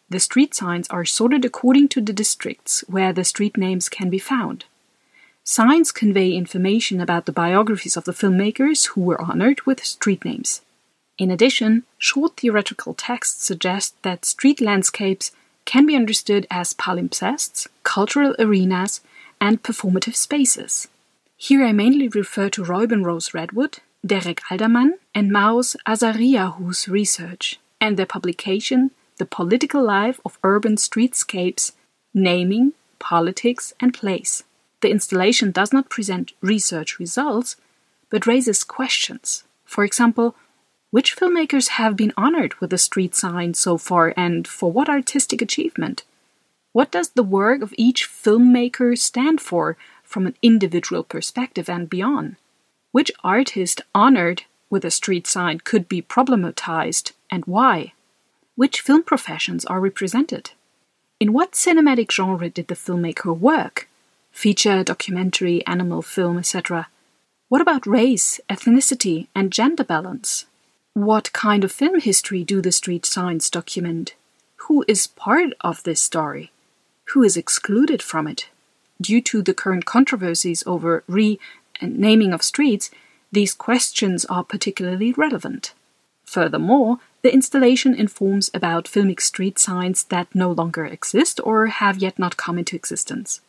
The 0.10 0.20
street 0.20 0.55
signs 0.55 0.88
are 0.88 1.03
sorted 1.05 1.43
according 1.43 1.89
to 1.89 2.01
the 2.01 2.14
districts 2.14 2.84
where 2.88 3.12
the 3.12 3.26
street 3.26 3.58
names 3.58 3.89
can 3.89 4.10
be 4.10 4.20
found. 4.20 4.66
Signs 5.43 5.91
convey 5.91 6.32
information 6.32 7.01
about 7.01 7.26
the 7.26 7.32
biographies 7.32 7.97
of 7.97 8.05
the 8.05 8.14
filmmakers 8.14 8.88
who 8.88 9.01
were 9.01 9.22
honored 9.22 9.62
with 9.66 9.84
street 9.84 10.24
names. 10.24 10.62
In 11.18 11.32
addition, 11.32 11.84
short 11.97 12.38
theoretical 12.38 12.93
texts 12.93 13.45
suggest 13.45 14.01
that 14.03 14.24
street 14.24 14.62
landscapes 14.62 15.32
can 15.66 15.86
be 15.86 15.95
understood 15.95 16.47
as 16.49 16.74
palimpsests, 16.74 17.68
cultural 17.84 18.36
arenas, 18.39 19.01
and 19.41 19.64
performative 19.64 20.16
spaces. 20.16 20.88
Here 21.36 21.64
I 21.66 21.72
mainly 21.72 22.08
refer 22.08 22.49
to 22.49 22.64
Reuben 22.64 23.03
Rose 23.03 23.34
Redwood, 23.34 23.80
Derek 24.05 24.41
Alderman, 24.49 24.97
and 25.14 25.32
Maoz 25.32 25.76
Azaryahu's 25.86 26.88
research 26.88 27.60
and 27.82 27.97
their 27.97 28.05
publication 28.05 28.91
The 29.18 29.26
Political 29.26 29.84
Life 29.84 30.20
of 30.24 30.38
Urban 30.43 30.76
Streetscapes 30.76 31.72
Naming, 32.13 32.74
Politics, 32.99 33.74
and 33.80 33.91
Place. 33.91 34.43
The 34.82 34.91
installation 34.91 35.49
does 35.51 35.74
not 35.74 35.89
present 35.89 36.34
research 36.41 36.99
results, 36.99 37.55
but 38.11 38.28
raises 38.28 38.63
questions. 38.63 39.43
For 39.65 39.84
example, 39.84 40.36
which 40.91 41.15
filmmakers 41.15 41.70
have 41.70 41.95
been 41.95 42.13
honored 42.15 42.53
with 42.61 42.72
a 42.72 42.78
street 42.78 43.15
sign 43.15 43.55
so 43.55 43.78
far 43.78 44.13
and 44.15 44.47
for 44.47 44.72
what 44.72 44.88
artistic 44.88 45.41
achievement? 45.41 46.03
What 46.72 46.91
does 46.91 47.09
the 47.09 47.24
work 47.24 47.63
of 47.63 47.74
each 47.76 48.07
filmmaker 48.07 48.95
stand 48.97 49.41
for 49.41 49.78
from 50.03 50.28
an 50.28 50.36
individual 50.43 51.03
perspective 51.03 51.68
and 51.68 51.89
beyond? 51.89 52.36
Which 52.91 53.11
artist 53.24 53.82
honored 53.95 54.43
with 54.70 54.86
a 54.86 54.91
street 54.91 55.26
sign 55.26 55.59
could 55.59 55.89
be 55.89 56.03
problematized 56.03 57.13
and 57.32 57.43
why? 57.45 57.93
Which 58.58 58.82
film 58.82 59.03
professions 59.03 59.66
are 59.66 59.80
represented? 59.80 60.49
In 61.20 61.32
what 61.32 61.51
cinematic 61.51 62.12
genre 62.12 62.49
did 62.49 62.68
the 62.68 62.74
filmmaker 62.74 63.38
work? 63.38 63.88
Feature, 64.32 64.84
documentary, 64.84 65.64
animal 65.68 66.01
film, 66.01 66.39
etc. 66.39 66.88
What 67.49 67.62
about 67.62 67.86
race, 67.86 68.41
ethnicity, 68.49 69.28
and 69.36 69.53
gender 69.53 69.84
balance? 69.84 70.47
What 70.95 71.32
kind 71.34 71.64
of 71.64 71.72
film 71.72 71.99
history 71.99 72.43
do 72.43 72.60
the 72.60 72.72
street 72.72 73.05
signs 73.05 73.51
document? 73.51 74.16
Who 74.66 74.84
is 74.88 75.05
part 75.05 75.53
of 75.62 75.84
this 75.84 76.01
story? 76.01 76.51
Who 77.14 77.22
is 77.22 77.38
excluded 77.38 78.01
from 78.01 78.28
it? 78.28 78.49
Due 78.99 79.22
to 79.22 79.43
the 79.43 79.53
current 79.53 79.86
controversies 79.86 80.64
over 80.66 81.03
re 81.08 81.39
and 81.80 81.99
naming 81.99 82.34
of 82.34 82.41
streets, 82.41 82.89
these 83.32 83.53
questions 83.53 84.26
are 84.26 84.43
particularly 84.43 85.14
relevant. 85.14 85.76
Furthermore, 86.28 86.97
the 87.21 87.34
installation 87.34 87.95
informs 87.95 88.51
about 88.53 88.86
filmic 88.86 89.21
street 89.21 89.57
signs 89.57 90.03
that 90.05 90.36
no 90.36 90.51
longer 90.51 90.86
exist 90.86 91.39
or 91.41 91.67
have 91.67 91.99
yet 91.99 92.19
not 92.19 92.36
come 92.36 92.59
into 92.59 92.75
existence. 92.75 93.39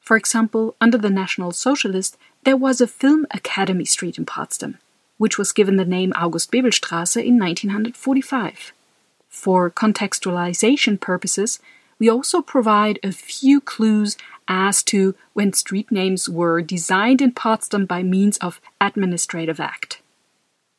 For 0.00 0.18
example, 0.18 0.76
under 0.82 0.98
the 0.98 1.08
National 1.08 1.50
Socialist, 1.50 2.18
there 2.44 2.58
was 2.58 2.80
a 2.80 2.86
Film 2.86 3.26
Academy 3.30 3.86
Street 3.86 4.18
in 4.18 4.26
Potsdam, 4.26 4.78
which 5.16 5.38
was 5.38 5.52
given 5.52 5.76
the 5.76 5.84
name 5.84 6.12
August 6.14 6.50
Bebel 6.50 6.70
Straße 6.70 7.24
in 7.24 7.38
1945. 7.38 8.72
For 9.30 9.70
contextualization 9.70 11.00
purposes, 11.00 11.58
we 11.98 12.10
also 12.10 12.42
provide 12.42 12.98
a 13.02 13.12
few 13.12 13.62
clues 13.62 14.18
as 14.46 14.82
to 14.82 15.14
when 15.32 15.54
street 15.54 15.90
names 15.90 16.28
were 16.28 16.60
designed 16.60 17.22
in 17.22 17.32
Potsdam 17.32 17.86
by 17.86 18.02
means 18.02 18.36
of 18.38 18.60
administrative 18.78 19.58
act. 19.58 19.99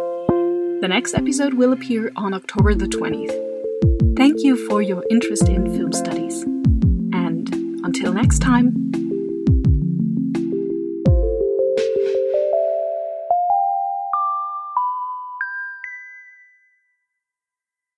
The 0.82 0.88
next 0.88 1.14
episode 1.14 1.54
will 1.54 1.74
appear 1.74 2.12
on 2.16 2.34
October 2.34 2.74
the 2.74 2.88
20th. 2.88 4.18
Thank 4.18 4.42
you 4.42 4.58
for 4.68 4.82
your 4.82 5.06
interest 5.12 5.48
in 5.48 5.72
film 5.78 5.94
studies. 5.94 6.42
And 7.14 7.48
until 7.86 8.12
next 8.12 8.40
time, 8.40 8.92